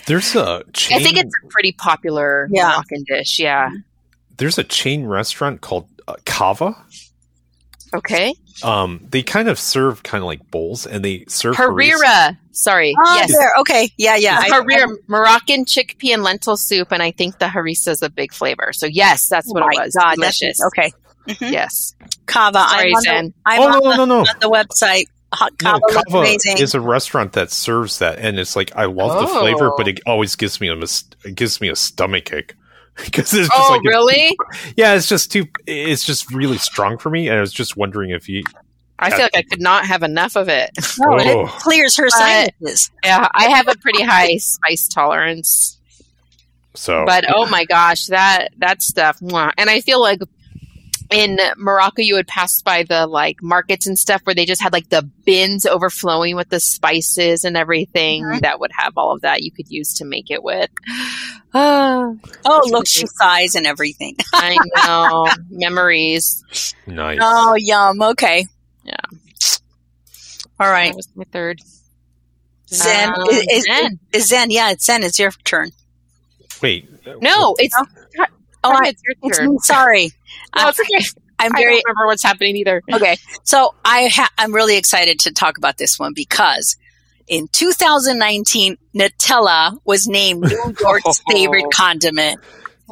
There's 0.07 0.35
a 0.37 0.63
chain. 0.73 0.99
I 0.99 1.03
think 1.03 1.17
it's 1.19 1.33
a 1.45 1.47
pretty 1.49 1.73
popular 1.73 2.49
Yeah. 2.51 2.69
Moroccan 2.69 3.05
dish. 3.09 3.39
Yeah. 3.41 3.71
there's 4.37 4.59
a 4.59 4.65
chain 4.65 5.07
restaurant 5.07 5.63
called 5.63 5.89
uh, 6.07 6.15
Cava. 6.27 6.77
Okay. 7.95 8.35
Um, 8.63 9.01
they 9.11 9.23
kind 9.23 9.49
of 9.49 9.59
serve 9.59 10.03
kind 10.03 10.23
of 10.23 10.27
like 10.27 10.51
bowls, 10.51 10.87
and 10.87 11.05
they 11.05 11.25
serve 11.29 11.57
harissa. 11.57 11.93
Harira. 12.03 12.39
Sorry. 12.53 12.95
Oh, 12.99 13.15
yes. 13.15 13.33
there. 13.35 13.51
Okay. 13.61 13.91
Yeah, 13.97 14.17
yeah. 14.17 14.39
I- 14.43 14.51
Harira, 14.51 14.89
Moroccan 15.09 15.65
chickpea 15.65 16.15
and 16.15 16.23
lentil 16.23 16.57
soup, 16.57 16.93
and 16.93 17.03
I 17.03 17.11
think 17.13 17.39
the 17.39 17.47
harissa 17.47 17.89
is 17.89 18.03
a 18.03 18.11
big 18.11 18.33
flavor. 18.33 18.73
So 18.73 18.87
yes, 18.87 19.29
that's 19.29 19.51
what 19.53 19.63
Oh 19.63 19.69
it 19.69 19.85
was. 19.85 19.95
God, 19.95 20.17
that's- 20.19 20.39
Delicious. 20.39 20.59
Okay. 20.67 20.93
Mhm. 21.29 21.51
Yes. 21.53 21.95
Cava. 22.27 22.67
Sorry, 22.69 22.91
I'm 22.91 22.95
on, 22.97 23.03
the, 23.03 23.33
I'm 23.47 23.61
Oh 23.61 23.65
on, 23.67 23.97
no, 23.97 23.97
no, 23.97 24.05
no, 24.05 24.19
on 24.21 24.39
the 24.41 24.51
website. 24.51 25.07
Hot 25.35 25.53
no! 25.63 25.79
Cava 25.91 26.19
amazing. 26.19 26.59
is 26.59 26.75
a 26.75 26.81
restaurant 26.81 27.33
that 27.33 27.51
serves 27.51 27.99
that, 27.99 28.19
and 28.19 28.39
it's 28.39 28.55
like 28.57 28.75
I 28.77 28.85
love 28.85 29.21
the 29.21 29.27
flavor, 29.27 29.73
Oh. 29.73 29.75
but 29.77 29.89
it 29.89 30.01
always 30.07 30.37
gives 30.37 30.61
me 30.61 30.69
a 30.69 30.77
mis- 30.77 31.05
it 31.25 31.35
gives 31.35 31.61
me 31.61 31.69
a 31.69 31.77
stomach 31.77 32.33
ache 32.33 32.55
because 33.05 33.35
it's 33.35 33.49
just 33.49 33.53
Oh, 33.55 33.73
like 33.73 33.83
really? 33.85 34.37
yeah, 34.77 34.95
it's 34.95 35.09
just 35.09 35.33
too 35.33 35.47
it's 35.67 36.05
just 36.07 36.33
really 36.33 36.59
strong 36.59 36.97
for 36.97 37.11
me, 37.11 37.29
and 37.29 37.37
I 37.37 37.41
was 37.41 37.53
just 37.53 37.77
wondering 37.77 38.11
if 38.11 38.29
you 38.29 38.45
I 38.99 39.11
feel 39.11 39.21
like 39.23 39.37
I 39.37 39.43
could 39.43 39.61
not 39.61 39.85
have 39.85 40.03
enough 40.03 40.37
of 40.37 40.49
it. 40.49 40.71
no, 40.99 41.17
Oh. 41.19 41.45
it 41.47 41.49
clears 41.61 41.97
her 41.97 42.07
But- 42.07 42.13
sinuses. 42.63 42.91
Yeah, 43.05 43.29
I 43.35 43.49
have 43.51 43.69
a 43.69 43.75
pretty 43.77 44.03
high 44.03 44.37
spice 44.39 44.89
tolerance. 44.89 45.79
so. 46.75 47.05
But 47.05 47.25
oh 47.35 47.47
my 47.47 47.65
gosh, 47.65 48.07
that 48.07 48.51
that 48.59 48.81
stuff. 48.81 49.19
And 49.21 49.69
I 49.69 49.81
feel 49.81 50.01
like 50.01 50.21
in 51.11 51.39
Morocco 51.57 52.03
you 52.03 52.15
would 52.15 52.27
pass 52.29 52.61
by 52.63 52.83
the 52.83 53.07
like 53.07 53.43
markets 53.43 53.87
and 53.87 53.99
stuff 53.99 54.21
where 54.25 54.35
they 54.35 54.45
just 54.45 54.63
had 54.63 54.73
like 54.73 54.89
the 54.89 55.03
bins 55.25 55.67
overflowing 55.67 56.37
with 56.37 56.49
the 56.49 56.61
spices 56.61 57.45
and 57.45 57.57
everything 57.57 58.25
Mhm. 58.25 58.41
that 58.41 58.59
would 58.61 58.71
have 58.77 58.93
all 58.97 59.13
of 59.13 59.21
that 59.23 59.43
you 59.43 59.51
could 59.53 59.71
use 59.71 59.95
to 59.95 60.05
make 60.05 60.31
it 60.31 60.43
with. 60.43 60.71
Ah, 61.55 62.13
Oh, 62.45 62.63
look, 62.71 62.87
she 62.87 63.07
sighs 63.07 63.55
and 63.55 63.67
everything. 63.67 64.17
I 64.35 64.57
know. 64.77 65.29
Memories. 65.51 66.43
nice. 66.87 67.19
Oh, 67.21 67.55
yum. 67.55 68.01
Okay. 68.03 68.47
Yeah. 68.85 68.95
All 70.59 70.71
right. 70.71 70.87
That 70.87 70.89
right. 70.91 70.95
was 70.97 71.09
my 71.15 71.25
third. 71.33 71.61
Zen. 72.69 73.09
Um, 73.15 73.29
is, 73.31 73.47
is, 73.51 73.65
Zen. 73.65 73.99
is 74.13 74.29
Zen. 74.29 74.51
Yeah, 74.51 74.71
it's 74.71 74.85
Zen. 74.87 75.05
It's 75.05 75.19
your 75.19 75.31
turn. 75.45 75.71
Wait, 76.63 76.89
No, 77.21 77.55
it's 77.59 77.77
Oh, 78.65 78.73
I, 78.73 78.89
it's 78.89 79.03
your 79.05 79.15
it's 79.31 79.39
turn. 79.39 79.51
me. 79.53 79.59
Sorry. 79.63 80.13
No, 80.57 80.69
it's 80.69 80.81
okay. 80.81 81.05
I'm 81.39 81.55
I 81.55 81.59
very 81.59 81.75
don't 81.75 81.83
remember 81.87 82.07
what's 82.07 82.23
happening 82.23 82.57
either. 82.57 82.83
Okay, 82.91 83.19
so 83.45 83.75
I 83.85 84.09
ha- 84.11 84.31
I'm 84.39 84.55
really 84.55 84.79
excited 84.79 85.19
to 85.21 85.33
talk 85.33 85.59
about 85.59 85.77
this 85.77 85.99
one 85.99 86.15
because 86.15 86.77
in 87.29 87.47
2019, 87.49 88.79
Nutella 88.95 89.79
was 89.85 90.07
named 90.09 90.43
New 90.45 90.75
York's 90.81 91.21
favorite 91.31 91.67
condiment. 91.75 92.41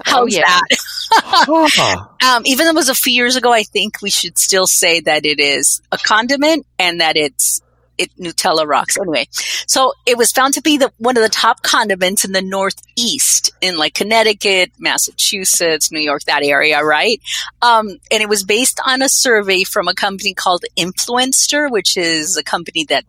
How's 0.04 0.22
Oh, 0.22 0.26
yeah. 0.26 0.42
that? 0.68 2.08
Um, 2.24 2.42
even 2.46 2.64
though 2.66 2.70
it 2.70 2.74
was 2.76 2.88
a 2.88 2.94
few 2.94 3.12
years 3.12 3.36
ago, 3.36 3.52
I 3.52 3.62
think 3.62 4.02
we 4.02 4.10
should 4.10 4.38
still 4.38 4.66
say 4.66 5.00
that 5.00 5.24
it 5.24 5.38
is 5.38 5.80
a 5.92 5.98
condiment 5.98 6.66
and 6.78 7.00
that 7.00 7.16
it's 7.16 7.60
it 7.98 8.10
Nutella 8.18 8.66
rocks. 8.66 8.96
Anyway, 8.96 9.26
so 9.66 9.94
it 10.06 10.18
was 10.18 10.32
found 10.32 10.54
to 10.54 10.62
be 10.62 10.76
the 10.76 10.92
one 10.98 11.16
of 11.16 11.22
the 11.22 11.28
top 11.28 11.62
condiments 11.62 12.24
in 12.24 12.32
the 12.32 12.42
Northeast, 12.42 13.50
in 13.60 13.76
like 13.76 13.94
Connecticut, 13.94 14.72
Massachusetts, 14.78 15.90
New 15.90 16.00
York, 16.00 16.24
that 16.24 16.42
area, 16.42 16.82
right? 16.82 17.20
Um, 17.62 17.98
and 18.10 18.22
it 18.22 18.28
was 18.28 18.44
based 18.44 18.80
on 18.84 19.02
a 19.02 19.08
survey 19.08 19.64
from 19.64 19.88
a 19.88 19.94
company 19.94 20.34
called 20.34 20.64
Influenster, 20.76 21.68
which 21.68 21.96
is 21.96 22.36
a 22.36 22.44
company 22.44 22.84
that 22.84 23.04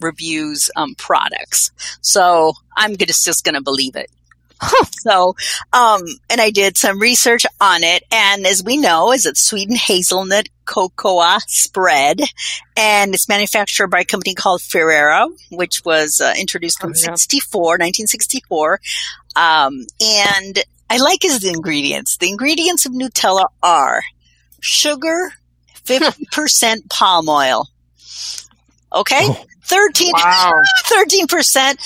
reviews 0.00 0.70
um, 0.76 0.94
products. 0.94 1.70
So 2.00 2.52
I'm 2.76 2.96
just 2.96 3.44
going 3.44 3.54
to 3.54 3.62
believe 3.62 3.96
it. 3.96 4.10
so, 4.90 5.34
um, 5.72 6.02
and 6.30 6.40
I 6.40 6.50
did 6.50 6.76
some 6.76 6.98
research 7.00 7.46
on 7.60 7.84
it. 7.84 8.02
And 8.10 8.46
as 8.46 8.62
we 8.64 8.76
know, 8.76 9.12
is 9.12 9.26
it's 9.26 9.40
sweet 9.42 9.68
and 9.68 9.78
hazelnut 9.78 10.48
cocoa 10.64 11.38
spread, 11.46 12.20
and 12.76 13.14
it's 13.14 13.28
manufactured 13.28 13.86
by 13.88 14.00
a 14.00 14.04
company 14.04 14.34
called 14.34 14.60
Ferrero, 14.62 15.30
which 15.50 15.82
was 15.84 16.20
uh, 16.20 16.32
introduced 16.38 16.82
in 16.82 16.90
Oh, 16.90 16.92
yeah. 16.94 17.14
64, 17.14 17.62
1964. 17.78 18.80
Um, 19.36 19.86
and 20.00 20.58
I 20.90 20.98
like 20.98 21.24
is 21.24 21.40
the 21.40 21.48
ingredients. 21.50 22.16
The 22.16 22.28
ingredients 22.28 22.84
of 22.86 22.92
Nutella 22.92 23.46
are 23.62 24.02
sugar, 24.60 25.32
50% 25.84 26.88
palm 26.90 27.28
oil, 27.28 27.68
Okay, 28.92 29.20
Oh. 29.22 29.44
13 29.64 30.12
Wow. 30.14 30.52
13% 30.86 31.76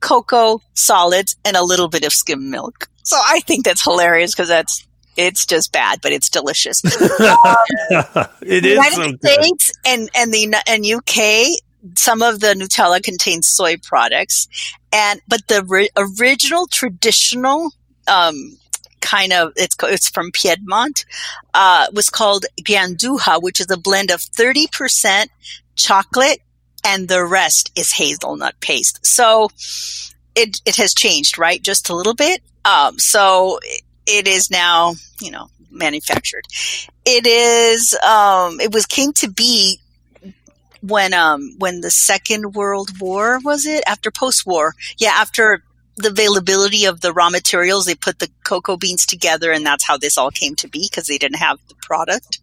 cocoa 0.00 0.60
solids 0.74 1.36
and 1.44 1.56
a 1.56 1.62
little 1.62 1.88
bit 1.88 2.04
of 2.04 2.12
skim 2.12 2.50
milk. 2.50 2.88
So 3.02 3.16
I 3.16 3.40
think 3.40 3.64
that's 3.64 3.82
hilarious 3.82 4.32
because 4.34 4.48
that's 4.48 4.86
it's 5.16 5.44
just 5.44 5.72
bad, 5.72 6.00
but 6.02 6.12
it's 6.12 6.28
delicious. 6.28 6.80
it 6.84 8.64
is 8.64 8.74
United 8.74 8.94
so 8.94 9.12
good. 9.12 9.42
States 9.42 9.72
and 9.84 10.08
and 10.14 10.32
the 10.32 10.54
and 10.66 10.86
UK, 10.86 11.60
some 11.96 12.22
of 12.22 12.40
the 12.40 12.54
Nutella 12.54 13.02
contains 13.02 13.48
soy 13.48 13.76
products, 13.76 14.48
and 14.92 15.20
but 15.28 15.46
the 15.48 15.64
ri- 15.64 15.90
original 15.96 16.66
traditional 16.66 17.72
um, 18.08 18.56
kind 19.00 19.32
of 19.32 19.52
it's 19.56 19.74
co- 19.74 19.88
it's 19.88 20.08
from 20.08 20.30
Piedmont 20.30 21.04
uh, 21.54 21.88
was 21.92 22.08
called 22.08 22.46
Gianduja, 22.62 23.42
which 23.42 23.60
is 23.60 23.70
a 23.70 23.76
blend 23.76 24.10
of 24.10 24.20
thirty 24.20 24.66
percent 24.68 25.30
chocolate 25.74 26.40
and 26.84 27.08
the 27.08 27.24
rest 27.24 27.70
is 27.76 27.92
hazelnut 27.92 28.58
paste. 28.60 29.04
So 29.04 29.50
it 30.34 30.60
it 30.64 30.76
has 30.76 30.94
changed, 30.94 31.38
right? 31.38 31.62
Just 31.62 31.88
a 31.88 31.94
little 31.94 32.14
bit. 32.14 32.42
Um, 32.64 32.98
so 32.98 33.58
it 34.06 34.26
is 34.26 34.50
now, 34.50 34.94
you 35.20 35.30
know, 35.30 35.48
manufactured. 35.70 36.44
It 37.04 37.26
is. 37.26 37.94
Um, 37.94 38.60
it 38.60 38.72
was 38.72 38.86
came 38.86 39.12
to 39.14 39.28
be 39.28 39.80
when 40.82 41.12
um 41.12 41.54
when 41.58 41.80
the 41.80 41.90
Second 41.90 42.54
World 42.54 42.98
War 43.00 43.38
was 43.44 43.66
it 43.66 43.84
after 43.86 44.10
post 44.10 44.46
war? 44.46 44.74
Yeah, 44.98 45.12
after 45.14 45.62
the 45.96 46.08
availability 46.08 46.84
of 46.86 47.00
the 47.00 47.12
raw 47.12 47.28
materials, 47.30 47.84
they 47.84 47.94
put 47.94 48.18
the 48.20 48.30
cocoa 48.44 48.76
beans 48.76 49.04
together, 49.04 49.52
and 49.52 49.66
that's 49.66 49.84
how 49.86 49.98
this 49.98 50.16
all 50.16 50.30
came 50.30 50.54
to 50.56 50.68
be 50.68 50.88
because 50.90 51.06
they 51.06 51.18
didn't 51.18 51.38
have 51.38 51.58
the 51.68 51.74
product. 51.74 52.38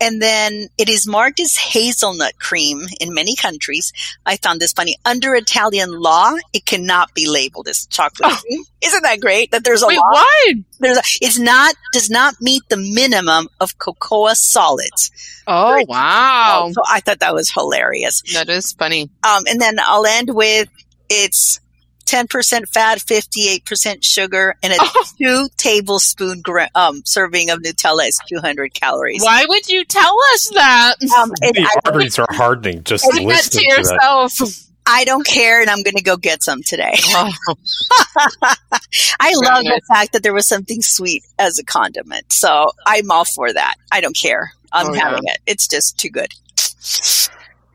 And 0.00 0.22
then 0.22 0.68
it 0.78 0.88
is 0.88 1.06
marked 1.06 1.38
as 1.40 1.56
hazelnut 1.56 2.38
cream 2.38 2.82
in 3.00 3.12
many 3.12 3.36
countries. 3.36 3.92
I 4.24 4.36
found 4.36 4.60
this 4.60 4.72
funny. 4.72 4.96
Under 5.04 5.34
Italian 5.34 5.90
law, 6.00 6.34
it 6.54 6.64
cannot 6.64 7.12
be 7.14 7.28
labeled 7.28 7.68
as 7.68 7.86
chocolate 7.86 8.32
Oh. 8.32 8.40
cream. 8.40 8.64
Isn't 8.82 9.02
that 9.02 9.20
great 9.20 9.50
that 9.50 9.64
there's 9.64 9.82
a 9.82 9.86
Wait, 9.86 9.96
law? 9.98 10.10
what? 10.12 10.56
There's 10.80 10.96
a, 10.98 11.02
it's 11.20 11.38
not 11.38 11.74
does 11.92 12.08
not 12.10 12.34
meet 12.40 12.62
the 12.68 12.76
minimum 12.76 13.48
of 13.60 13.76
cocoa 13.78 14.32
solids. 14.34 15.10
Oh, 15.46 15.72
Right. 15.74 15.88
wow. 15.88 16.70
So 16.72 16.82
I 16.88 17.00
thought 17.00 17.18
that 17.20 17.34
was 17.34 17.50
hilarious. 17.50 18.22
That 18.32 18.48
is 18.48 18.72
funny. 18.72 19.10
Um, 19.22 19.44
and 19.48 19.60
then 19.60 19.78
I'll 19.78 20.06
end 20.06 20.30
with 20.32 20.68
it's 21.10 21.60
10% 22.04 22.68
fat, 22.68 22.98
58% 22.98 23.98
sugar, 24.02 24.54
and 24.62 24.72
a 24.72 24.76
Oh. 24.80 25.04
two 25.18 25.48
tablespoon 25.56 26.40
gra- 26.42 26.70
um, 26.74 27.02
serving 27.04 27.50
of 27.50 27.60
Nutella 27.60 28.08
is 28.08 28.18
200 28.28 28.74
calories. 28.74 29.22
Why 29.22 29.44
would 29.48 29.68
you 29.68 29.84
tell 29.84 30.16
us 30.34 30.50
that? 30.54 30.94
Um, 31.18 31.30
The 31.40 31.66
I, 31.68 31.80
arteries 31.88 32.18
are 32.18 32.26
hardening 32.30 32.84
just 32.84 33.04
Keep 33.10 33.28
that 33.28 33.42
to 33.44 33.50
to 33.50 33.82
that. 33.82 34.64
I 34.86 35.04
don't 35.04 35.26
care, 35.26 35.62
and 35.62 35.70
I'm 35.70 35.82
going 35.82 35.96
to 35.96 36.02
go 36.02 36.18
get 36.18 36.42
some 36.42 36.62
today. 36.62 36.92
Oh, 37.08 37.30
I 39.20 39.32
love 39.34 39.64
nice. 39.64 39.74
the 39.74 39.80
fact 39.88 40.12
that 40.12 40.22
there 40.22 40.34
was 40.34 40.46
something 40.46 40.82
sweet 40.82 41.24
as 41.38 41.58
a 41.58 41.64
condiment. 41.64 42.30
So 42.32 42.66
I'm 42.86 43.10
all 43.10 43.24
for 43.24 43.50
that. 43.52 43.76
I 43.90 44.00
don't 44.02 44.14
care. 44.16 44.52
I'm 44.72 44.88
Oh, 44.88 44.92
yeah. 44.94 45.00
having 45.00 45.22
it. 45.24 45.38
It's 45.46 45.66
just 45.68 45.98
too 45.98 46.10
good. 46.10 46.32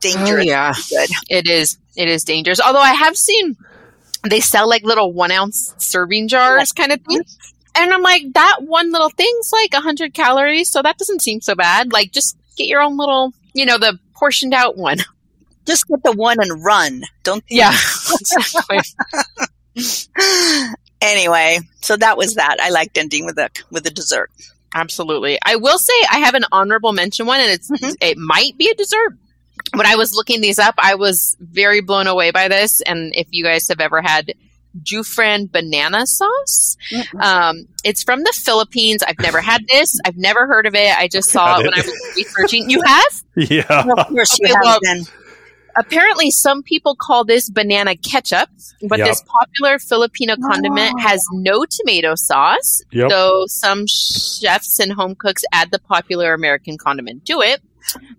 Dangerous. 0.01 0.45
yeah. 0.45 0.73
Good. 0.89 1.09
It 1.29 1.47
is. 1.49 1.77
It 1.95 2.07
is 2.07 2.23
dangerous. 2.23 2.61
Although 2.61 2.79
I 2.79 2.93
have 2.93 3.17
seen 3.17 3.57
they 4.27 4.39
sell 4.39 4.67
like 4.67 4.83
little 4.83 5.13
one 5.13 5.31
ounce 5.31 5.73
serving 5.77 6.27
jars 6.27 6.71
kind 6.71 6.91
of 6.91 7.01
thing. 7.01 7.21
And 7.75 7.93
I'm 7.93 8.01
like, 8.01 8.23
that 8.33 8.57
one 8.61 8.91
little 8.91 9.09
thing's 9.09 9.51
like 9.53 9.73
100 9.73 10.13
calories. 10.13 10.69
So 10.69 10.81
that 10.81 10.97
doesn't 10.97 11.21
seem 11.21 11.39
so 11.41 11.55
bad. 11.55 11.93
Like, 11.93 12.11
just 12.11 12.35
get 12.57 12.67
your 12.67 12.81
own 12.81 12.97
little, 12.97 13.31
you 13.53 13.65
know, 13.65 13.77
the 13.77 13.97
portioned 14.15 14.53
out 14.53 14.77
one. 14.77 14.97
Just 15.65 15.87
get 15.87 16.01
the 16.03 16.13
one 16.13 16.37
and 16.41 16.65
run. 16.65 17.03
Don't. 17.21 17.43
Yeah. 17.47 17.75
anyway, 21.01 21.59
so 21.81 21.95
that 21.95 22.17
was 22.17 22.35
that. 22.35 22.57
I 22.59 22.69
liked 22.71 22.97
ending 22.97 23.25
with 23.25 23.37
a 23.37 23.49
with 23.69 23.85
a 23.85 23.91
dessert. 23.91 24.31
Absolutely. 24.73 25.37
I 25.45 25.57
will 25.57 25.77
say 25.77 25.93
I 26.11 26.19
have 26.19 26.33
an 26.33 26.45
honorable 26.51 26.91
mention 26.91 27.27
one, 27.27 27.39
and 27.39 27.51
it's 27.51 27.69
Mhm. 27.69 27.95
it 28.01 28.17
might 28.17 28.57
be 28.57 28.69
a 28.69 28.73
dessert. 28.75 29.17
When 29.75 29.85
I 29.85 29.95
was 29.95 30.13
looking 30.15 30.41
these 30.41 30.59
up, 30.59 30.75
I 30.77 30.95
was 30.95 31.37
very 31.39 31.81
blown 31.81 32.07
away 32.07 32.31
by 32.31 32.47
this. 32.47 32.81
And 32.81 33.13
if 33.15 33.27
you 33.31 33.43
guys 33.43 33.67
have 33.69 33.79
ever 33.79 34.01
had 34.01 34.33
Jufran 34.83 35.51
banana 35.51 36.05
sauce, 36.05 36.77
um, 37.21 37.65
it's 37.83 38.03
from 38.03 38.21
the 38.23 38.33
Philippines. 38.35 39.03
I've 39.07 39.19
never 39.19 39.41
had 39.41 39.61
this. 39.67 39.99
I've 40.05 40.17
never 40.17 40.47
heard 40.47 40.65
of 40.65 40.75
it. 40.75 40.97
I 40.97 41.07
just 41.07 41.29
saw 41.31 41.59
it 41.59 41.63
when 41.65 41.73
I 41.73 41.77
was 41.77 42.13
researching. 42.15 42.69
You 42.69 42.81
have? 42.85 43.05
Yeah. 43.35 43.61
Of 43.97 44.07
course, 44.07 44.37
you 44.39 44.47
Okay, 44.47 44.53
have 44.53 44.79
well. 44.83 45.05
Apparently, 45.77 46.29
some 46.29 46.61
people 46.61 46.95
call 46.99 47.23
this 47.23 47.49
banana 47.49 47.95
ketchup, 47.95 48.49
but 48.89 48.99
Yep. 48.99 49.07
this 49.07 49.23
popular 49.23 49.79
Filipino 49.79 50.35
condiment 50.35 50.99
has 50.99 51.23
no 51.31 51.63
tomato 51.63 52.15
sauce. 52.15 52.81
Yep. 52.91 53.09
Though 53.09 53.43
some 53.47 53.85
chefs 53.87 54.79
and 54.79 54.91
home 54.91 55.15
cooks 55.15 55.43
add 55.53 55.71
the 55.71 55.79
popular 55.79 56.33
American 56.33 56.77
condiment 56.77 57.25
to 57.27 57.39
it. 57.41 57.61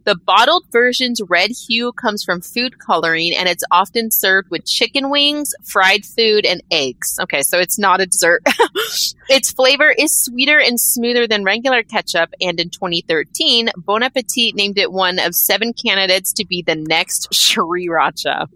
The 0.05 0.17
bottled 0.17 0.65
version's 0.71 1.21
red 1.29 1.51
hue 1.51 1.93
comes 1.93 2.23
from 2.25 2.41
food 2.41 2.79
coloring 2.79 3.35
and 3.37 3.49
it's 3.49 3.65
often 3.71 4.11
served 4.11 4.51
with 4.51 4.67
chicken 4.67 5.11
wings, 5.11 5.53
fried 5.65 6.05
food, 6.05 6.45
and 6.47 6.63
eggs. 6.71 7.19
Okay, 7.21 7.43
so 7.43 7.59
it's 7.59 7.79
not 7.79 8.01
a 8.01 8.07
dessert. 8.07 8.43
its 9.29 9.51
flavor 9.53 9.95
is 9.97 10.17
sweeter 10.25 10.59
and 10.59 10.81
smoother 10.81 11.27
than 11.27 11.45
regular 11.45 11.83
ketchup, 11.83 12.31
and 12.41 12.59
in 12.61 12.71
2013, 12.71 13.71
Bon 13.77 14.03
Appetit 14.03 14.55
named 14.55 14.79
it 14.79 14.93
one 14.93 15.19
of 15.19 15.35
seven 15.35 15.73
candidates 15.73 16.33
to 16.35 16.47
be 16.47 16.63
the 16.63 16.75
next 16.77 17.29
sriracha. 17.33 18.47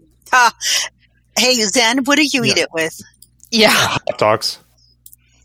Hey, 1.37 1.55
Zen, 1.55 2.03
what 2.05 2.17
do 2.17 2.23
you 2.25 2.43
eat 2.43 2.57
it 2.57 2.69
with? 2.73 2.99
Yeah. 3.51 3.69
Hot 3.71 4.17
dogs. 4.17 4.59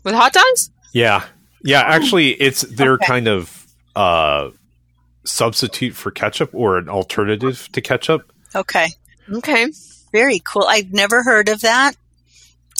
With 0.03 0.13
hot 0.15 0.33
dogs? 0.33 0.71
Yeah. 0.93 1.23
Yeah. 1.63 1.81
Actually, 1.81 2.31
it's 2.31 2.61
their 2.61 2.93
Okay. 2.93 3.05
kind 3.05 3.27
of 3.27 3.67
uh, 3.95 4.49
substitute 5.23 5.93
for 5.95 6.11
ketchup 6.11 6.49
or 6.53 6.77
an 6.77 6.89
alternative 6.89 7.69
to 7.73 7.81
ketchup. 7.81 8.31
Okay, 8.55 8.87
Okay. 9.31 9.67
very 10.11 10.39
cool. 10.39 10.65
I've 10.67 10.91
never 10.91 11.23
heard 11.23 11.49
of 11.49 11.61
that. 11.61 11.95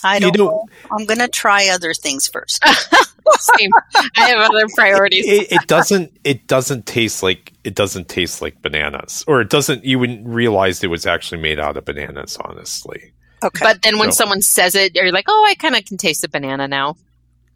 I 0.03 0.19
don't 0.19 0.35
know- 0.37 0.45
know. 0.45 0.65
I'm 0.91 1.05
going 1.05 1.19
to 1.19 1.27
try 1.27 1.69
other 1.69 1.93
things 1.93 2.27
first. 2.27 2.63
Same. 3.39 3.69
I 4.17 4.29
have 4.29 4.39
other 4.39 4.65
priorities. 4.75 5.25
It, 5.27 5.51
it 5.51 5.67
doesn't. 5.67 6.11
It 6.23 6.47
doesn't 6.47 6.85
taste 6.87 7.21
like. 7.23 7.53
It 7.63 7.75
doesn't 7.75 8.09
taste 8.09 8.41
like 8.41 8.61
bananas, 8.63 9.23
or 9.27 9.41
it 9.41 9.49
doesn't. 9.49 9.85
You 9.85 9.99
wouldn't 9.99 10.27
realize 10.27 10.83
it 10.83 10.87
was 10.87 11.05
actually 11.05 11.39
made 11.41 11.59
out 11.59 11.77
of 11.77 11.85
bananas. 11.85 12.35
Honestly. 12.43 13.13
Okay. 13.43 13.63
But 13.63 13.83
then 13.83 13.99
when 13.99 14.11
So- 14.11 14.23
someone 14.23 14.41
says 14.41 14.73
it, 14.75 14.95
you're 14.95 15.11
like, 15.11 15.25
oh, 15.29 15.45
I 15.47 15.53
kind 15.55 15.75
of 15.75 15.85
can 15.85 15.97
taste 15.97 16.23
the 16.23 16.29
banana 16.29 16.67
now. 16.67 16.97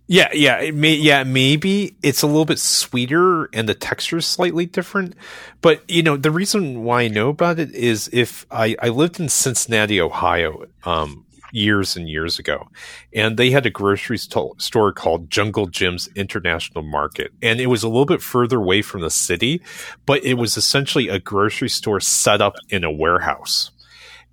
Yeah, 0.08 0.30
yeah, 0.34 0.60
it 0.60 0.76
may, 0.76 0.94
yeah, 0.94 1.24
maybe 1.24 1.96
it's 2.04 2.22
a 2.22 2.28
little 2.28 2.46
bit 2.46 2.60
sweeter 2.60 3.46
and 3.54 3.68
the 3.68 3.74
texture 3.74 4.18
is 4.18 4.26
slightly 4.28 4.68
different. 4.68 5.16
But 5.62 5.90
you 5.90 6.04
know, 6.04 6.16
the 6.16 6.30
reason 6.30 6.84
why 6.84 7.04
I 7.04 7.08
know 7.08 7.30
about 7.30 7.58
it 7.60 7.72
is 7.74 8.08
if 8.14 8.46
I, 8.52 8.76
I 8.82 8.90
lived 8.90 9.20
in 9.20 9.30
Cincinnati, 9.30 10.00
Ohio, 10.00 10.66
um, 10.84 11.26
years 11.52 11.96
and 11.96 12.10
years 12.10 12.38
ago, 12.38 12.68
and 13.14 13.38
they 13.38 13.50
had 13.50 13.66
a 13.66 13.70
grocery 13.70 14.18
sto- 14.18 14.54
store 14.58 14.92
called 14.92 15.32
Jungle 15.32 15.68
Jim's 15.68 16.08
International 16.16 16.84
Market, 16.84 17.32
and 17.42 17.60
it 17.60 17.68
was 17.68 17.82
a 17.82 17.88
little 17.88 18.06
bit 18.06 18.22
further 18.22 18.58
away 18.58 18.82
from 18.82 19.02
the 19.02 19.10
city, 19.10 19.62
but 20.06 20.24
it 20.24 20.36
was 20.36 20.58
essentially 20.58 21.08
a 21.08 21.18
grocery 21.18 21.70
store 21.70 22.02
set 22.02 22.42
up 22.42 22.56
in 22.70 22.84
a 22.84 22.92
warehouse, 22.92 23.72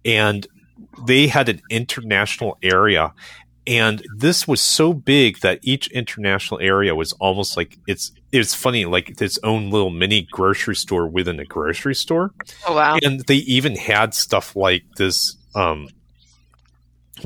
and 0.05 0.47
they 1.07 1.29
had 1.29 1.49
an 1.49 1.63
international 1.71 2.59
area 2.63 3.13
and 3.67 4.03
this 4.17 4.49
was 4.49 4.61
so 4.61 4.93
big 4.93 5.41
that 5.41 5.61
each 5.63 5.87
international 5.89 6.61
area 6.61 6.95
was 6.95 7.13
almost 7.15 7.57
like 7.57 7.79
it's 7.87 8.11
it's 8.33 8.55
funny 8.55 8.85
like 8.87 9.21
its 9.21 9.39
own 9.45 9.71
little 9.71 9.91
mini 9.91 10.23
grocery 10.31 10.75
store 10.75 11.07
within 11.07 11.39
a 11.39 11.45
grocery 11.45 11.95
store. 11.95 12.33
Oh, 12.67 12.75
wow. 12.75 12.99
and 13.03 13.21
they 13.27 13.37
even 13.37 13.77
had 13.77 14.15
stuff 14.15 14.57
like 14.57 14.83
this 14.97 15.37
um 15.55 15.89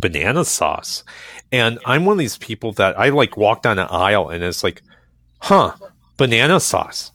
banana 0.00 0.44
sauce. 0.44 1.04
And 1.52 1.78
i'm 1.86 2.04
one 2.04 2.14
of 2.14 2.18
these 2.18 2.38
people 2.38 2.72
that 2.72 2.98
i 2.98 3.08
like 3.08 3.36
walk 3.36 3.62
down 3.62 3.78
an 3.78 3.86
aisle 3.88 4.28
and 4.28 4.42
it's 4.42 4.64
like 4.64 4.82
huh 5.38 5.72
banana 6.16 6.58
sauce 6.60 7.12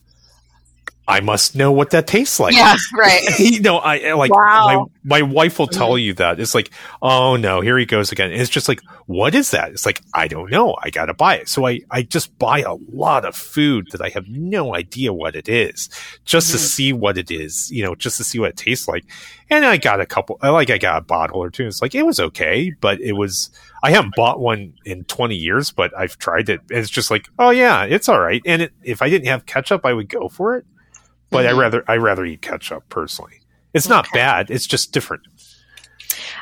i 1.11 1.19
must 1.19 1.55
know 1.55 1.71
what 1.71 1.89
that 1.91 2.07
tastes 2.07 2.39
like 2.39 2.55
yeah, 2.55 2.75
right. 2.93 3.21
you 3.39 3.59
know, 3.61 3.77
I 3.77 4.13
like 4.13 4.31
Wow. 4.33 4.89
my 5.03 5.19
my 5.19 5.21
wife 5.21 5.59
will 5.59 5.67
tell 5.67 5.97
you 5.97 6.13
that 6.15 6.39
it's 6.39 6.53
like, 6.55 6.69
oh 7.01 7.35
no, 7.35 7.61
here 7.61 7.77
he 7.77 7.85
goes 7.85 8.11
again. 8.11 8.31
And 8.31 8.39
it's 8.41 8.49
just 8.49 8.67
like, 8.67 8.81
what 9.07 9.33
is 9.35 9.51
that? 9.51 9.71
It's 9.71 9.85
like, 9.85 9.99
I 10.13 10.27
don't 10.27 10.51
know. 10.51 10.75
I 10.81 10.89
gotta 10.89 11.13
buy 11.13 11.37
it. 11.37 11.49
So 11.49 11.65
I 11.67 11.81
I 11.89 12.03
just 12.03 12.37
buy 12.37 12.59
a 12.59 12.75
lot 12.91 13.25
of 13.25 13.35
food 13.35 13.87
that 13.91 14.01
I 14.01 14.09
have 14.09 14.27
no 14.27 14.75
idea 14.75 15.11
what 15.11 15.35
it 15.35 15.49
is, 15.49 15.89
just 16.25 16.51
to 16.51 16.57
Mhm. 16.57 16.59
see 16.59 16.93
what 16.93 17.17
it 17.17 17.31
is. 17.31 17.71
You 17.71 17.83
know, 17.83 17.95
just 17.95 18.17
to 18.17 18.23
see 18.23 18.39
what 18.39 18.49
it 18.51 18.57
tastes 18.57 18.87
like. 18.87 19.05
And 19.49 19.65
I 19.65 19.77
got 19.77 19.99
a 20.01 20.05
couple. 20.05 20.37
Like 20.43 20.69
I 20.69 20.77
got 20.77 20.97
a 20.97 21.05
bottle 21.05 21.37
or 21.43 21.49
two. 21.49 21.65
It's 21.67 21.81
like 21.81 21.95
it 21.95 22.05
was 22.05 22.19
okay, 22.19 22.71
but 22.81 22.99
it 23.01 23.13
was. 23.13 23.49
I 23.83 23.91
haven't 23.91 24.15
bought 24.15 24.39
one 24.39 24.73
in 24.85 25.03
20 25.05 25.35
years, 25.35 25.71
but 25.71 25.91
I've 25.97 26.17
tried 26.19 26.49
it. 26.49 26.59
And 26.69 26.79
it's 26.79 26.89
just 26.91 27.09
like, 27.09 27.27
oh 27.39 27.49
yeah, 27.49 27.83
it's 27.85 28.07
all 28.07 28.19
right. 28.19 28.41
And 28.45 28.61
it, 28.63 28.73
if 28.83 29.01
I 29.01 29.09
didn't 29.09 29.27
have 29.27 29.45
ketchup, 29.47 29.85
I 29.85 29.93
would 29.93 30.07
go 30.09 30.29
for 30.29 30.55
it. 30.57 30.65
But 31.31 31.45
I 31.47 31.51
Mhm. 31.53 31.57
rather 31.59 31.83
I 31.87 31.95
rather 31.97 32.25
eat 32.25 32.41
ketchup 32.41 32.87
personally. 32.89 33.41
It's 33.73 33.87
not 33.87 34.07
Okay. 34.07 34.19
bad. 34.19 34.51
It's 34.51 34.67
just 34.67 34.91
different. 34.91 35.23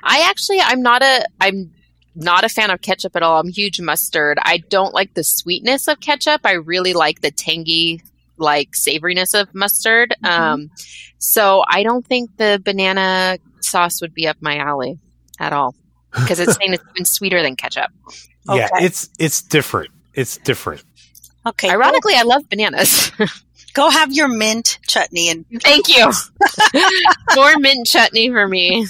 I 0.03 0.25
actually, 0.29 0.59
I'm 0.61 0.81
not 0.81 1.01
a, 1.03 1.25
I'm 1.39 1.71
not 2.15 2.43
a 2.43 2.49
fan 2.49 2.71
of 2.71 2.81
ketchup 2.81 3.15
at 3.15 3.21
all. 3.21 3.39
I'm 3.39 3.49
huge 3.49 3.79
mustard. 3.79 4.39
I 4.41 4.57
don't 4.69 4.93
like 4.93 5.13
the 5.13 5.23
sweetness 5.23 5.87
of 5.87 5.99
ketchup. 5.99 6.41
I 6.43 6.53
really 6.53 6.93
like 6.93 7.21
the 7.21 7.29
tangy, 7.31 8.01
like 8.37 8.71
savoriness 8.71 9.39
of 9.39 9.53
mustard. 9.53 10.15
Um, 10.23 10.71
so 11.19 11.63
I 11.67 11.83
don't 11.83 12.05
think 12.05 12.35
the 12.37 12.59
banana 12.63 13.37
sauce 13.61 14.01
would 14.01 14.13
be 14.15 14.27
up 14.27 14.37
my 14.41 14.57
alley 14.57 14.97
at 15.39 15.53
all 15.53 15.75
because 16.13 16.39
it's 16.39 16.55
saying 16.57 16.73
it's 16.73 16.83
even 16.95 17.05
sweeter 17.05 17.43
than 17.43 17.55
ketchup. 17.55 17.91
Yeah, 18.51 18.69
it's 18.75 19.09
it's 19.19 19.41
different. 19.43 19.91
It's 20.15 20.37
different. 20.37 20.83
Okay. 21.45 21.67
go- 21.67 21.73
Ironically, 21.75 22.15
I 22.15 22.23
love 22.23 22.49
bananas. 22.49 23.11
go, 23.73 23.89
have 23.89 24.11
your 24.11 24.27
mint 24.27 24.79
chutney 24.87 25.29
and 25.29 25.45
Thank 25.61 25.87
you. 25.89 26.11
More 27.35 27.57
mint 27.57 27.87
chutney 27.87 28.29
for 28.29 28.47
me. 28.47 28.87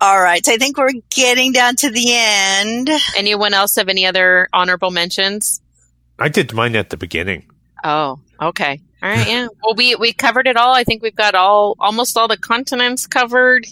All 0.00 0.20
right. 0.20 0.44
So 0.44 0.52
I 0.52 0.56
think 0.56 0.76
we're 0.76 0.92
getting 1.10 1.52
down 1.52 1.76
to 1.76 1.90
the 1.90 2.06
end. 2.08 2.90
Anyone 3.16 3.54
else 3.54 3.76
have 3.76 3.88
any 3.88 4.06
other 4.06 4.48
honorable 4.52 4.90
mentions? 4.90 5.60
I 6.18 6.28
did 6.28 6.52
mine 6.52 6.76
at 6.76 6.90
the 6.90 6.96
beginning. 6.96 7.46
Oh, 7.84 8.20
okay. 8.40 8.80
All 9.02 9.08
right, 9.08 9.26
yeah. 9.26 9.48
Well, 9.62 9.74
we 9.74 9.96
we 9.96 10.12
covered 10.12 10.46
it 10.46 10.56
all. 10.56 10.72
I 10.74 10.84
think 10.84 11.02
we've 11.02 11.16
got 11.16 11.34
all 11.34 11.74
almost 11.80 12.16
all 12.16 12.28
the 12.28 12.36
continents 12.36 13.08
covered. 13.08 13.66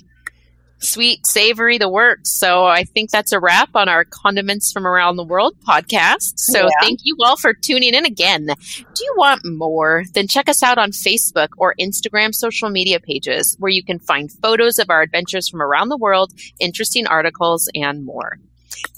Sweet, 0.83 1.27
savory, 1.27 1.77
the 1.79 1.89
works. 1.91 2.31
So 2.39 2.65
I 2.65 2.85
think 2.85 3.11
that's 3.11 3.33
a 3.33 3.39
wrap 3.41 3.71
on 3.75 3.89
our 3.89 4.05
Condiments 4.05 4.73
from 4.73 4.87
Around 4.87 5.17
the 5.17 5.25
World 5.25 5.55
podcast. 5.67 6.33
So 6.37 6.63
Yeah. 6.63 6.69
thank 6.81 7.01
you 7.05 7.17
all 7.25 7.37
for 7.37 7.53
tuning 7.53 7.93
in 7.95 8.07
again. 8.07 8.47
Do 8.47 9.05
you 9.05 9.15
want 9.17 9.43
more? 9.45 10.05
Then 10.15 10.27
check 10.27 10.49
us 10.49 10.63
out 10.63 10.79
on 10.79 10.91
Facebook 10.93 11.49
or 11.59 11.75
Instagram 11.79 12.35
social 12.35 12.71
media 12.71 12.99
pages 12.99 13.57
where 13.59 13.71
you 13.71 13.83
can 13.85 13.99
find 13.99 14.33
photos 14.33 14.79
of 14.79 14.89
our 14.89 15.03
adventures 15.03 15.49
from 15.49 15.61
around 15.61 15.91
the 15.91 15.99
world, 15.99 16.33
interesting 16.59 17.07
articles, 17.07 17.69
and 17.75 18.05
more. 18.05 18.39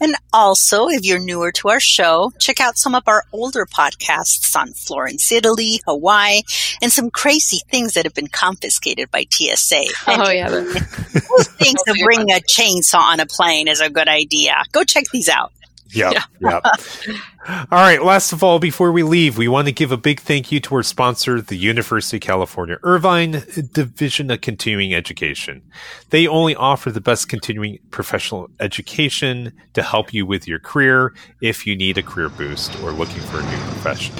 And 0.00 0.14
also, 0.32 0.88
if 0.88 1.04
you're 1.04 1.18
newer 1.18 1.52
to 1.52 1.68
our 1.68 1.80
show, 1.80 2.32
check 2.38 2.60
out 2.60 2.76
some 2.76 2.94
of 2.94 3.04
our 3.06 3.24
older 3.32 3.66
podcasts 3.66 4.54
on 4.56 4.72
Florence, 4.72 5.30
Italy, 5.30 5.80
Hawaii, 5.86 6.42
and 6.80 6.92
some 6.92 7.10
crazy 7.10 7.60
things 7.70 7.94
that 7.94 8.04
have 8.04 8.14
been 8.14 8.28
confiscated 8.28 9.10
by 9.10 9.24
TSA. 9.30 9.84
Oh 10.08 10.30
yeah. 10.30 10.48
Who 10.50 11.42
thinks 11.42 11.82
of 11.88 11.96
bringing 12.02 12.30
a 12.30 12.40
chainsaw 12.40 12.98
on 13.00 13.20
a 13.20 13.26
plane 13.26 13.66
is 13.66 13.80
a 13.80 13.88
good 13.88 14.08
idea? 14.08 14.62
Go 14.72 14.84
check 14.84 15.04
these 15.12 15.28
out. 15.28 15.52
Yep. 15.94 16.14
Yep. 16.40 16.64
all 17.48 17.66
right. 17.70 18.02
Last 18.02 18.32
of 18.32 18.42
all, 18.42 18.58
before 18.58 18.92
we 18.92 19.02
leave, 19.02 19.38
we 19.38 19.48
want 19.48 19.66
to 19.66 19.72
give 19.72 19.92
a 19.92 19.96
big 19.96 20.20
thank 20.20 20.50
you 20.50 20.60
to 20.60 20.74
our 20.76 20.82
sponsor, 20.82 21.40
the 21.40 21.56
University 21.56 22.16
of 22.16 22.22
California 22.22 22.78
Irvine 22.82 23.42
Division 23.72 24.30
of 24.30 24.40
Continuing 24.40 24.94
Education. 24.94 25.62
They 26.10 26.26
only 26.26 26.54
offer 26.54 26.90
the 26.90 27.00
best 27.00 27.28
continuing 27.28 27.78
professional 27.90 28.48
education 28.60 29.52
to 29.74 29.82
help 29.82 30.12
you 30.14 30.26
with 30.26 30.48
your 30.48 30.58
career 30.58 31.14
if 31.40 31.66
you 31.66 31.76
need 31.76 31.98
a 31.98 32.02
career 32.02 32.28
boost 32.28 32.78
or 32.82 32.92
looking 32.92 33.20
for 33.22 33.40
a 33.40 33.42
new 33.42 33.58
profession. 33.72 34.14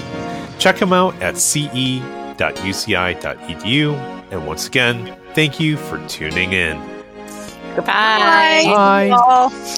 Check 0.59 0.77
them 0.77 0.93
out 0.93 1.15
at 1.21 1.37
ce.uci.edu. 1.37 2.03
And 4.31 4.47
once 4.47 4.67
again, 4.67 5.15
thank 5.33 5.59
you 5.59 5.77
for 5.77 6.05
tuning 6.07 6.53
in. 6.53 6.77
Goodbye. 7.75 8.63
Bye. 8.65 9.09
Bye. 9.09 9.75